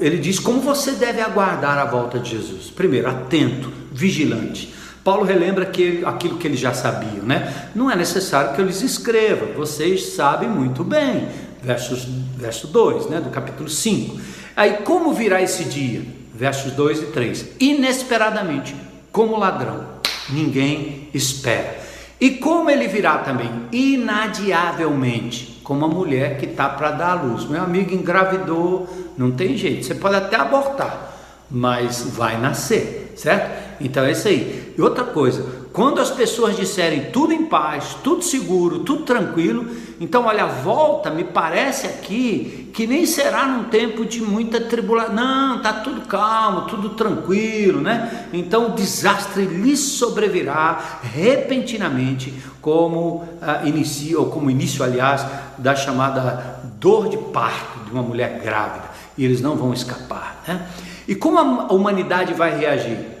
ele 0.00 0.18
diz 0.18 0.38
como 0.38 0.60
você 0.60 0.92
deve 0.92 1.20
aguardar 1.20 1.78
a 1.78 1.84
volta 1.84 2.18
de 2.18 2.30
Jesus. 2.30 2.70
Primeiro, 2.70 3.08
atento, 3.08 3.72
vigilante. 3.92 4.74
Paulo 5.02 5.24
relembra 5.24 5.66
que 5.66 6.02
aquilo 6.04 6.38
que 6.38 6.46
eles 6.46 6.58
já 6.58 6.72
sabiam, 6.72 7.24
né? 7.24 7.70
Não 7.74 7.90
é 7.90 7.96
necessário 7.96 8.54
que 8.54 8.60
eu 8.60 8.64
lhes 8.64 8.82
escreva, 8.82 9.46
vocês 9.54 10.14
sabem 10.14 10.48
muito 10.48 10.82
bem. 10.82 11.28
Versos, 11.62 12.06
verso 12.36 12.66
2, 12.68 13.10
né, 13.10 13.20
do 13.20 13.30
capítulo 13.30 13.68
5. 13.68 14.18
Aí, 14.56 14.78
como 14.84 15.12
virá 15.12 15.42
esse 15.42 15.64
dia? 15.64 16.02
Versos 16.34 16.72
2 16.72 17.02
e 17.02 17.06
3. 17.06 17.46
Inesperadamente, 17.60 18.74
como 19.14 19.38
ladrão, 19.38 19.84
ninguém 20.28 21.08
espera. 21.14 21.78
E 22.20 22.32
como 22.32 22.68
ele 22.68 22.88
virá 22.88 23.18
também? 23.18 23.48
Inadiavelmente, 23.70 25.60
como 25.62 25.84
a 25.84 25.88
mulher 25.88 26.36
que 26.36 26.46
está 26.46 26.68
para 26.68 26.90
dar 26.90 27.10
a 27.12 27.22
luz. 27.22 27.44
Meu 27.44 27.62
amigo 27.62 27.94
engravidou, 27.94 28.88
não 29.16 29.30
tem 29.30 29.56
jeito, 29.56 29.86
você 29.86 29.94
pode 29.94 30.16
até 30.16 30.34
abortar, 30.34 31.14
mas 31.48 32.02
vai 32.10 32.40
nascer, 32.40 33.14
certo? 33.16 33.76
Então 33.80 34.02
é 34.04 34.10
isso 34.10 34.26
aí. 34.26 34.74
E 34.76 34.82
outra 34.82 35.04
coisa, 35.04 35.53
quando 35.74 36.00
as 36.00 36.08
pessoas 36.08 36.56
disserem 36.56 37.10
tudo 37.10 37.32
em 37.32 37.46
paz, 37.46 37.96
tudo 38.04 38.22
seguro, 38.22 38.78
tudo 38.78 39.02
tranquilo, 39.02 39.66
então 40.00 40.26
olha, 40.26 40.46
volta, 40.46 41.10
me 41.10 41.24
parece 41.24 41.88
aqui 41.88 42.70
que 42.72 42.86
nem 42.86 43.04
será 43.04 43.44
num 43.44 43.64
tempo 43.64 44.04
de 44.04 44.20
muita 44.20 44.60
tribulação. 44.60 45.12
Não, 45.16 45.60
tá 45.60 45.72
tudo 45.72 46.02
calmo, 46.02 46.68
tudo 46.68 46.90
tranquilo, 46.90 47.80
né? 47.80 48.28
Então 48.32 48.68
o 48.68 48.70
desastre 48.70 49.46
lhe 49.46 49.76
sobrevirá 49.76 51.00
repentinamente, 51.02 52.32
como 52.62 53.24
inicia 53.64 54.20
ou 54.20 54.26
como 54.26 54.48
início, 54.48 54.84
aliás, 54.84 55.26
da 55.58 55.74
chamada 55.74 56.60
dor 56.78 57.08
de 57.08 57.16
parto 57.16 57.80
de 57.84 57.90
uma 57.90 58.02
mulher 58.02 58.40
grávida. 58.40 58.84
E 59.18 59.24
eles 59.24 59.40
não 59.40 59.56
vão 59.56 59.72
escapar, 59.72 60.40
né? 60.46 60.68
E 61.08 61.16
como 61.16 61.38
a 61.38 61.72
humanidade 61.72 62.32
vai 62.32 62.56
reagir? 62.56 63.13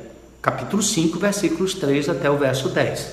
Capítulo 0.44 0.82
5, 0.82 1.18
versículos 1.18 1.72
3 1.72 2.06
até 2.10 2.30
o 2.30 2.36
verso 2.36 2.68
10. 2.68 3.12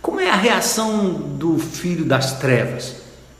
Como 0.00 0.20
é 0.20 0.30
a 0.30 0.36
reação 0.36 1.14
do 1.14 1.58
filho 1.58 2.04
das 2.04 2.38
trevas? 2.38 2.94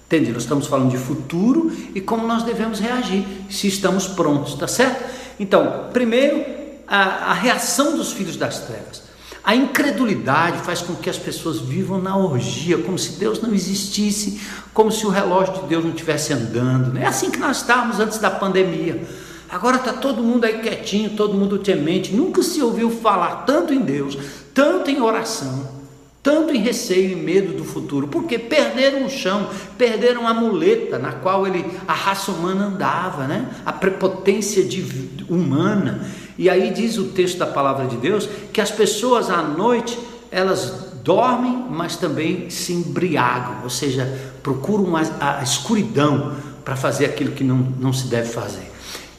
Entende? 0.04 0.32
Nós 0.32 0.42
estamos 0.42 0.66
falando 0.66 0.90
de 0.90 0.98
futuro 0.98 1.70
e 1.94 2.00
como 2.00 2.26
nós 2.26 2.42
devemos 2.42 2.80
reagir, 2.80 3.24
se 3.48 3.68
estamos 3.68 4.08
prontos, 4.08 4.54
tá 4.54 4.66
certo? 4.66 5.08
Então, 5.38 5.90
primeiro, 5.92 6.44
a, 6.88 7.30
a 7.30 7.32
reação 7.32 7.96
dos 7.96 8.10
filhos 8.10 8.36
das 8.36 8.66
trevas. 8.66 9.04
A 9.44 9.54
incredulidade 9.54 10.64
faz 10.64 10.82
com 10.82 10.96
que 10.96 11.08
as 11.08 11.16
pessoas 11.16 11.60
vivam 11.60 12.02
na 12.02 12.16
orgia, 12.16 12.78
como 12.78 12.98
se 12.98 13.12
Deus 13.12 13.40
não 13.40 13.54
existisse, 13.54 14.40
como 14.74 14.90
se 14.90 15.06
o 15.06 15.08
relógio 15.08 15.54
de 15.54 15.68
Deus 15.68 15.84
não 15.84 15.92
estivesse 15.92 16.32
andando. 16.32 16.98
É 16.98 17.06
assim 17.06 17.30
que 17.30 17.38
nós 17.38 17.58
estávamos 17.58 18.00
antes 18.00 18.18
da 18.18 18.28
pandemia. 18.28 19.06
Agora 19.50 19.76
está 19.76 19.92
todo 19.92 20.22
mundo 20.22 20.44
aí 20.44 20.60
quietinho, 20.60 21.10
todo 21.10 21.34
mundo 21.34 21.58
temente. 21.58 22.14
Nunca 22.14 22.42
se 22.42 22.62
ouviu 22.62 22.90
falar 22.90 23.44
tanto 23.44 23.74
em 23.74 23.80
Deus, 23.80 24.16
tanto 24.54 24.90
em 24.90 25.00
oração 25.00 25.80
tanto 26.22 26.54
em 26.54 26.58
receio 26.58 27.12
e 27.12 27.16
medo 27.16 27.56
do 27.56 27.64
futuro, 27.64 28.08
porque 28.08 28.38
perderam 28.38 29.06
o 29.06 29.10
chão, 29.10 29.48
perderam 29.78 30.28
a 30.28 30.34
muleta 30.34 30.98
na 30.98 31.12
qual 31.12 31.46
ele, 31.46 31.64
a 31.88 31.94
raça 31.94 32.30
humana 32.30 32.66
andava, 32.66 33.26
né? 33.26 33.48
a 33.64 33.72
prepotência 33.72 34.62
de, 34.62 35.24
humana. 35.28 36.06
E 36.36 36.50
aí 36.50 36.70
diz 36.72 36.98
o 36.98 37.04
texto 37.04 37.38
da 37.38 37.46
palavra 37.46 37.86
de 37.86 37.96
Deus 37.96 38.28
que 38.52 38.60
as 38.60 38.70
pessoas 38.70 39.30
à 39.30 39.42
noite 39.42 39.98
elas 40.30 40.90
dormem, 41.02 41.64
mas 41.70 41.96
também 41.96 42.50
se 42.50 42.74
embriagam, 42.74 43.62
ou 43.64 43.70
seja, 43.70 44.06
procuram 44.42 44.96
a, 44.96 45.38
a 45.38 45.42
escuridão 45.42 46.34
para 46.64 46.76
fazer 46.76 47.06
aquilo 47.06 47.32
que 47.32 47.42
não, 47.42 47.56
não 47.56 47.92
se 47.92 48.06
deve 48.08 48.28
fazer. 48.28 48.69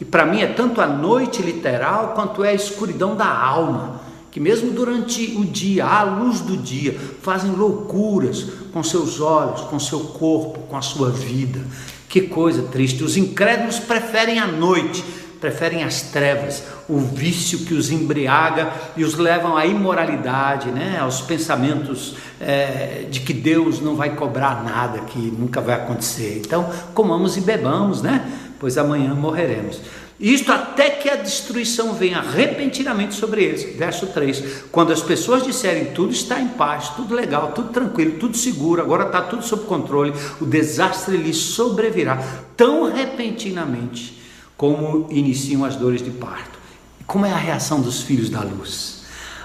E 0.02 0.04
para 0.04 0.26
mim 0.26 0.42
é 0.42 0.48
tanto 0.48 0.82
a 0.82 0.88
noite 0.88 1.42
literal 1.42 2.10
quanto 2.16 2.44
é 2.44 2.50
a 2.50 2.54
escuridão 2.54 3.16
da 3.16 3.32
alma 3.32 4.02
que 4.32 4.40
mesmo 4.40 4.72
durante 4.72 5.36
o 5.38 5.44
dia, 5.44 5.86
à 5.86 6.04
luz 6.04 6.40
do 6.40 6.56
dia, 6.56 6.98
fazem 7.22 7.52
loucuras 7.52 8.48
com 8.72 8.82
seus 8.82 9.20
olhos, 9.20 9.62
com 9.62 9.78
seu 9.78 10.00
corpo, 10.00 10.60
com 10.70 10.78
a 10.78 10.82
sua 10.82 11.10
vida. 11.10 11.60
Que 12.08 12.22
coisa 12.22 12.64
triste. 12.64 13.04
Os 13.04 13.18
incrédulos 13.18 13.78
preferem 13.78 14.40
a 14.40 14.48
noite, 14.48 15.04
preferem 15.42 15.84
as 15.84 16.04
trevas, 16.04 16.64
o 16.88 16.98
vício 16.98 17.60
que 17.60 17.74
os 17.74 17.92
embriaga 17.92 18.72
e 18.96 19.04
os 19.04 19.16
levam 19.16 19.58
à 19.58 19.66
imoralidade, 19.66 20.70
né? 20.70 20.98
aos 21.02 21.20
pensamentos 21.20 22.16
é, 22.40 23.06
de 23.10 23.20
que 23.20 23.34
Deus 23.34 23.82
não 23.82 23.98
vai 23.98 24.16
cobrar 24.16 24.64
nada, 24.64 25.00
que 25.00 25.20
nunca 25.20 25.60
vai 25.60 25.76
acontecer. 25.76 26.42
Então, 26.46 26.70
comamos 26.94 27.36
e 27.36 27.42
bebamos, 27.42 28.02
né? 28.02 28.50
Pois 28.62 28.78
amanhã 28.78 29.16
morreremos. 29.16 29.82
Isto 30.20 30.52
até 30.52 30.92
que 30.92 31.10
a 31.10 31.16
destruição 31.16 31.96
venha 31.96 32.22
repentinamente 32.22 33.16
sobre 33.16 33.44
eles. 33.44 33.76
Verso 33.76 34.06
3: 34.06 34.66
Quando 34.72 34.94
as 34.94 35.02
pessoas 35.02 35.44
disserem 35.44 35.86
tudo 35.86 36.14
está 36.14 36.40
em 36.40 36.50
paz, 36.50 36.90
tudo 36.90 37.16
legal, 37.16 37.54
tudo 37.54 37.70
tranquilo, 37.70 38.20
tudo 38.20 38.38
seguro, 38.38 38.80
agora 38.80 39.08
está 39.08 39.20
tudo 39.24 39.44
sob 39.44 39.64
controle, 39.66 40.14
o 40.40 40.46
desastre 40.46 41.18
lhes 41.18 41.38
sobrevirá 41.38 42.24
tão 42.56 42.94
repentinamente 42.94 44.22
como 44.56 45.08
iniciam 45.10 45.66
as 45.66 45.76
dores 45.76 46.04
de 46.04 46.12
parto. 46.12 46.60
Como 47.08 47.26
é 47.26 47.34
a 47.34 47.38
reação 47.38 47.82
dos 47.82 48.04
filhos 48.04 48.30
da 48.30 48.42
luz? 48.42 49.02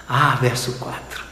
Ah, 0.06 0.36
verso 0.36 0.72
4. 0.72 1.25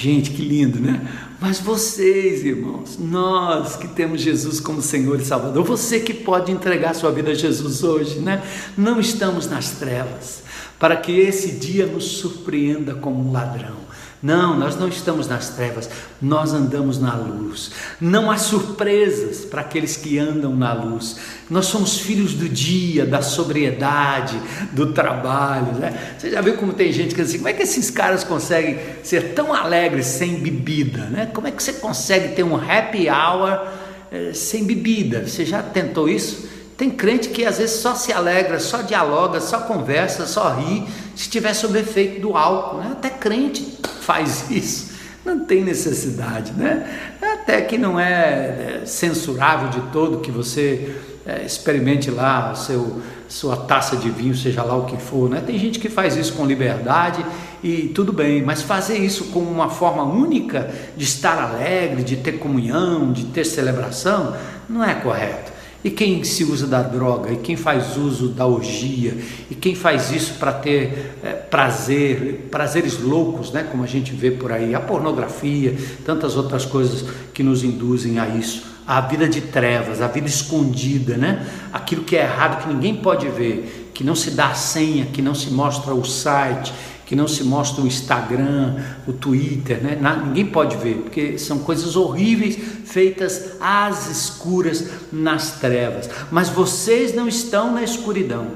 Gente, 0.00 0.30
que 0.30 0.42
lindo, 0.42 0.78
né? 0.78 1.04
Mas 1.40 1.58
vocês, 1.58 2.44
irmãos, 2.44 2.96
nós 3.00 3.74
que 3.74 3.88
temos 3.88 4.20
Jesus 4.20 4.60
como 4.60 4.80
Senhor 4.80 5.20
e 5.20 5.24
Salvador, 5.24 5.64
você 5.64 5.98
que 5.98 6.14
pode 6.14 6.52
entregar 6.52 6.94
sua 6.94 7.10
vida 7.10 7.32
a 7.32 7.34
Jesus 7.34 7.82
hoje, 7.82 8.20
né? 8.20 8.40
Não 8.76 9.00
estamos 9.00 9.50
nas 9.50 9.72
trevas, 9.72 10.44
para 10.78 10.96
que 10.96 11.10
esse 11.10 11.50
dia 11.50 11.84
nos 11.84 12.04
surpreenda 12.04 12.94
como 12.94 13.28
um 13.28 13.32
ladrão. 13.32 13.87
Não, 14.20 14.58
nós 14.58 14.74
não 14.74 14.88
estamos 14.88 15.28
nas 15.28 15.50
trevas, 15.50 15.88
nós 16.20 16.52
andamos 16.52 16.98
na 16.98 17.14
luz. 17.14 17.70
Não 18.00 18.30
há 18.30 18.36
surpresas 18.36 19.44
para 19.44 19.60
aqueles 19.60 19.96
que 19.96 20.18
andam 20.18 20.56
na 20.56 20.72
luz. 20.72 21.16
Nós 21.48 21.66
somos 21.66 22.00
filhos 22.00 22.34
do 22.34 22.48
dia, 22.48 23.06
da 23.06 23.22
sobriedade, 23.22 24.36
do 24.72 24.92
trabalho. 24.92 25.72
Né? 25.74 26.16
Você 26.18 26.30
já 26.30 26.40
viu 26.40 26.56
como 26.56 26.72
tem 26.72 26.92
gente 26.92 27.14
que 27.14 27.22
diz 27.22 27.30
assim: 27.30 27.38
como 27.38 27.48
é 27.48 27.52
que 27.52 27.62
esses 27.62 27.90
caras 27.90 28.24
conseguem 28.24 28.80
ser 29.04 29.34
tão 29.34 29.54
alegres 29.54 30.06
sem 30.06 30.40
bebida? 30.40 31.04
Né? 31.04 31.30
Como 31.32 31.46
é 31.46 31.52
que 31.52 31.62
você 31.62 31.74
consegue 31.74 32.34
ter 32.34 32.42
um 32.42 32.56
happy 32.56 33.08
hour 33.08 33.68
eh, 34.10 34.32
sem 34.34 34.64
bebida? 34.64 35.28
Você 35.28 35.44
já 35.44 35.62
tentou 35.62 36.08
isso? 36.08 36.48
Tem 36.76 36.90
crente 36.90 37.30
que 37.30 37.44
às 37.44 37.58
vezes 37.58 37.80
só 37.80 37.94
se 37.96 38.12
alegra, 38.12 38.60
só 38.60 38.82
dialoga, 38.82 39.40
só 39.40 39.60
conversa, 39.60 40.26
só 40.26 40.54
ri, 40.54 40.86
se 41.16 41.22
estiver 41.22 41.52
sob 41.52 41.76
efeito 41.76 42.20
do 42.20 42.36
álcool. 42.36 42.78
Né? 42.78 42.90
Até 42.92 43.10
crente 43.10 43.77
faz 44.08 44.50
isso. 44.50 44.92
Não 45.22 45.44
tem 45.44 45.62
necessidade, 45.62 46.52
né? 46.52 47.18
Até 47.20 47.60
que 47.60 47.76
não 47.76 48.00
é, 48.00 48.80
é 48.80 48.86
censurável 48.86 49.68
de 49.68 49.82
todo 49.92 50.20
que 50.20 50.30
você 50.30 50.96
é, 51.26 51.44
experimente 51.44 52.10
lá 52.10 52.54
seu, 52.54 53.02
sua 53.28 53.54
taça 53.54 53.98
de 53.98 54.08
vinho, 54.08 54.34
seja 54.34 54.62
lá 54.62 54.74
o 54.74 54.86
que 54.86 54.96
for, 54.96 55.28
né? 55.28 55.42
Tem 55.46 55.58
gente 55.58 55.78
que 55.78 55.90
faz 55.90 56.16
isso 56.16 56.32
com 56.32 56.46
liberdade 56.46 57.22
e 57.62 57.88
tudo 57.94 58.10
bem, 58.14 58.42
mas 58.42 58.62
fazer 58.62 58.96
isso 58.96 59.24
como 59.24 59.50
uma 59.50 59.68
forma 59.68 60.02
única 60.04 60.72
de 60.96 61.04
estar 61.04 61.38
alegre, 61.38 62.02
de 62.02 62.16
ter 62.16 62.38
comunhão, 62.38 63.12
de 63.12 63.26
ter 63.26 63.44
celebração, 63.44 64.34
não 64.66 64.82
é 64.82 64.94
correto. 64.94 65.52
E 65.82 65.90
quem 65.90 66.24
se 66.24 66.42
usa 66.42 66.66
da 66.66 66.82
droga, 66.82 67.30
e 67.32 67.36
quem 67.36 67.56
faz 67.56 67.96
uso 67.96 68.28
da 68.30 68.44
orgia, 68.44 69.16
e 69.48 69.54
quem 69.54 69.76
faz 69.76 70.10
isso 70.10 70.34
para 70.34 70.52
ter 70.52 71.14
é, 71.22 71.32
prazer, 71.32 72.48
prazeres 72.50 72.98
loucos, 73.00 73.52
né, 73.52 73.62
como 73.70 73.84
a 73.84 73.86
gente 73.86 74.12
vê 74.12 74.32
por 74.32 74.50
aí, 74.50 74.74
a 74.74 74.80
pornografia, 74.80 75.76
tantas 76.04 76.36
outras 76.36 76.64
coisas 76.64 77.04
que 77.32 77.44
nos 77.44 77.62
induzem 77.62 78.18
a 78.18 78.26
isso, 78.26 78.64
a 78.84 79.00
vida 79.02 79.28
de 79.28 79.40
trevas, 79.40 80.02
a 80.02 80.08
vida 80.08 80.26
escondida, 80.26 81.16
né, 81.16 81.46
aquilo 81.72 82.02
que 82.02 82.16
é 82.16 82.22
errado 82.22 82.64
que 82.64 82.74
ninguém 82.74 82.96
pode 82.96 83.28
ver, 83.28 83.90
que 83.94 84.02
não 84.02 84.16
se 84.16 84.32
dá 84.32 84.48
a 84.48 84.54
senha, 84.54 85.06
que 85.06 85.22
não 85.22 85.34
se 85.34 85.50
mostra 85.50 85.94
o 85.94 86.04
site, 86.04 86.72
que 87.08 87.16
não 87.16 87.26
se 87.26 87.42
mostra 87.42 87.82
o 87.82 87.86
Instagram, 87.86 88.76
o 89.06 89.14
Twitter, 89.14 89.82
né? 89.82 89.98
ninguém 90.26 90.44
pode 90.44 90.76
ver, 90.76 90.96
porque 90.96 91.38
são 91.38 91.60
coisas 91.60 91.96
horríveis 91.96 92.58
feitas 92.84 93.52
às 93.58 94.10
escuras 94.10 94.84
nas 95.10 95.52
trevas. 95.52 96.10
Mas 96.30 96.50
vocês 96.50 97.14
não 97.14 97.26
estão 97.26 97.72
na 97.72 97.82
escuridão. 97.82 98.48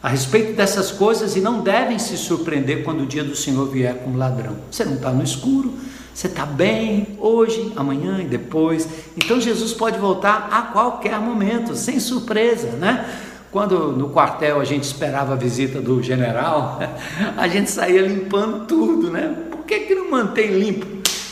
A 0.00 0.08
respeito 0.08 0.52
dessas 0.52 0.92
coisas 0.92 1.34
e 1.34 1.40
não 1.40 1.60
devem 1.60 1.98
se 1.98 2.16
surpreender 2.16 2.84
quando 2.84 3.02
o 3.02 3.06
dia 3.06 3.24
do 3.24 3.34
Senhor 3.34 3.68
vier 3.68 3.96
como 3.96 4.16
ladrão. 4.16 4.54
Você 4.70 4.84
não 4.84 4.94
está 4.94 5.10
no 5.10 5.24
escuro, 5.24 5.74
você 6.14 6.28
está 6.28 6.46
bem 6.46 7.16
hoje, 7.18 7.72
amanhã 7.74 8.20
e 8.22 8.26
depois. 8.26 8.88
Então 9.16 9.40
Jesus 9.40 9.72
pode 9.72 9.98
voltar 9.98 10.50
a 10.52 10.62
qualquer 10.62 11.18
momento, 11.18 11.74
sem 11.74 11.98
surpresa, 11.98 12.68
né? 12.76 13.08
Quando 13.50 13.92
no 13.92 14.10
quartel 14.10 14.60
a 14.60 14.64
gente 14.64 14.84
esperava 14.84 15.32
a 15.32 15.36
visita 15.36 15.80
do 15.80 16.02
general, 16.02 16.78
a 17.36 17.48
gente 17.48 17.70
saía 17.70 18.02
limpando 18.02 18.66
tudo, 18.66 19.10
né? 19.10 19.34
Por 19.50 19.64
que, 19.64 19.80
que 19.80 19.94
não 19.94 20.10
mantém 20.10 20.48
limpo? 20.48 20.86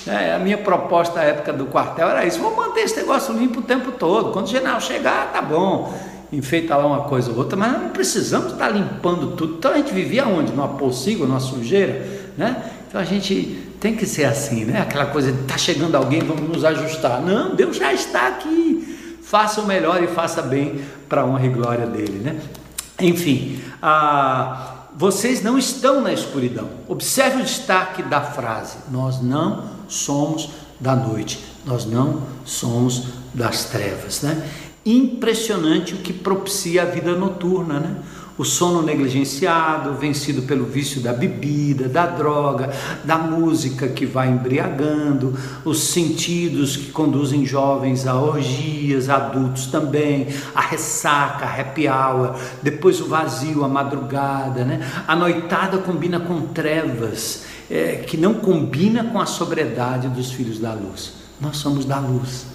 É, 0.06 0.34
a 0.34 0.38
minha 0.38 0.56
proposta 0.56 1.18
na 1.18 1.24
época 1.24 1.52
do 1.52 1.66
quartel 1.66 2.08
era 2.08 2.24
isso: 2.24 2.40
vamos 2.40 2.56
manter 2.56 2.80
esse 2.80 2.96
negócio 2.96 3.34
limpo 3.34 3.60
o 3.60 3.62
tempo 3.62 3.92
todo. 3.92 4.32
Quando 4.32 4.46
o 4.46 4.48
general 4.48 4.80
chegar, 4.80 5.32
tá 5.32 5.42
bom, 5.42 5.92
enfeita 6.32 6.76
lá 6.76 6.86
uma 6.86 7.00
coisa 7.02 7.30
ou 7.30 7.36
outra, 7.36 7.56
mas 7.56 7.72
não 7.72 7.88
precisamos 7.90 8.52
estar 8.52 8.68
limpando 8.68 9.32
tudo. 9.36 9.56
Então 9.58 9.72
a 9.72 9.76
gente 9.76 9.92
vivia 9.92 10.26
onde? 10.26 10.52
Numa 10.52 10.68
pocilga, 10.68 11.26
numa 11.26 11.40
sujeira, 11.40 12.06
né? 12.38 12.62
Então 12.88 13.00
a 13.00 13.04
gente 13.04 13.74
tem 13.80 13.94
que 13.94 14.06
ser 14.06 14.24
assim, 14.24 14.64
né? 14.64 14.80
Aquela 14.80 15.06
coisa 15.06 15.32
de 15.32 15.42
tá 15.42 15.58
chegando 15.58 15.94
alguém, 15.96 16.20
vamos 16.20 16.48
nos 16.48 16.64
ajustar. 16.64 17.20
Não, 17.20 17.54
Deus 17.54 17.76
já 17.76 17.92
está 17.92 18.28
aqui. 18.28 18.95
Faça 19.26 19.60
o 19.60 19.66
melhor 19.66 20.00
e 20.04 20.06
faça 20.06 20.40
bem 20.40 20.84
para 21.08 21.22
a 21.22 21.24
honra 21.26 21.46
e 21.46 21.48
glória 21.48 21.84
dele, 21.84 22.20
né? 22.20 22.40
Enfim, 23.00 23.60
ah, 23.82 24.84
vocês 24.96 25.42
não 25.42 25.58
estão 25.58 26.00
na 26.00 26.12
escuridão. 26.12 26.68
Observe 26.86 27.42
o 27.42 27.44
destaque 27.44 28.04
da 28.04 28.20
frase: 28.20 28.76
Nós 28.88 29.20
não 29.20 29.64
somos 29.88 30.50
da 30.78 30.94
noite, 30.94 31.44
nós 31.64 31.84
não 31.84 32.22
somos 32.44 33.08
das 33.34 33.64
trevas, 33.64 34.22
né? 34.22 34.48
Impressionante 34.86 35.94
o 35.94 35.96
que 35.96 36.12
propicia 36.12 36.82
a 36.82 36.86
vida 36.86 37.16
noturna, 37.16 37.80
né? 37.80 37.96
O 38.38 38.44
sono 38.44 38.82
negligenciado, 38.82 39.94
vencido 39.94 40.42
pelo 40.42 40.66
vício 40.66 41.00
da 41.00 41.12
bebida, 41.12 41.88
da 41.88 42.06
droga, 42.06 42.70
da 43.04 43.16
música 43.16 43.88
que 43.88 44.04
vai 44.04 44.28
embriagando, 44.28 45.34
os 45.64 45.80
sentidos 45.80 46.76
que 46.76 46.90
conduzem 46.90 47.46
jovens 47.46 48.06
a 48.06 48.20
orgias, 48.20 49.08
adultos 49.08 49.66
também, 49.66 50.28
a 50.54 50.60
ressaca, 50.60 51.46
a 51.46 51.60
happy 51.60 51.88
hour, 51.88 52.36
depois 52.62 53.00
o 53.00 53.06
vazio, 53.06 53.64
a 53.64 53.68
madrugada, 53.68 54.64
né? 54.64 54.86
A 55.06 55.16
noitada 55.16 55.78
combina 55.78 56.20
com 56.20 56.42
trevas, 56.48 57.44
é, 57.70 58.04
que 58.06 58.16
não 58.16 58.34
combina 58.34 59.04
com 59.04 59.18
a 59.20 59.26
sobriedade 59.26 60.08
dos 60.08 60.30
filhos 60.30 60.58
da 60.58 60.74
luz. 60.74 61.14
Nós 61.40 61.56
somos 61.56 61.84
da 61.84 61.98
luz. 61.98 62.46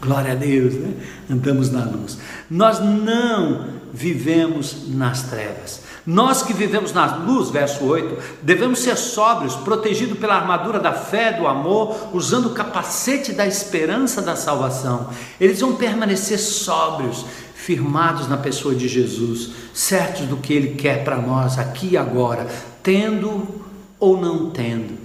Glória 0.00 0.32
a 0.32 0.34
Deus, 0.34 0.74
né? 0.74 0.94
Andamos 1.30 1.70
na 1.70 1.84
luz. 1.84 2.18
Nós 2.50 2.78
não 2.78 3.83
vivemos 3.94 4.88
nas 4.88 5.22
trevas. 5.22 5.82
Nós 6.04 6.42
que 6.42 6.52
vivemos 6.52 6.92
na 6.92 7.16
luz, 7.16 7.48
verso 7.48 7.84
8, 7.84 8.40
devemos 8.42 8.80
ser 8.80 8.96
sóbrios, 8.96 9.54
protegidos 9.54 10.18
pela 10.18 10.34
armadura 10.34 10.80
da 10.80 10.92
fé, 10.92 11.32
do 11.32 11.46
amor, 11.46 12.08
usando 12.12 12.46
o 12.46 12.54
capacete 12.54 13.32
da 13.32 13.46
esperança 13.46 14.20
da 14.20 14.34
salvação. 14.34 15.08
Eles 15.40 15.60
vão 15.60 15.76
permanecer 15.76 16.38
sóbrios, 16.38 17.24
firmados 17.54 18.28
na 18.28 18.36
pessoa 18.36 18.74
de 18.74 18.88
Jesus, 18.88 19.52
certos 19.72 20.26
do 20.26 20.36
que 20.36 20.52
Ele 20.52 20.74
quer 20.74 21.04
para 21.04 21.16
nós 21.16 21.56
aqui 21.56 21.90
e 21.92 21.96
agora, 21.96 22.48
tendo 22.82 23.62
ou 23.98 24.20
não 24.20 24.50
tendo, 24.50 24.98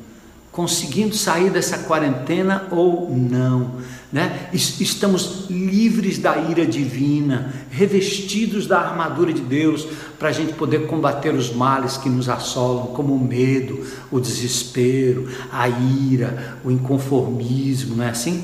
conseguindo 0.52 1.16
sair 1.16 1.52
dessa 1.52 1.78
quarentena 1.78 2.68
ou 2.72 3.10
não 3.10 3.78
né? 4.12 4.49
Estamos 4.51 5.45
livres 5.49 6.18
da 6.18 6.36
ira 6.38 6.66
divina, 6.66 7.53
revestidos 7.70 8.66
da 8.66 8.80
armadura 8.80 9.32
de 9.32 9.41
Deus, 9.41 9.88
para 10.18 10.30
a 10.30 10.32
gente 10.32 10.53
poder 10.53 10.88
combater 10.88 11.34
os 11.34 11.53
males 11.53 11.97
que 11.97 12.10
nos 12.10 12.28
assolam, 12.28 12.88
como 12.88 13.14
o 13.14 13.24
medo, 13.24 13.86
o 14.12 14.20
desespero, 14.20 15.28
a 15.51 15.70
ira, 15.70 16.57
o 16.64 16.72
inconformismo, 16.72 17.95
não 17.95 18.03
é 18.03 18.10
assim? 18.10 18.43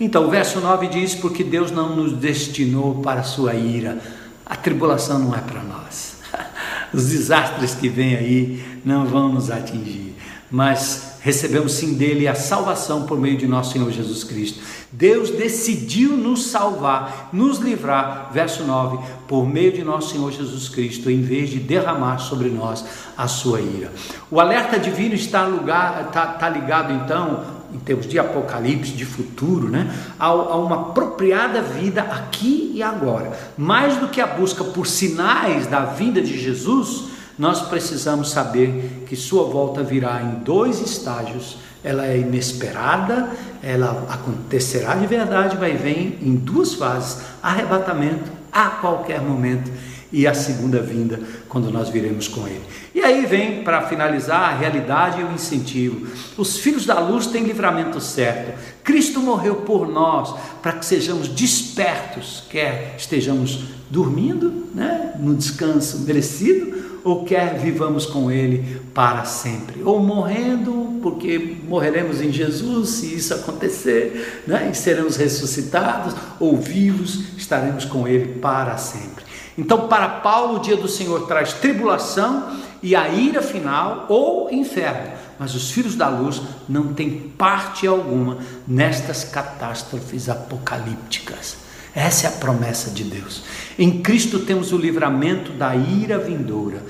Então, 0.00 0.26
o 0.26 0.30
verso 0.30 0.60
9 0.60 0.88
diz: 0.88 1.14
Porque 1.14 1.44
Deus 1.44 1.70
não 1.70 1.94
nos 1.94 2.12
destinou 2.14 3.02
para 3.02 3.20
a 3.20 3.24
sua 3.24 3.54
ira, 3.54 3.98
a 4.46 4.56
tribulação 4.56 5.18
não 5.18 5.34
é 5.34 5.40
para 5.40 5.62
nós, 5.62 6.16
os 6.94 7.06
desastres 7.10 7.74
que 7.74 7.88
vêm 7.90 8.16
aí 8.16 8.64
não 8.84 9.04
vão 9.04 9.30
nos 9.30 9.50
atingir, 9.50 10.14
mas 10.50 11.07
recebemos 11.20 11.72
sim 11.72 11.94
dele 11.94 12.28
a 12.28 12.34
salvação 12.34 13.04
por 13.04 13.18
meio 13.18 13.36
de 13.36 13.46
nosso 13.46 13.72
Senhor 13.72 13.90
Jesus 13.90 14.24
Cristo. 14.24 14.60
Deus 14.90 15.30
decidiu 15.30 16.16
nos 16.16 16.46
salvar, 16.46 17.28
nos 17.32 17.58
livrar, 17.58 18.30
verso 18.32 18.64
9, 18.64 18.98
por 19.26 19.46
meio 19.46 19.72
de 19.72 19.84
nosso 19.84 20.12
Senhor 20.12 20.32
Jesus 20.32 20.68
Cristo, 20.68 21.10
em 21.10 21.20
vez 21.20 21.50
de 21.50 21.58
derramar 21.58 22.18
sobre 22.18 22.48
nós 22.48 22.84
a 23.16 23.28
sua 23.28 23.60
ira. 23.60 23.92
O 24.30 24.40
alerta 24.40 24.78
divino 24.78 25.14
está, 25.14 25.44
lugar, 25.44 26.06
está, 26.08 26.32
está 26.34 26.48
ligado 26.48 26.92
então 26.92 27.58
em 27.72 27.78
termos 27.78 28.06
de 28.06 28.18
apocalipse, 28.18 28.92
de 28.92 29.04
futuro, 29.04 29.68
né, 29.68 29.92
a, 30.18 30.26
a, 30.26 30.56
uma 30.56 30.88
apropriada 30.88 31.60
vida 31.60 32.00
aqui 32.02 32.72
e 32.74 32.82
agora. 32.82 33.38
Mais 33.58 33.96
do 33.96 34.08
que 34.08 34.20
a 34.20 34.26
busca 34.26 34.64
por 34.64 34.86
sinais 34.86 35.66
da 35.66 35.80
vinda 35.80 36.22
de 36.22 36.38
Jesus, 36.38 37.17
nós 37.38 37.62
precisamos 37.62 38.30
saber 38.30 39.04
que 39.06 39.14
sua 39.14 39.44
volta 39.44 39.82
virá 39.82 40.20
em 40.22 40.42
dois 40.42 40.80
estágios. 40.80 41.58
Ela 41.84 42.06
é 42.06 42.18
inesperada, 42.18 43.30
ela 43.62 44.06
acontecerá 44.10 44.96
de 44.96 45.06
verdade, 45.06 45.56
mas 45.58 45.80
vem 45.80 46.18
em 46.20 46.34
duas 46.34 46.74
fases: 46.74 47.22
arrebatamento 47.40 48.30
a 48.50 48.66
qualquer 48.70 49.22
momento 49.22 49.70
e 50.10 50.26
a 50.26 50.34
segunda 50.34 50.80
vinda, 50.80 51.20
quando 51.48 51.70
nós 51.70 51.90
viremos 51.90 52.26
com 52.26 52.46
Ele. 52.46 52.62
E 52.94 53.00
aí 53.00 53.26
vem, 53.26 53.62
para 53.62 53.86
finalizar, 53.86 54.50
a 54.50 54.56
realidade 54.56 55.20
e 55.20 55.24
o 55.24 55.32
incentivo. 55.32 56.08
Os 56.36 56.58
filhos 56.58 56.86
da 56.86 56.98
luz 56.98 57.26
têm 57.26 57.44
livramento 57.44 58.00
certo. 58.00 58.58
Cristo 58.82 59.20
morreu 59.20 59.56
por 59.56 59.86
nós, 59.86 60.34
para 60.62 60.72
que 60.72 60.84
sejamos 60.86 61.28
despertos, 61.28 62.42
quer 62.48 62.94
estejamos 62.96 63.77
dormindo, 63.90 64.66
né, 64.74 65.14
no 65.18 65.34
descanso 65.34 66.00
merecido, 66.00 66.78
ou 67.04 67.24
quer 67.24 67.58
vivamos 67.58 68.06
com 68.06 68.30
Ele 68.30 68.80
para 68.92 69.24
sempre, 69.24 69.82
ou 69.82 70.00
morrendo, 70.00 70.98
porque 71.02 71.56
morreremos 71.66 72.20
em 72.20 72.32
Jesus, 72.32 72.90
se 72.90 73.14
isso 73.14 73.34
acontecer, 73.34 74.42
né? 74.46 74.68
e 74.70 74.74
seremos 74.74 75.16
ressuscitados, 75.16 76.14
ou 76.38 76.56
vivos, 76.56 77.36
estaremos 77.36 77.84
com 77.84 78.06
Ele 78.06 78.34
para 78.40 78.76
sempre. 78.76 79.24
Então, 79.56 79.88
para 79.88 80.08
Paulo, 80.08 80.58
o 80.58 80.62
dia 80.62 80.76
do 80.76 80.88
Senhor 80.88 81.26
traz 81.26 81.52
tribulação 81.54 82.56
e 82.82 82.94
a 82.94 83.08
ira 83.08 83.42
final 83.42 84.06
ou 84.08 84.52
inferno, 84.52 85.12
mas 85.38 85.54
os 85.54 85.70
filhos 85.70 85.96
da 85.96 86.08
luz 86.08 86.40
não 86.68 86.92
têm 86.92 87.32
parte 87.36 87.86
alguma 87.86 88.38
nestas 88.66 89.24
catástrofes 89.24 90.28
apocalípticas. 90.28 91.67
Essa 91.98 92.28
é 92.28 92.30
a 92.30 92.32
promessa 92.32 92.92
de 92.92 93.02
Deus. 93.02 93.42
Em 93.76 94.00
Cristo 94.00 94.38
temos 94.38 94.70
o 94.72 94.78
livramento 94.78 95.50
da 95.50 95.74
ira 95.74 96.16
vindoura. 96.16 96.80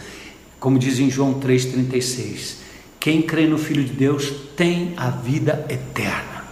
Como 0.61 0.78
diz 0.78 0.98
em 0.98 1.11
João 1.11 1.40
3,36: 1.40 2.56
Quem 3.00 3.22
crê 3.22 3.46
no 3.46 3.56
Filho 3.56 3.82
de 3.82 3.94
Deus 3.94 4.30
tem 4.54 4.92
a 4.98 5.09
vida 5.09 5.64
eterna. 5.70 6.44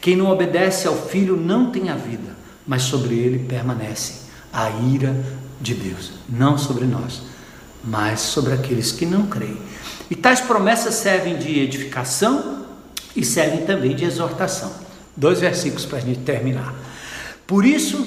Quem 0.00 0.16
não 0.16 0.28
obedece 0.28 0.88
ao 0.88 0.96
Filho 0.96 1.36
não 1.36 1.70
tem 1.70 1.88
a 1.88 1.94
vida, 1.94 2.36
mas 2.66 2.82
sobre 2.82 3.14
ele 3.14 3.38
permanece 3.38 4.22
a 4.52 4.68
ira 4.70 5.14
de 5.60 5.74
Deus. 5.74 6.14
Não 6.28 6.58
sobre 6.58 6.86
nós, 6.86 7.22
mas 7.84 8.18
sobre 8.18 8.54
aqueles 8.54 8.90
que 8.90 9.06
não 9.06 9.26
creem. 9.26 9.58
E 10.10 10.16
tais 10.16 10.40
promessas 10.40 10.94
servem 10.94 11.38
de 11.38 11.60
edificação 11.60 12.66
e 13.14 13.24
servem 13.24 13.64
também 13.64 13.94
de 13.94 14.04
exortação. 14.04 14.72
Dois 15.16 15.38
versículos 15.38 15.84
para 15.86 15.98
a 15.98 16.00
gente 16.00 16.22
terminar. 16.22 16.89
Por 17.50 17.66
isso, 17.66 18.06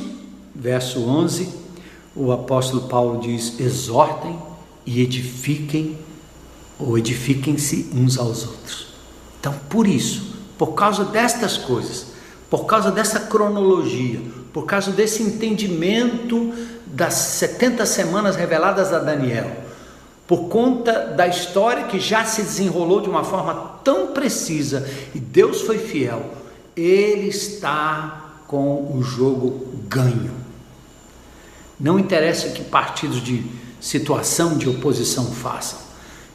verso 0.56 1.06
11, 1.06 1.50
o 2.16 2.32
apóstolo 2.32 2.88
Paulo 2.88 3.20
diz: 3.20 3.60
exortem 3.60 4.40
e 4.86 5.02
edifiquem, 5.02 5.98
ou 6.80 6.98
edifiquem-se 6.98 7.90
uns 7.94 8.18
aos 8.18 8.48
outros. 8.48 8.88
Então, 9.38 9.54
por 9.70 9.86
isso, 9.86 10.34
por 10.58 10.68
causa 10.68 11.04
destas 11.04 11.58
coisas, 11.58 12.06
por 12.50 12.66
causa 12.66 12.90
dessa 12.90 13.20
cronologia, 13.20 14.22
por 14.54 14.66
causa 14.66 14.92
desse 14.92 15.22
entendimento 15.22 16.54
das 16.86 17.14
70 17.14 17.86
semanas 17.86 18.38
reveladas 18.38 18.94
a 18.94 19.00
Daniel, 19.00 19.52
por 20.26 20.48
conta 20.48 21.08
da 21.08 21.28
história 21.28 21.84
que 21.84 22.00
já 22.00 22.24
se 22.24 22.44
desenrolou 22.44 23.02
de 23.02 23.10
uma 23.10 23.26
forma 23.26 23.82
tão 23.84 24.14
precisa 24.14 24.90
e 25.14 25.20
Deus 25.20 25.60
foi 25.64 25.80
fiel, 25.80 26.32
Ele 26.78 27.28
está 27.28 28.23
com 28.54 28.96
o 28.96 29.02
jogo 29.02 29.66
ganho. 29.90 30.30
Não 31.80 31.98
interessa 31.98 32.50
que 32.50 32.64
partidos 32.64 33.20
de 33.20 33.44
situação 33.82 34.60
de 34.60 34.70
oposição 34.70 35.26
façam. 35.32 35.80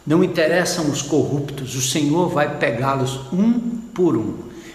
Não 0.04 0.24
interessam 0.24 0.90
os 0.90 1.00
corruptos, 1.00 1.76
o 1.76 1.80
Senhor 1.80 2.28
vai 2.28 2.58
pegá-los 2.58 3.32
um 3.32 3.52
por 3.94 4.16
um. 4.16 4.34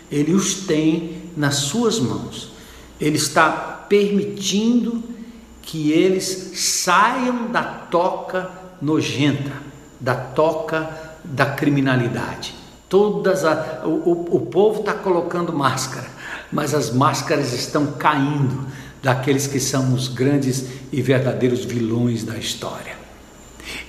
Ele 0.09 0.33
os 0.33 0.65
tem 0.65 1.21
nas 1.35 1.55
suas 1.55 1.99
mãos. 1.99 2.53
Ele 2.97 3.17
está 3.17 3.51
permitindo 3.89 5.03
que 5.61 5.91
eles 5.91 6.53
saiam 6.55 7.51
da 7.51 7.61
toca 7.61 8.49
nojenta, 8.81 9.51
da 9.99 10.15
toca 10.15 10.89
da 11.25 11.47
criminalidade. 11.47 12.55
Todas 12.87 13.43
a, 13.43 13.81
o, 13.83 14.37
o 14.37 14.39
povo 14.45 14.79
está 14.79 14.93
colocando 14.93 15.51
máscara, 15.51 16.07
mas 16.53 16.73
as 16.73 16.91
máscaras 16.91 17.51
estão 17.53 17.87
caindo 17.93 18.67
daqueles 19.01 19.47
que 19.47 19.59
são 19.59 19.93
os 19.93 20.07
grandes 20.07 20.65
e 20.91 21.01
verdadeiros 21.01 21.65
vilões 21.65 22.23
da 22.23 22.37
história. 22.37 22.93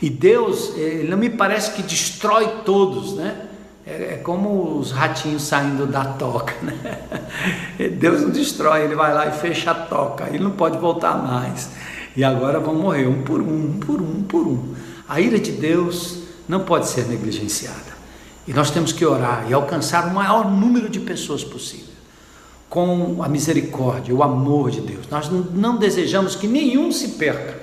E 0.01 0.09
Deus, 0.11 0.73
ele 0.77 1.09
não 1.09 1.19
me 1.19 1.31
parece 1.31 1.73
que 1.73 1.83
destrói 1.83 2.63
todos, 2.65 3.15
né? 3.15 3.47
É, 3.87 4.15
é 4.15 4.21
como 4.23 4.79
os 4.79 4.91
ratinhos 4.91 5.43
saindo 5.43 5.87
da 5.87 6.05
toca, 6.05 6.55
né? 6.63 7.91
Deus 7.99 8.23
não 8.23 8.31
destrói, 8.31 8.85
ele 8.85 8.95
vai 8.95 9.13
lá 9.13 9.27
e 9.27 9.33
fecha 9.33 9.71
a 9.71 9.75
toca, 9.75 10.29
ele 10.29 10.43
não 10.43 10.53
pode 10.53 10.79
voltar 10.79 11.17
mais. 11.17 11.71
E 12.17 12.25
agora 12.25 12.59
vão 12.59 12.75
morrer 12.75 13.07
um 13.07 13.23
por 13.23 13.41
um, 13.41 13.67
um 13.67 13.79
por 13.79 14.01
um, 14.01 14.19
um 14.19 14.23
por 14.23 14.47
um. 14.47 14.75
A 15.09 15.21
ira 15.21 15.39
de 15.39 15.53
Deus 15.53 16.21
não 16.49 16.61
pode 16.61 16.89
ser 16.89 17.07
negligenciada. 17.07 17.95
E 18.47 18.53
nós 18.53 18.71
temos 18.71 18.93
que 18.93 19.05
orar 19.05 19.47
e 19.49 19.55
alcançar 19.55 20.07
o 20.07 20.15
maior 20.15 20.51
número 20.51 20.89
de 20.89 21.01
pessoas 21.01 21.43
possível. 21.43 21.84
Com 22.69 23.23
a 23.23 23.29
misericórdia, 23.29 24.15
o 24.15 24.23
amor 24.23 24.71
de 24.71 24.81
Deus. 24.81 25.07
Nós 25.11 25.31
não 25.31 25.77
desejamos 25.77 26.35
que 26.35 26.47
nenhum 26.47 26.91
se 26.91 27.09
perca. 27.11 27.63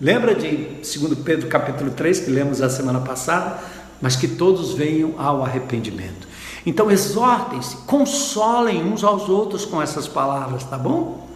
Lembra 0.00 0.34
de 0.34 0.48
2 0.48 1.18
Pedro 1.24 1.48
capítulo 1.48 1.90
3, 1.90 2.20
que 2.20 2.30
lemos 2.30 2.60
a 2.60 2.68
semana 2.68 3.00
passada? 3.00 3.58
Mas 4.00 4.16
que 4.16 4.28
todos 4.28 4.74
venham 4.74 5.14
ao 5.16 5.44
arrependimento. 5.44 6.26
Então 6.64 6.90
exortem-se, 6.90 7.76
consolem 7.86 8.84
uns 8.84 9.02
aos 9.02 9.28
outros 9.28 9.64
com 9.64 9.82
essas 9.82 10.06
palavras, 10.06 10.64
tá 10.64 10.78
bom? 10.78 11.28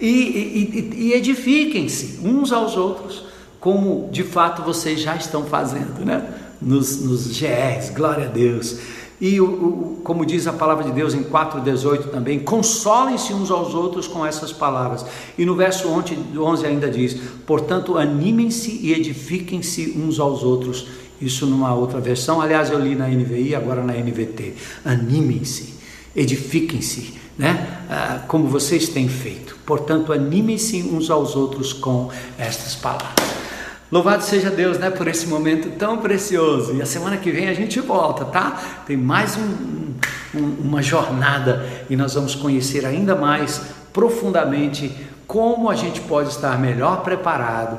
E, 0.00 0.06
e, 0.06 0.94
e 0.96 1.12
edifiquem-se 1.12 2.20
uns 2.22 2.52
aos 2.52 2.76
outros, 2.76 3.24
como 3.58 4.08
de 4.10 4.22
fato 4.22 4.62
vocês 4.62 5.00
já 5.00 5.16
estão 5.16 5.44
fazendo, 5.44 6.04
né? 6.04 6.26
Nos, 6.60 7.00
nos 7.00 7.26
GRs, 7.26 7.90
glória 7.94 8.26
a 8.26 8.28
Deus. 8.28 8.78
E 9.20 9.40
o, 9.40 9.44
o, 9.44 10.00
como 10.02 10.24
diz 10.24 10.46
a 10.46 10.52
palavra 10.52 10.84
de 10.84 10.92
Deus 10.92 11.12
em 11.12 11.22
4,18 11.22 12.10
também, 12.10 12.38
consolem-se 12.38 13.34
uns 13.34 13.50
aos 13.50 13.74
outros 13.74 14.06
com 14.06 14.24
essas 14.24 14.52
palavras. 14.52 15.04
E 15.36 15.44
no 15.44 15.54
verso 15.54 15.88
11 15.88 16.66
ainda 16.66 16.88
diz: 16.88 17.14
portanto, 17.46 17.98
animem-se 17.98 18.78
e 18.82 18.92
edifiquem-se 18.92 19.94
uns 19.98 20.18
aos 20.18 20.42
outros 20.42 20.86
isso 21.20 21.44
numa 21.44 21.74
outra 21.74 22.00
versão. 22.00 22.40
Aliás, 22.40 22.70
eu 22.70 22.80
li 22.80 22.94
na 22.94 23.06
NVI, 23.06 23.54
agora 23.54 23.82
na 23.82 23.92
NVT. 23.92 24.54
Animem-se, 24.84 25.74
edifiquem-se, 26.16 27.14
né? 27.36 27.84
Ah, 27.90 28.24
como 28.26 28.48
vocês 28.48 28.88
têm 28.88 29.08
feito. 29.08 29.58
Portanto, 29.66 30.12
animem-se 30.12 30.82
uns 30.82 31.10
aos 31.10 31.36
outros 31.36 31.72
com 31.74 32.08
estas 32.38 32.74
palavras. 32.74 33.49
Louvado 33.90 34.22
seja 34.22 34.50
Deus, 34.50 34.78
né, 34.78 34.88
por 34.88 35.08
esse 35.08 35.26
momento 35.26 35.76
tão 35.76 35.98
precioso. 35.98 36.74
E 36.74 36.82
a 36.82 36.86
semana 36.86 37.16
que 37.16 37.30
vem 37.30 37.48
a 37.48 37.54
gente 37.54 37.80
volta, 37.80 38.24
tá? 38.24 38.56
Tem 38.86 38.96
mais 38.96 39.36
um, 39.36 39.94
um, 40.38 40.56
uma 40.62 40.80
jornada 40.80 41.66
e 41.90 41.96
nós 41.96 42.14
vamos 42.14 42.34
conhecer 42.34 42.86
ainda 42.86 43.16
mais 43.16 43.60
profundamente 43.92 44.94
como 45.26 45.68
a 45.68 45.74
gente 45.74 46.00
pode 46.02 46.28
estar 46.28 46.58
melhor 46.58 47.02
preparado 47.02 47.78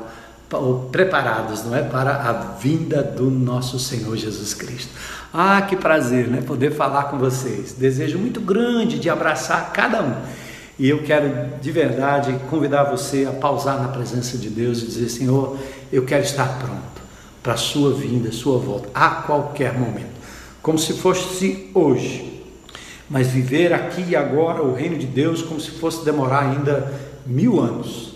preparados, 0.90 1.64
não 1.64 1.74
é, 1.74 1.82
para 1.82 2.14
a 2.14 2.32
vinda 2.32 3.02
do 3.02 3.30
nosso 3.30 3.78
Senhor 3.78 4.16
Jesus 4.16 4.52
Cristo. 4.52 4.90
Ah, 5.32 5.62
que 5.62 5.76
prazer, 5.76 6.28
né, 6.28 6.42
poder 6.42 6.72
falar 6.72 7.04
com 7.04 7.18
vocês. 7.18 7.72
Desejo 7.72 8.18
muito 8.18 8.40
grande 8.40 8.98
de 8.98 9.08
abraçar 9.08 9.72
cada 9.72 10.02
um. 10.02 10.14
E 10.78 10.88
eu 10.88 11.02
quero 11.02 11.58
de 11.60 11.70
verdade 11.70 12.34
convidar 12.50 12.84
você 12.84 13.26
a 13.28 13.32
pausar 13.32 13.80
na 13.80 13.88
presença 13.88 14.36
de 14.36 14.50
Deus 14.50 14.82
e 14.82 14.86
dizer: 14.86 15.08
Senhor, 15.08 15.56
eu 15.92 16.04
quero 16.04 16.24
estar 16.24 16.58
pronto 16.58 17.02
para 17.42 17.54
a 17.54 17.56
sua 17.56 17.92
vinda, 17.92 18.32
sua 18.32 18.58
volta, 18.58 18.88
a 18.94 19.10
qualquer 19.10 19.78
momento, 19.78 20.12
como 20.62 20.78
se 20.78 20.94
fosse 20.94 21.70
hoje. 21.74 22.42
Mas 23.10 23.28
viver 23.28 23.72
aqui 23.72 24.04
e 24.08 24.16
agora 24.16 24.62
o 24.62 24.74
reino 24.74 24.96
de 24.96 25.06
Deus 25.06 25.42
como 25.42 25.60
se 25.60 25.70
fosse 25.72 26.04
demorar 26.04 26.50
ainda 26.50 26.92
mil 27.26 27.60
anos 27.60 28.12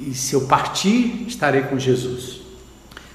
e 0.00 0.14
se 0.14 0.34
eu 0.34 0.46
partir, 0.46 1.26
estarei 1.28 1.62
com 1.62 1.78
Jesus. 1.78 2.40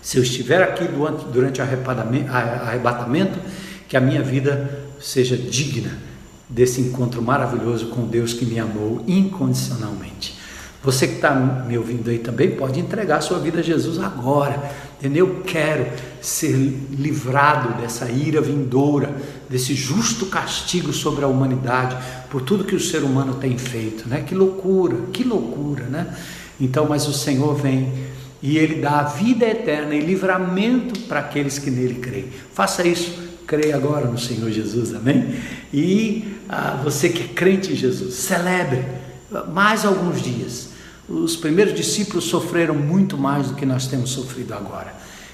Se 0.01 0.17
eu 0.17 0.23
estiver 0.23 0.61
aqui 0.61 0.87
durante 1.33 1.59
o 1.59 1.63
arrebatamento, 1.63 3.39
que 3.87 3.97
a 3.97 4.01
minha 4.01 4.21
vida 4.21 4.87
seja 5.01 5.35
digna 5.35 5.97
desse 6.47 6.79
encontro 6.79 7.23
maravilhoso 7.23 7.87
com 7.87 8.05
Deus 8.05 8.33
que 8.33 8.45
me 8.45 8.59
amou 8.59 9.03
incondicionalmente. 9.07 10.37
Você 10.85 11.07
que 11.07 11.15
está 11.15 11.33
me 11.33 11.75
ouvindo 11.77 12.11
aí 12.11 12.19
também 12.19 12.51
pode 12.51 12.79
entregar 12.79 13.19
sua 13.19 13.39
vida 13.39 13.59
a 13.59 13.63
Jesus 13.63 13.99
agora. 13.99 14.71
Entendeu? 14.99 15.27
Eu 15.27 15.43
quero 15.43 15.87
ser 16.21 16.53
livrado 16.91 17.81
dessa 17.81 18.09
ira 18.09 18.39
vindoura, 18.39 19.13
desse 19.49 19.73
justo 19.73 20.27
castigo 20.27 20.93
sobre 20.93 21.25
a 21.25 21.27
humanidade 21.27 21.97
por 22.29 22.43
tudo 22.43 22.63
que 22.63 22.75
o 22.75 22.79
ser 22.79 23.03
humano 23.03 23.33
tem 23.35 23.57
feito, 23.57 24.07
né? 24.07 24.21
Que 24.21 24.35
loucura, 24.35 24.95
que 25.11 25.23
loucura, 25.23 25.85
né? 25.85 26.15
Então, 26.61 26.85
mas 26.87 27.07
o 27.07 27.13
Senhor 27.13 27.55
vem 27.55 27.91
e 28.41 28.57
Ele 28.57 28.75
dá 28.75 28.99
a 28.99 29.03
vida 29.03 29.45
eterna 29.45 29.95
e 29.95 29.99
livramento 29.99 30.99
para 31.01 31.19
aqueles 31.19 31.57
que 31.57 31.71
nele 31.71 31.95
creem. 31.95 32.27
Faça 32.53 32.87
isso, 32.87 33.11
creia 33.47 33.75
agora 33.75 34.05
no 34.05 34.19
Senhor 34.19 34.51
Jesus, 34.51 34.93
amém? 34.93 35.35
E 35.73 36.35
ah, 36.47 36.79
você 36.83 37.09
que 37.09 37.23
é 37.23 37.27
crente 37.27 37.73
em 37.73 37.75
Jesus, 37.75 38.13
celebre 38.13 38.85
mais 39.51 39.83
alguns 39.83 40.21
dias. 40.21 40.74
Os 41.07 41.35
primeiros 41.35 41.75
discípulos 41.75 42.25
sofreram 42.25 42.73
muito 42.73 43.17
mais 43.17 43.47
do 43.47 43.55
que 43.55 43.65
nós 43.65 43.87
temos 43.87 44.09
sofrido 44.09 44.53
agora. 44.53 44.93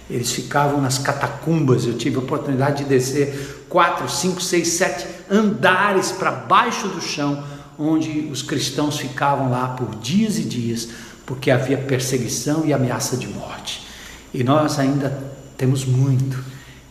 Eles 0.09 0.31
ficavam 0.31 0.81
nas 0.81 0.97
catacumbas. 0.97 1.85
Eu 1.85 1.97
tive 1.97 2.17
a 2.17 2.19
oportunidade 2.19 2.83
de 2.83 2.89
descer 2.89 3.65
quatro, 3.69 4.09
cinco, 4.09 4.41
seis, 4.41 4.67
sete 4.69 5.07
andares 5.29 6.11
para 6.11 6.31
baixo 6.31 6.89
do 6.89 7.01
chão, 7.01 7.43
onde 7.79 8.27
os 8.31 8.41
cristãos 8.41 8.99
ficavam 8.99 9.49
lá 9.49 9.69
por 9.69 9.95
dias 9.95 10.37
e 10.37 10.43
dias 10.43 10.89
porque 11.25 11.49
havia 11.49 11.77
perseguição 11.77 12.65
e 12.65 12.73
ameaça 12.73 13.15
de 13.15 13.27
morte. 13.27 13.87
E 14.33 14.43
nós 14.43 14.77
ainda 14.77 15.31
temos 15.57 15.85
muito 15.85 16.37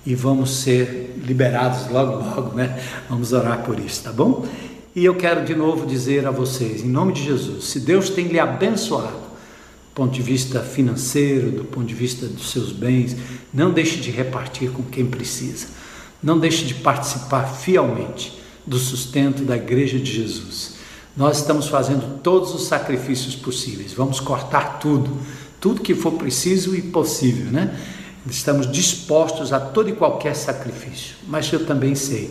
e 0.07 0.15
vamos 0.15 0.63
ser 0.63 1.21
liberados 1.23 1.89
logo, 1.91 2.25
logo, 2.25 2.57
né? 2.57 2.83
Vamos 3.09 3.35
orar 3.35 3.63
por 3.63 3.79
isso, 3.79 4.03
tá 4.03 4.13
bom? 4.13 4.47
E 4.95 5.05
eu 5.05 5.15
quero 5.15 5.45
de 5.45 5.55
novo 5.55 5.87
dizer 5.87 6.27
a 6.27 6.33
vocês, 6.33 6.83
em 6.83 6.89
nome 6.89 7.13
de 7.13 7.23
Jesus, 7.23 7.65
se 7.67 7.79
Deus 7.79 8.11
tem 8.11 8.27
lhe 8.27 8.41
abençoado, 8.41 9.13
do 9.13 9.95
ponto 9.95 10.13
de 10.13 10.21
vista 10.21 10.61
financeiro, 10.61 11.53
do 11.53 11.65
ponto 11.65 11.87
de 11.87 11.95
vista 11.95 12.27
dos 12.27 12.51
seus 12.51 12.73
bens, 12.73 13.17
não 13.55 13.71
deixe 13.71 14.01
de 14.01 14.11
repartir 14.11 14.71
com 14.71 14.83
quem 14.83 15.07
precisa. 15.07 15.69
Não 16.21 16.39
deixe 16.39 16.65
de 16.65 16.75
participar 16.75 17.45
fielmente 17.45 18.41
do 18.67 18.79
sustento 18.79 19.45
da 19.45 19.57
igreja 19.57 19.99
de 19.99 20.13
Jesus. 20.13 20.75
Nós 21.17 21.39
estamos 21.39 21.69
fazendo 21.69 22.19
todos 22.21 22.53
os 22.55 22.67
sacrifícios 22.67 23.37
possíveis. 23.37 23.93
Vamos 23.93 24.19
cortar 24.19 24.81
tudo, 24.81 25.19
tudo 25.61 25.83
que 25.83 25.95
for 25.95 26.13
preciso 26.13 26.75
e 26.75 26.83
possível, 26.83 27.51
né? 27.53 27.79
Estamos 28.29 28.71
dispostos 28.71 29.53
a 29.53 29.61
todo 29.61 29.89
e 29.89 29.93
qualquer 29.93 30.35
sacrifício. 30.35 31.15
Mas 31.29 31.51
eu 31.53 31.65
também 31.65 31.95
sei 31.95 32.31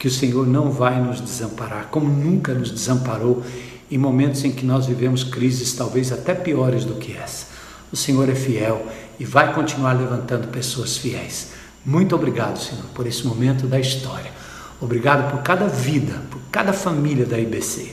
que 0.00 0.08
o 0.08 0.10
Senhor 0.10 0.46
não 0.46 0.70
vai 0.70 0.98
nos 0.98 1.20
desamparar, 1.20 1.88
como 1.90 2.08
nunca 2.08 2.54
nos 2.54 2.70
desamparou 2.70 3.44
em 3.90 3.98
momentos 3.98 4.42
em 4.46 4.50
que 4.50 4.64
nós 4.64 4.86
vivemos 4.86 5.22
crises 5.22 5.74
talvez 5.74 6.10
até 6.10 6.34
piores 6.34 6.86
do 6.86 6.94
que 6.94 7.14
essa. 7.14 7.48
O 7.92 7.96
Senhor 7.96 8.26
é 8.30 8.34
fiel 8.34 8.86
e 9.18 9.26
vai 9.26 9.52
continuar 9.52 9.92
levantando 9.92 10.48
pessoas 10.48 10.96
fiéis. 10.96 11.48
Muito 11.84 12.14
obrigado, 12.14 12.58
Senhor, 12.58 12.86
por 12.94 13.06
esse 13.06 13.26
momento 13.26 13.66
da 13.66 13.78
história. 13.78 14.32
Obrigado 14.80 15.30
por 15.30 15.42
cada 15.42 15.66
vida, 15.66 16.22
por 16.30 16.40
cada 16.50 16.72
família 16.72 17.26
da 17.26 17.38
IBC. 17.38 17.92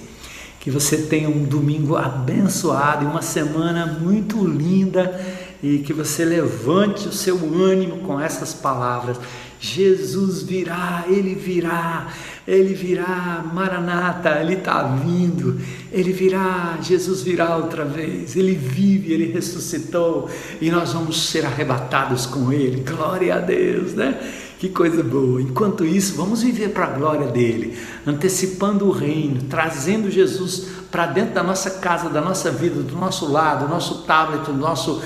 Que 0.61 0.71
você 0.71 0.95
tenha 0.97 1.27
um 1.27 1.43
domingo 1.43 1.97
abençoado 1.97 3.03
e 3.03 3.07
uma 3.07 3.21
semana 3.21 3.85
muito 3.85 4.47
linda 4.47 5.19
e 5.61 5.79
que 5.79 5.93
você 5.93 6.23
levante 6.23 7.07
o 7.07 7.11
seu 7.11 7.37
ânimo 7.63 7.99
com 7.99 8.19
essas 8.19 8.53
palavras. 8.53 9.17
Jesus 9.59 10.43
virá, 10.43 11.05
ele 11.07 11.33
virá, 11.33 12.07
ele 12.47 12.75
virá, 12.75 13.43
Maranata, 13.51 14.39
ele 14.39 14.53
está 14.53 14.83
vindo, 14.83 15.59
ele 15.91 16.13
virá, 16.13 16.77
Jesus 16.79 17.23
virá 17.23 17.55
outra 17.57 17.83
vez, 17.83 18.35
ele 18.35 18.53
vive, 18.53 19.11
ele 19.11 19.31
ressuscitou 19.31 20.29
e 20.61 20.69
nós 20.69 20.93
vamos 20.93 21.29
ser 21.29 21.43
arrebatados 21.43 22.27
com 22.27 22.53
ele. 22.53 22.83
Glória 22.87 23.35
a 23.35 23.39
Deus, 23.39 23.93
né? 23.93 24.19
Que 24.59 24.69
coisa 24.69 25.03
boa. 25.03 25.39
Enquanto 25.39 25.85
isso, 25.85 26.15
vamos 26.15 26.41
viver 26.41 26.69
para 26.69 26.85
a 26.85 26.89
glória 26.89 27.27
dele, 27.27 27.77
antecipando 28.05 28.87
o 28.87 28.91
reino, 28.91 29.43
trazendo 29.43 30.09
Jesus 30.09 30.67
para 30.89 31.05
dentro 31.05 31.35
da 31.35 31.43
nossa 31.43 31.69
casa, 31.69 32.09
da 32.09 32.21
nossa 32.21 32.49
vida, 32.49 32.81
do 32.81 32.95
nosso 32.95 33.31
lado, 33.31 33.65
do 33.65 33.71
nosso 33.71 34.03
tablet, 34.03 34.45
do 34.45 34.53
nosso, 34.53 35.01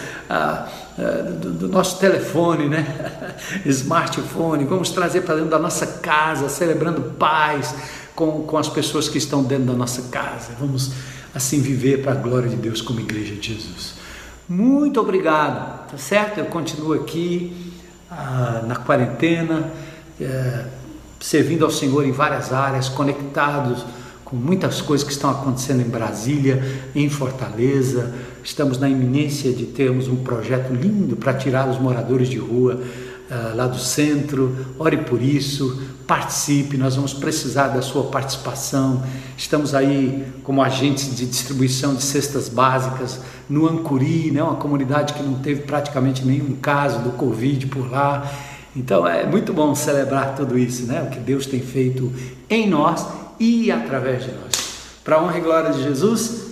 do, 1.39 1.51
do, 1.53 1.67
nosso 1.67 1.99
telefone, 1.99 2.67
né? 2.67 2.85
smartphone. 3.65 4.65
Vamos 4.65 4.89
trazer 4.91 5.21
para 5.21 5.35
dentro 5.35 5.49
da 5.49 5.59
nossa 5.59 5.85
casa, 5.85 6.47
celebrando 6.49 7.01
paz 7.17 7.73
com, 8.15 8.43
com 8.43 8.57
as 8.57 8.69
pessoas 8.69 9.09
que 9.09 9.17
estão 9.17 9.43
dentro 9.43 9.65
da 9.65 9.73
nossa 9.73 10.03
casa. 10.03 10.53
Vamos 10.59 10.91
assim 11.33 11.59
viver 11.61 12.01
para 12.01 12.11
a 12.11 12.15
glória 12.15 12.49
de 12.49 12.55
Deus 12.55 12.81
como 12.81 12.99
igreja 12.99 13.35
de 13.35 13.53
Jesus. 13.53 13.93
Muito 14.47 14.99
obrigado, 14.99 15.89
tá 15.89 15.97
certo? 15.97 16.39
Eu 16.39 16.45
continuo 16.45 16.93
aqui 16.93 17.73
ah, 18.09 18.63
na 18.67 18.75
quarentena, 18.75 19.71
é, 20.19 20.65
servindo 21.19 21.63
ao 21.63 21.71
Senhor 21.71 22.05
em 22.05 22.11
várias 22.11 22.51
áreas, 22.51 22.89
conectados 22.89 23.85
com 24.25 24.35
muitas 24.35 24.81
coisas 24.81 25.05
que 25.05 25.13
estão 25.13 25.29
acontecendo 25.29 25.81
em 25.81 25.89
Brasília, 25.89 26.63
em 26.93 27.09
Fortaleza. 27.09 28.13
Estamos 28.43 28.79
na 28.79 28.89
iminência 28.89 29.51
de 29.51 29.65
termos 29.65 30.07
um 30.07 30.17
projeto 30.17 30.73
lindo 30.73 31.15
para 31.15 31.33
tirar 31.33 31.69
os 31.69 31.79
moradores 31.79 32.27
de 32.27 32.37
rua 32.37 32.75
uh, 32.75 33.55
lá 33.55 33.67
do 33.67 33.77
centro. 33.77 34.55
Ore 34.79 34.97
por 34.97 35.21
isso, 35.21 35.81
participe, 36.07 36.75
nós 36.75 36.95
vamos 36.95 37.13
precisar 37.13 37.67
da 37.67 37.81
sua 37.81 38.05
participação. 38.05 39.03
Estamos 39.37 39.75
aí 39.75 40.25
como 40.43 40.61
agentes 40.61 41.15
de 41.15 41.25
distribuição 41.25 41.95
de 41.95 42.03
cestas 42.03 42.49
básicas 42.49 43.21
no 43.49 43.67
Ancuri, 43.67 44.31
né, 44.31 44.41
uma 44.41 44.55
comunidade 44.55 45.13
que 45.13 45.23
não 45.23 45.35
teve 45.35 45.61
praticamente 45.61 46.25
nenhum 46.25 46.55
caso 46.55 46.99
do 46.99 47.11
Covid 47.11 47.67
por 47.67 47.89
lá. 47.91 48.29
Então 48.75 49.07
é 49.07 49.25
muito 49.25 49.53
bom 49.53 49.75
celebrar 49.75 50.35
tudo 50.35 50.57
isso, 50.57 50.85
né? 50.85 51.03
O 51.03 51.09
que 51.09 51.19
Deus 51.19 51.45
tem 51.45 51.59
feito 51.59 52.11
em 52.49 52.69
nós 52.69 53.05
e 53.39 53.71
através 53.71 54.23
de 54.23 54.31
nós. 54.31 54.51
Para 55.03 55.21
honra 55.21 55.37
e 55.37 55.41
glória 55.41 55.71
de 55.71 55.83
Jesus, 55.83 56.50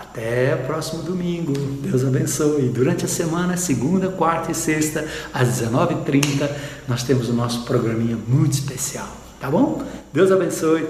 até 0.00 0.54
próximo 0.56 1.02
domingo. 1.02 1.52
Deus 1.52 2.04
abençoe. 2.04 2.68
Durante 2.68 3.04
a 3.04 3.08
semana, 3.08 3.56
segunda, 3.56 4.08
quarta 4.08 4.52
e 4.52 4.54
sexta, 4.54 5.06
às 5.34 5.48
19h30, 5.60 6.48
nós 6.86 7.02
temos 7.02 7.28
o 7.28 7.32
nosso 7.32 7.64
programinha 7.64 8.16
muito 8.16 8.52
especial. 8.52 9.08
Tá 9.40 9.50
bom? 9.50 9.82
Deus 10.12 10.30
abençoe. 10.30 10.86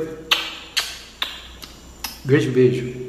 Beijo, 2.24 2.50
beijo. 2.50 3.07